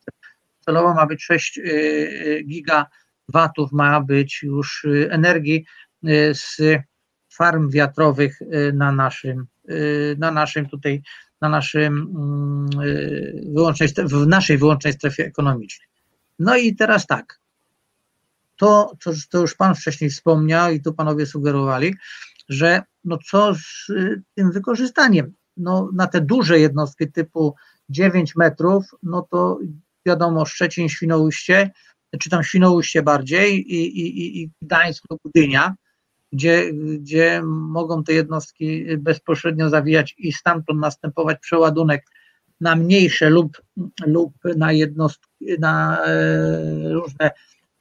[0.66, 5.64] celowo ma być 6 y, gigawatów, ma być już energii
[6.32, 6.56] z
[7.32, 8.38] farm wiatrowych
[8.72, 9.46] na naszym,
[10.18, 11.02] na naszym tutaj,
[11.40, 12.66] na naszym mm,
[13.54, 15.88] wyłącznej, w naszej wyłącznej strefie ekonomicznej.
[16.38, 17.40] No i teraz tak,
[18.56, 21.94] to, to, to już Pan wcześniej wspomniał i tu Panowie sugerowali,
[22.48, 25.34] że no co z y, tym wykorzystaniem?
[25.56, 27.54] No na te duże jednostki typu
[27.88, 29.58] 9 metrów, no to
[30.06, 31.70] wiadomo Szczecin, Świnoujście,
[32.20, 35.74] czy tam Świnoujście bardziej i, i, i Gdańsk lub Gdynia,
[36.32, 42.06] gdzie, gdzie mogą te jednostki bezpośrednio zawijać i stamtąd następować przeładunek
[42.60, 43.62] na mniejsze lub,
[44.06, 45.26] lub na jednostki,
[45.58, 47.30] na e, różne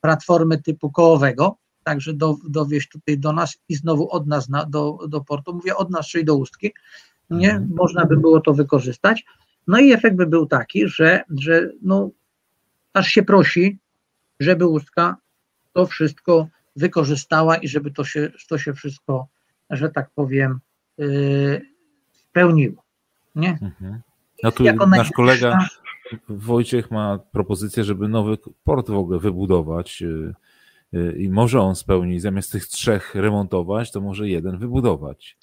[0.02, 4.98] platformy typu kołowego, także do, dowieść tutaj do nas i znowu od nas na, do,
[5.08, 6.74] do portu, mówię od nas, czyli do Ustki,
[7.30, 7.72] nie, mhm.
[7.76, 9.26] można by było to wykorzystać.
[9.68, 12.10] No i efekt by był taki, że, że no,
[12.94, 13.78] aż się prosi,
[14.40, 15.16] żeby Ustka
[15.74, 19.28] to wszystko wykorzystała i żeby to się, to się wszystko,
[19.70, 20.60] że tak powiem,
[20.98, 21.62] yy,
[22.12, 22.84] spełniło.
[23.36, 23.50] Nie?
[23.62, 24.02] Mhm.
[24.44, 25.68] No tu jako nasz kolega
[26.30, 30.34] Wojciech ma propozycję, żeby nowy port w ogóle wybudować y,
[30.94, 35.38] y, i może on spełnić, zamiast tych trzech remontować, to może jeden wybudować.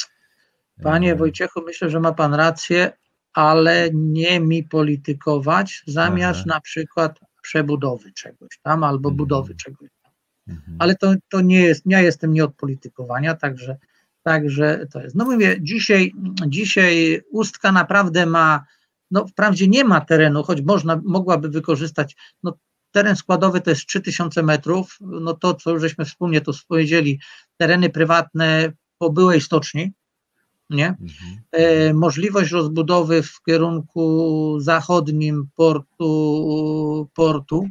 [0.83, 2.93] Panie Wojciechu, myślę, że ma pan rację,
[3.35, 6.55] ale nie mi politykować zamiast Aha.
[6.55, 9.17] na przykład przebudowy czegoś tam albo mhm.
[9.17, 10.13] budowy czegoś tam.
[10.49, 10.77] Mhm.
[10.81, 13.77] Ale to, to nie jest, ja jestem nie od politykowania, także,
[14.23, 15.17] także to jest.
[15.17, 16.13] No mówię, dzisiaj,
[16.47, 18.65] dzisiaj Ustka naprawdę ma
[19.13, 22.59] no wprawdzie nie ma terenu, choć można, mogłaby wykorzystać, no
[22.91, 27.21] teren składowy to jest 3000 metrów, no to co żeśmy wspólnie tu powiedzieli,
[27.57, 29.93] tereny prywatne po byłej stoczni,
[30.71, 30.87] nie?
[30.89, 31.41] Mhm.
[31.53, 37.69] E, możliwość rozbudowy w kierunku zachodnim portu, portu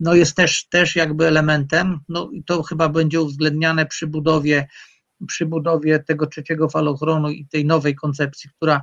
[0.00, 4.68] no jest też, też jakby elementem, no i to chyba będzie uwzględniane przy budowie,
[5.26, 8.80] przy budowie tego trzeciego falochronu i tej nowej koncepcji, która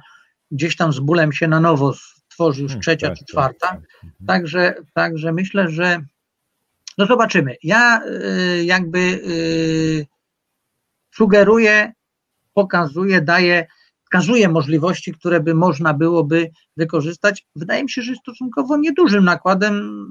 [0.52, 1.94] gdzieś tam z bólem się na nowo
[2.30, 3.68] tworzy już hmm, trzecia tak, czy czwarta.
[3.68, 4.10] Tak, tak.
[4.28, 6.02] Także, także myślę, że
[6.98, 7.56] no zobaczymy.
[7.64, 10.08] Ja y, jakby y,
[11.16, 11.94] sugeruję,
[12.54, 13.68] pokazuję, daję,
[14.04, 17.46] wskazuję możliwości, które by można byłoby wykorzystać.
[17.56, 20.06] Wydaje mi się, że stosunkowo niedużym nakładem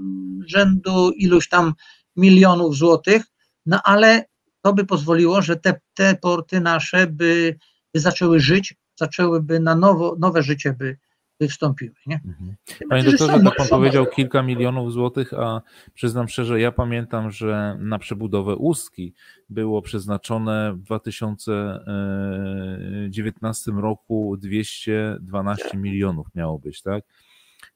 [0.47, 1.75] rzędu iluś tam
[2.17, 3.23] milionów złotych,
[3.67, 4.25] no ale
[4.63, 7.59] to by pozwoliło, że te, te porty nasze by,
[7.95, 10.99] by zaczęły żyć, zaczęłyby na nowo, nowe życie by,
[11.41, 11.95] by wstąpiły.
[12.07, 12.21] Nie?
[12.27, 12.57] Mhm.
[12.89, 15.63] Panie doktorze, tak pan powiedział kilka milionów złotych, a
[15.95, 19.15] przyznam szczerze, ja pamiętam, że na przebudowę Ustki
[19.49, 27.05] było przeznaczone w 2019 roku 212 milionów miało być, tak?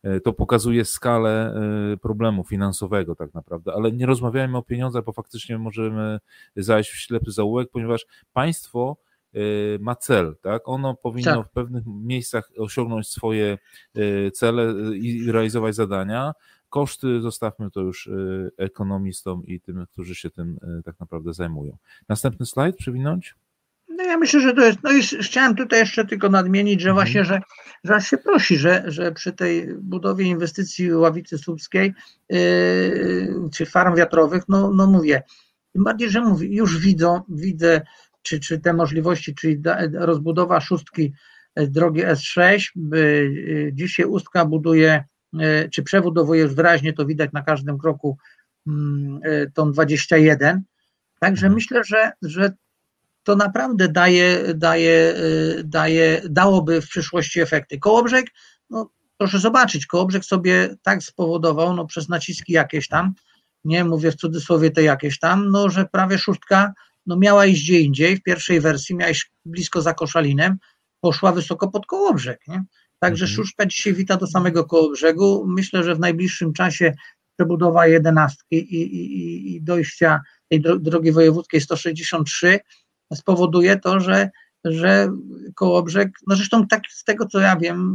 [0.02, 5.12] E, to pokazuje skalę e, problemu finansowego tak naprawdę, ale nie rozmawiajmy o pieniądzach, bo
[5.12, 6.18] faktycznie możemy
[6.56, 8.96] zajść w ślepy zaułek, ponieważ państwo
[9.80, 10.68] ma cel, tak?
[10.68, 11.46] Ono powinno tak.
[11.46, 13.58] w pewnych miejscach osiągnąć swoje
[14.32, 16.32] cele i realizować zadania.
[16.68, 18.10] Koszty zostawmy to już
[18.56, 21.76] ekonomistom i tym, którzy się tym tak naprawdę zajmują.
[22.08, 23.34] Następny slajd przewinąć?
[23.88, 27.06] No ja myślę, że to jest, no i chciałem tutaj jeszcze tylko nadmienić, że mhm.
[27.06, 27.40] właśnie, że,
[27.84, 31.94] że się prosi, że, że przy tej budowie inwestycji ławicy słupskiej
[32.28, 35.22] yy, czy farm wiatrowych, no, no mówię,
[35.72, 37.82] tym bardziej, że mówię, już widzą, widzę,
[38.24, 39.62] czy, czy te możliwości, czyli
[39.94, 41.12] rozbudowa szóstki
[41.54, 47.42] e, drogi S6, yy, dzisiaj Ustka buduje, yy, czy przebudowuje już wyraźnie, to widać na
[47.42, 48.18] każdym kroku
[48.66, 49.20] mm,
[49.54, 50.62] tą 21,
[51.24, 51.54] Także mhm.
[51.54, 52.52] myślę, że, że
[53.22, 55.14] to naprawdę daje, daje,
[55.64, 57.78] daje, dałoby w przyszłości efekty.
[57.78, 58.26] Kołobrzeg,
[58.70, 63.14] no proszę zobaczyć, Kołobrzeg sobie tak spowodował, no przez naciski jakieś tam,
[63.64, 66.72] nie mówię w cudzysłowie te jakieś tam, no że prawie szóstka
[67.06, 70.56] no miała iść gdzie indziej, w pierwszej wersji miała iść blisko za Koszalinem,
[71.00, 72.64] poszła wysoko pod Kołobrzeg, nie?
[72.98, 73.36] Także mhm.
[73.36, 75.44] szóstka dzisiaj wita do samego Kołobrzegu.
[75.48, 76.94] Myślę, że w najbliższym czasie
[77.36, 82.60] przebudowa jedenastki i, i, i dojścia tej drogi wojewódzkiej 163
[83.14, 84.30] spowoduje to, że,
[84.64, 85.12] że
[85.54, 87.94] Kołobrzeg, no zresztą tak z tego co ja wiem,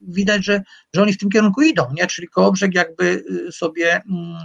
[0.00, 0.62] widać, że,
[0.94, 2.06] że oni w tym kierunku idą, nie?
[2.06, 4.44] czyli Kołobrzeg jakby y, sobie mm,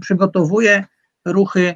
[0.00, 0.84] przygotowuje,
[1.24, 1.74] ruchy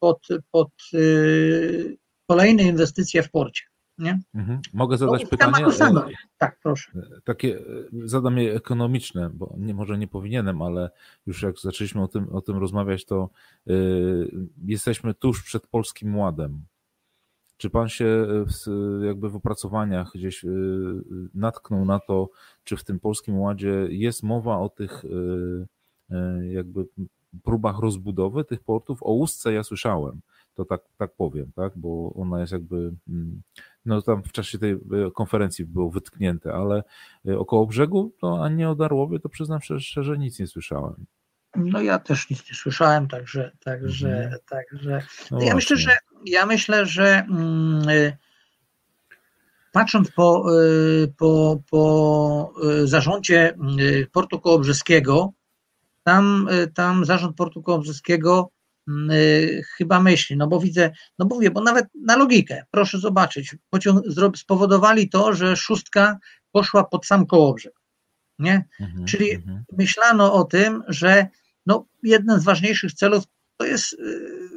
[0.00, 3.62] pod, pod y, kolejne inwestycje w porcie.
[3.98, 4.20] Nie?
[4.34, 4.60] Mhm.
[4.72, 5.66] Mogę zadać no, pytanie?
[5.66, 6.92] E, tak, proszę.
[6.96, 7.62] E, takie, e,
[8.04, 10.90] zadam je ekonomiczne, bo nie, może nie powinienem, ale
[11.26, 13.30] już jak zaczęliśmy o tym, o tym rozmawiać, to
[13.70, 14.30] y,
[14.64, 16.62] jesteśmy tuż przed Polskim Ładem.
[17.56, 18.70] Czy pan się w,
[19.04, 20.48] jakby w opracowaniach gdzieś y,
[21.34, 22.30] natknął na to,
[22.64, 25.66] czy w tym Polskim Ładzie jest mowa o tych y,
[26.50, 26.86] jakby
[27.44, 29.02] próbach rozbudowy tych portów?
[29.02, 30.20] O Ustce ja słyszałem,
[30.54, 31.72] to tak, tak powiem, tak?
[31.76, 33.42] bo ona jest jakby, mm,
[33.84, 34.78] no tam w czasie tej e,
[35.14, 36.82] konferencji było wytknięte, ale
[37.28, 41.06] e, około brzegu, to a nie o Darłowie, to przyznam szczerze, szczerze nic nie słyszałem.
[41.56, 44.40] No ja też nic nie słyszałem, także, także, mhm.
[44.48, 45.02] także.
[45.30, 45.90] No ja myślę, że
[46.26, 48.16] ja myślę, że mm, e,
[49.72, 50.44] patrząc po,
[51.16, 53.54] po, po zarządzie
[54.12, 55.32] portu kołobrzeskiego,
[56.08, 58.50] tam, tam zarząd portu kołobrzeskiego
[59.12, 63.56] Y, chyba myśli, no bo widzę, no bo mówię, bo nawet na logikę, proszę zobaczyć,
[63.70, 64.04] pociąg,
[64.36, 66.18] spowodowali to, że szóstka
[66.52, 67.72] poszła pod sam Kołobrzeg,
[68.38, 68.64] nie?
[68.80, 69.64] Mhm, Czyli mhm.
[69.78, 71.26] myślano o tym, że
[71.66, 73.24] no, jeden z ważniejszych celów
[73.56, 73.96] to jest y,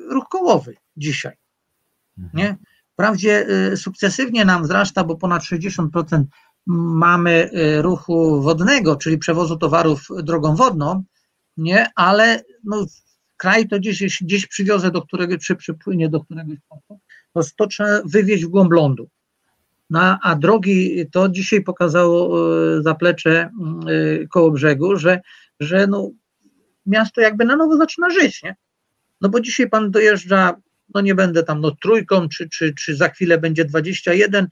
[0.10, 1.34] ruch kołowy dzisiaj,
[2.18, 2.38] mhm.
[2.38, 2.58] nie?
[2.94, 6.24] Wprawdzie sukcesywnie nam wzrasta, bo ponad 60%
[6.68, 7.50] mamy
[7.82, 11.04] ruchu wodnego, czyli przewozu towarów drogą wodną,
[11.58, 12.86] nie, ale no,
[13.38, 17.00] kraj to gdzieś, gdzieś przywiozę do którego, czy przypłynie do któregoś portu,
[17.34, 19.10] to, to trzeba wywieźć w głąb lądu.
[19.90, 22.40] No, a drogi, to dzisiaj pokazało
[22.78, 23.50] e, zaplecze e,
[24.28, 25.22] koło brzegu, że,
[25.60, 26.12] że no,
[26.86, 28.56] miasto jakby na nowo zaczyna żyć, nie?
[29.22, 30.56] No bo dzisiaj pan dojeżdża,
[30.94, 34.50] no nie będę tam no trójką, czy, czy, czy za chwilę będzie 21 e,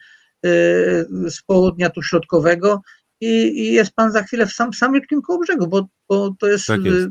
[1.30, 2.82] z południa tu środkowego,
[3.22, 6.68] i, i jest pan za chwilę w sam, samiutkim koło brzegu, bo, bo to jest,
[6.68, 7.08] tak jest.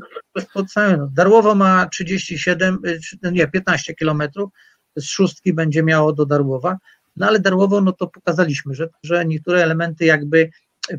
[0.54, 4.50] pod samym, Darłowo ma 37, y, no nie, 15 kilometrów,
[4.96, 6.78] z szóstki będzie miało do Darłowa,
[7.16, 10.50] no ale Darłowo, no to pokazaliśmy, że, że niektóre elementy jakby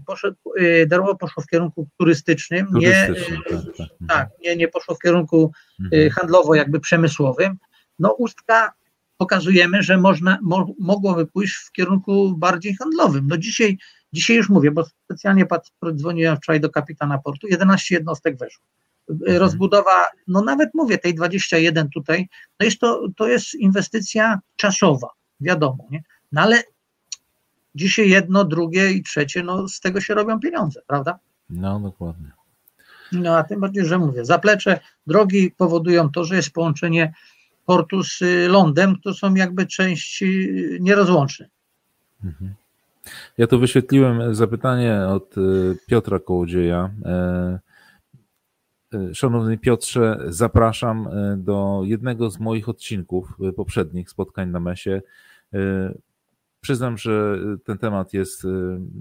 [0.05, 3.13] poszedł, y, Darłowo poszło w kierunku turystycznym, nie,
[3.49, 3.87] tak, tak.
[4.07, 6.11] tak, nie, nie poszło w kierunku mhm.
[6.11, 7.57] handlowo jakby przemysłowym,
[7.99, 8.73] no Ustka
[9.17, 13.27] pokazujemy, że można, mo, mogłoby pójść w kierunku bardziej handlowym.
[13.27, 13.77] No dzisiaj
[14.13, 15.45] Dzisiaj już mówię, bo specjalnie
[15.95, 18.65] dzwoniłem wczoraj do kapitana portu, 11 jednostek weszło.
[19.09, 19.37] Mhm.
[19.37, 22.29] Rozbudowa, no nawet mówię, tej 21 tutaj,
[22.59, 25.07] no jest to, to jest inwestycja czasowa,
[25.41, 26.03] wiadomo, nie?
[26.31, 26.63] No ale
[27.75, 31.19] dzisiaj jedno, drugie i trzecie, no z tego się robią pieniądze, prawda?
[31.49, 32.31] No, dokładnie.
[33.11, 37.13] No a tym bardziej, że mówię, zaplecze drogi powodują to, że jest połączenie
[37.65, 40.49] portu z lądem, to są jakby części
[40.79, 41.49] nierozłączne.
[42.23, 42.53] Mhm.
[43.37, 46.89] Ja tu wyświetliłem zapytanie od y, Piotra Kołodzieja.
[47.05, 47.59] E,
[48.93, 55.01] e, szanowny Piotrze, zapraszam e, do jednego z moich odcinków poprzednich spotkań na mesie.
[56.61, 58.47] Przyznam, że ten temat jest,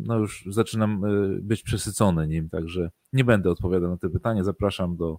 [0.04, 1.02] no już zaczynam
[1.40, 4.44] być przesycony nim, także nie będę odpowiadał na te pytania.
[4.44, 5.18] Zapraszam do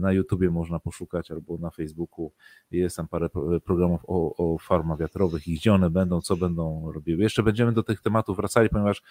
[0.00, 2.32] na YouTubie można poszukać albo na Facebooku.
[2.70, 3.28] Jest tam parę
[3.64, 7.22] programów o, o farmach wiatrowych i gdzie one będą, co będą robiły.
[7.22, 9.02] Jeszcze będziemy do tych tematów wracali, ponieważ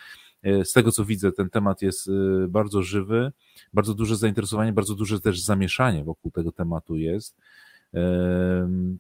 [0.44, 3.32] e, z tego co widzę, ten temat jest e, bardzo żywy,
[3.74, 7.38] bardzo duże zainteresowanie, bardzo duże też zamieszanie wokół tego tematu jest.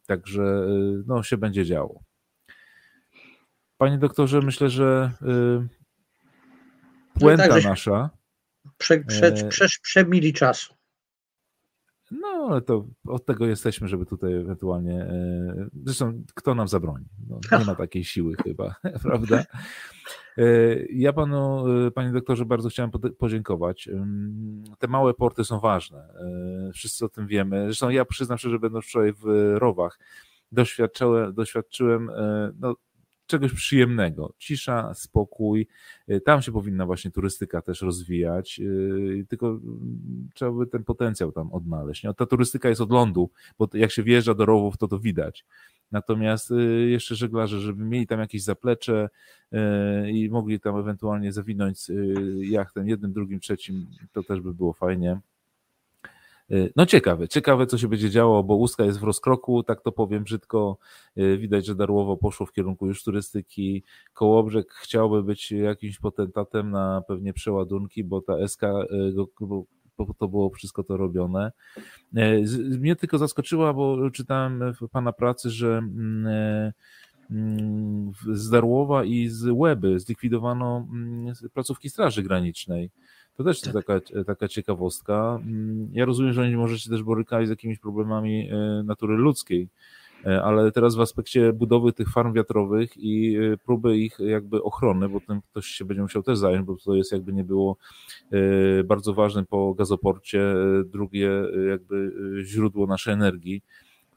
[0.07, 0.67] Także
[1.07, 2.03] no, się będzie działo.
[3.77, 5.11] Panie doktorze, myślę, że
[7.19, 8.09] puenta no tak, nasza.
[8.77, 10.73] Prze, prze, prze, przemili czasu.
[12.21, 15.01] No, ale to od tego jesteśmy, żeby tutaj ewentualnie.
[15.01, 17.05] E, zresztą, kto nam zabroni?
[17.29, 19.43] No, nie ma takiej siły chyba, prawda?
[20.37, 20.43] E,
[20.89, 23.89] ja panu, e, panie doktorze, bardzo chciałem podziękować.
[24.79, 26.07] Te małe porty są ważne.
[26.73, 27.65] Wszyscy o tym wiemy.
[27.65, 29.99] Zresztą ja przyznam szczerze, że będąc wczoraj w Rowach,
[30.51, 32.11] doświadczyłem, doświadczyłem
[32.59, 32.75] no,
[33.27, 34.33] czegoś przyjemnego.
[34.37, 35.67] Cisza, spokój.
[36.09, 41.31] Y, tam się powinna właśnie turystyka też rozwijać, y, tylko mm, trzeba by ten potencjał
[41.31, 42.03] tam odnaleźć.
[42.17, 43.29] Ta turystyka jest od lądu,
[43.59, 45.45] bo jak się wjeżdża do rowów, to to widać.
[45.91, 49.09] Natomiast y, jeszcze żeglarze, żeby mieli tam jakieś zaplecze
[50.13, 51.87] i mogli tam ewentualnie zawinąć
[52.41, 55.19] jachtem jednym, drugim, trzecim, to też by było fajnie.
[56.51, 59.91] Y, no ciekawe, ciekawe co się będzie działo, bo Łuska jest w rozkroku, tak to
[59.91, 60.77] powiem brzydko.
[61.17, 63.83] Y, widać, że Darłowo poszło w kierunku już turystyki.
[64.13, 69.13] Kołobrzeg chciałby być jakimś potentatem na pewnie przeładunki, bo ta SK y,
[70.17, 71.51] to było wszystko to robione.
[72.79, 76.73] Mnie tylko zaskoczyła, bo czytałem w pana pracy, że mm,
[77.31, 82.91] mm, z Darłowa i z Łeby zlikwidowano mm, placówki Straży Granicznej.
[83.37, 83.73] To też tak.
[83.73, 85.39] taka, taka ciekawostka.
[85.45, 89.69] Mm, ja rozumiem, że oni możecie też borykać z jakimiś problemami e, natury ludzkiej,
[90.25, 95.09] e, ale teraz w aspekcie budowy tych farm wiatrowych i e, próby ich jakby ochrony,
[95.09, 97.77] bo tym ktoś się będzie musiał też zająć, bo to jest jakby nie było
[98.85, 100.55] bardzo ważne po gazoporcie,
[100.85, 101.29] drugie
[101.69, 103.61] jakby źródło naszej energii,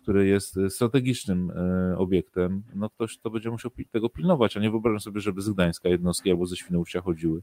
[0.03, 1.53] które jest strategicznym
[1.97, 5.89] obiektem, no ktoś to będzie musiał tego pilnować, a nie wyobrażam sobie, żeby z Gdańska
[5.89, 7.43] jednostki albo ze Świnoujścia chodziły.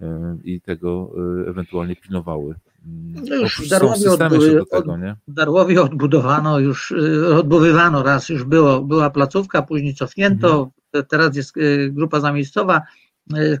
[0.00, 1.12] E, i tego
[1.44, 2.54] e, ewentualnie pilnowały.
[2.86, 5.16] Mm, no już Darłowie, odbu- do tego, nie?
[5.28, 11.06] Darłowie odbudowano, już e, odbudowywano raz, już było, była placówka, później cofnięto, mhm.
[11.08, 11.54] teraz jest
[11.90, 12.82] grupa zamiejscowa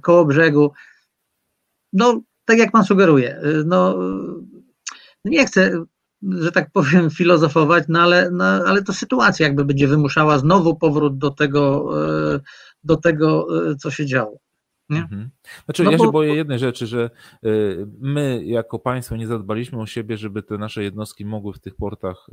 [0.02, 0.72] koło brzegu.
[1.92, 3.98] No, tak jak pan sugeruje, no
[5.24, 5.84] nie chcę,
[6.22, 11.18] że tak powiem, filozofować, no ale, no, ale to sytuacja jakby będzie wymuszała znowu powrót
[11.18, 11.90] do tego,
[12.84, 13.46] do tego
[13.78, 14.38] co się działo.
[14.90, 14.98] Nie?
[14.98, 15.30] Mhm.
[15.64, 16.04] Znaczy, no ja bo...
[16.04, 17.10] się boję jednej rzeczy, że
[17.44, 21.74] y, my jako państwo nie zadbaliśmy o siebie, żeby te nasze jednostki mogły w tych
[21.74, 22.26] portach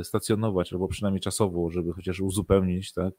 [0.00, 3.14] y, stacjonować, albo przynajmniej czasowo, żeby chociaż uzupełnić tak,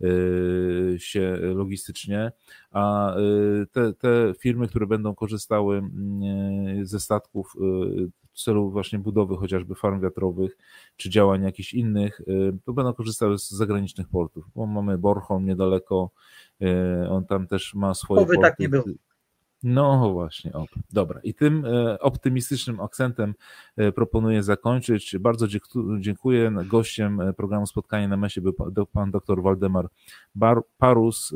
[0.00, 2.32] y, się logistycznie,
[2.70, 3.14] a
[3.72, 7.56] te, te firmy, które będą korzystały mm, ze statków
[8.32, 10.56] w celu właśnie budowy chociażby farm wiatrowych,
[10.96, 12.20] czy działań jakichś innych,
[12.64, 16.10] to będą korzystały z zagranicznych portów, bo mamy Bornholm niedaleko,
[17.08, 18.22] on tam też ma swoje.
[18.22, 18.84] Oby tak nie było.
[19.62, 21.20] No właśnie, o, dobra.
[21.22, 23.34] I tym e, optymistycznym akcentem
[23.76, 25.16] e, proponuję zakończyć.
[25.18, 25.46] Bardzo
[26.00, 26.52] dziękuję.
[26.66, 29.88] Gościem programu Spotkanie na Mesie był pan dr Waldemar
[30.78, 31.34] Parus,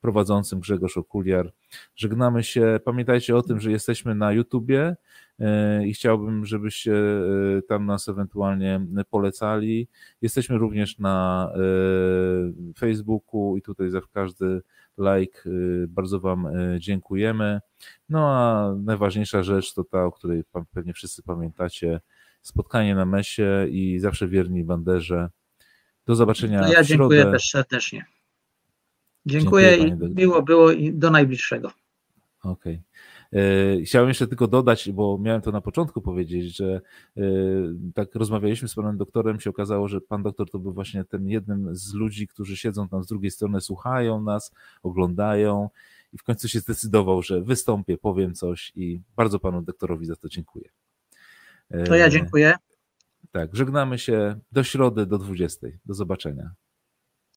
[0.00, 1.52] prowadzącym Grzegorz Okuliar.
[1.96, 2.80] Żegnamy się.
[2.84, 4.96] Pamiętajcie o tym, że jesteśmy na YouTubie
[5.86, 6.94] i chciałbym, żebyście
[7.68, 8.80] tam nas ewentualnie
[9.10, 9.88] polecali.
[10.22, 11.48] Jesteśmy również na
[12.78, 14.62] Facebooku i tutaj za każdy
[14.98, 15.42] like
[15.88, 16.48] bardzo Wam
[16.78, 17.60] dziękujemy.
[18.08, 20.44] No a najważniejsza rzecz to ta, o której
[20.74, 22.00] pewnie wszyscy pamiętacie,
[22.42, 25.28] spotkanie na mesie i zawsze wierni banderze.
[26.06, 26.60] Do zobaczenia.
[26.60, 28.04] No ja dziękuję też serdecznie.
[29.26, 31.72] Dziękuję, dziękuję i miło było i do najbliższego.
[32.42, 32.82] Okej.
[33.32, 33.40] Okay.
[33.42, 36.80] E, chciałem jeszcze tylko dodać, bo miałem to na początku powiedzieć, że
[37.16, 37.22] e,
[37.94, 41.76] tak rozmawialiśmy z panem doktorem, się okazało, że pan doktor to był właśnie ten jednym
[41.76, 44.52] z ludzi, którzy siedzą tam z drugiej strony, słuchają nas,
[44.82, 45.70] oglądają
[46.12, 50.28] i w końcu się zdecydował, że wystąpię, powiem coś i bardzo panu doktorowi za to
[50.28, 50.68] dziękuję.
[51.86, 52.54] To ja dziękuję.
[53.32, 55.66] Tak, żegnamy się do środy, do 20.
[55.86, 56.50] Do zobaczenia.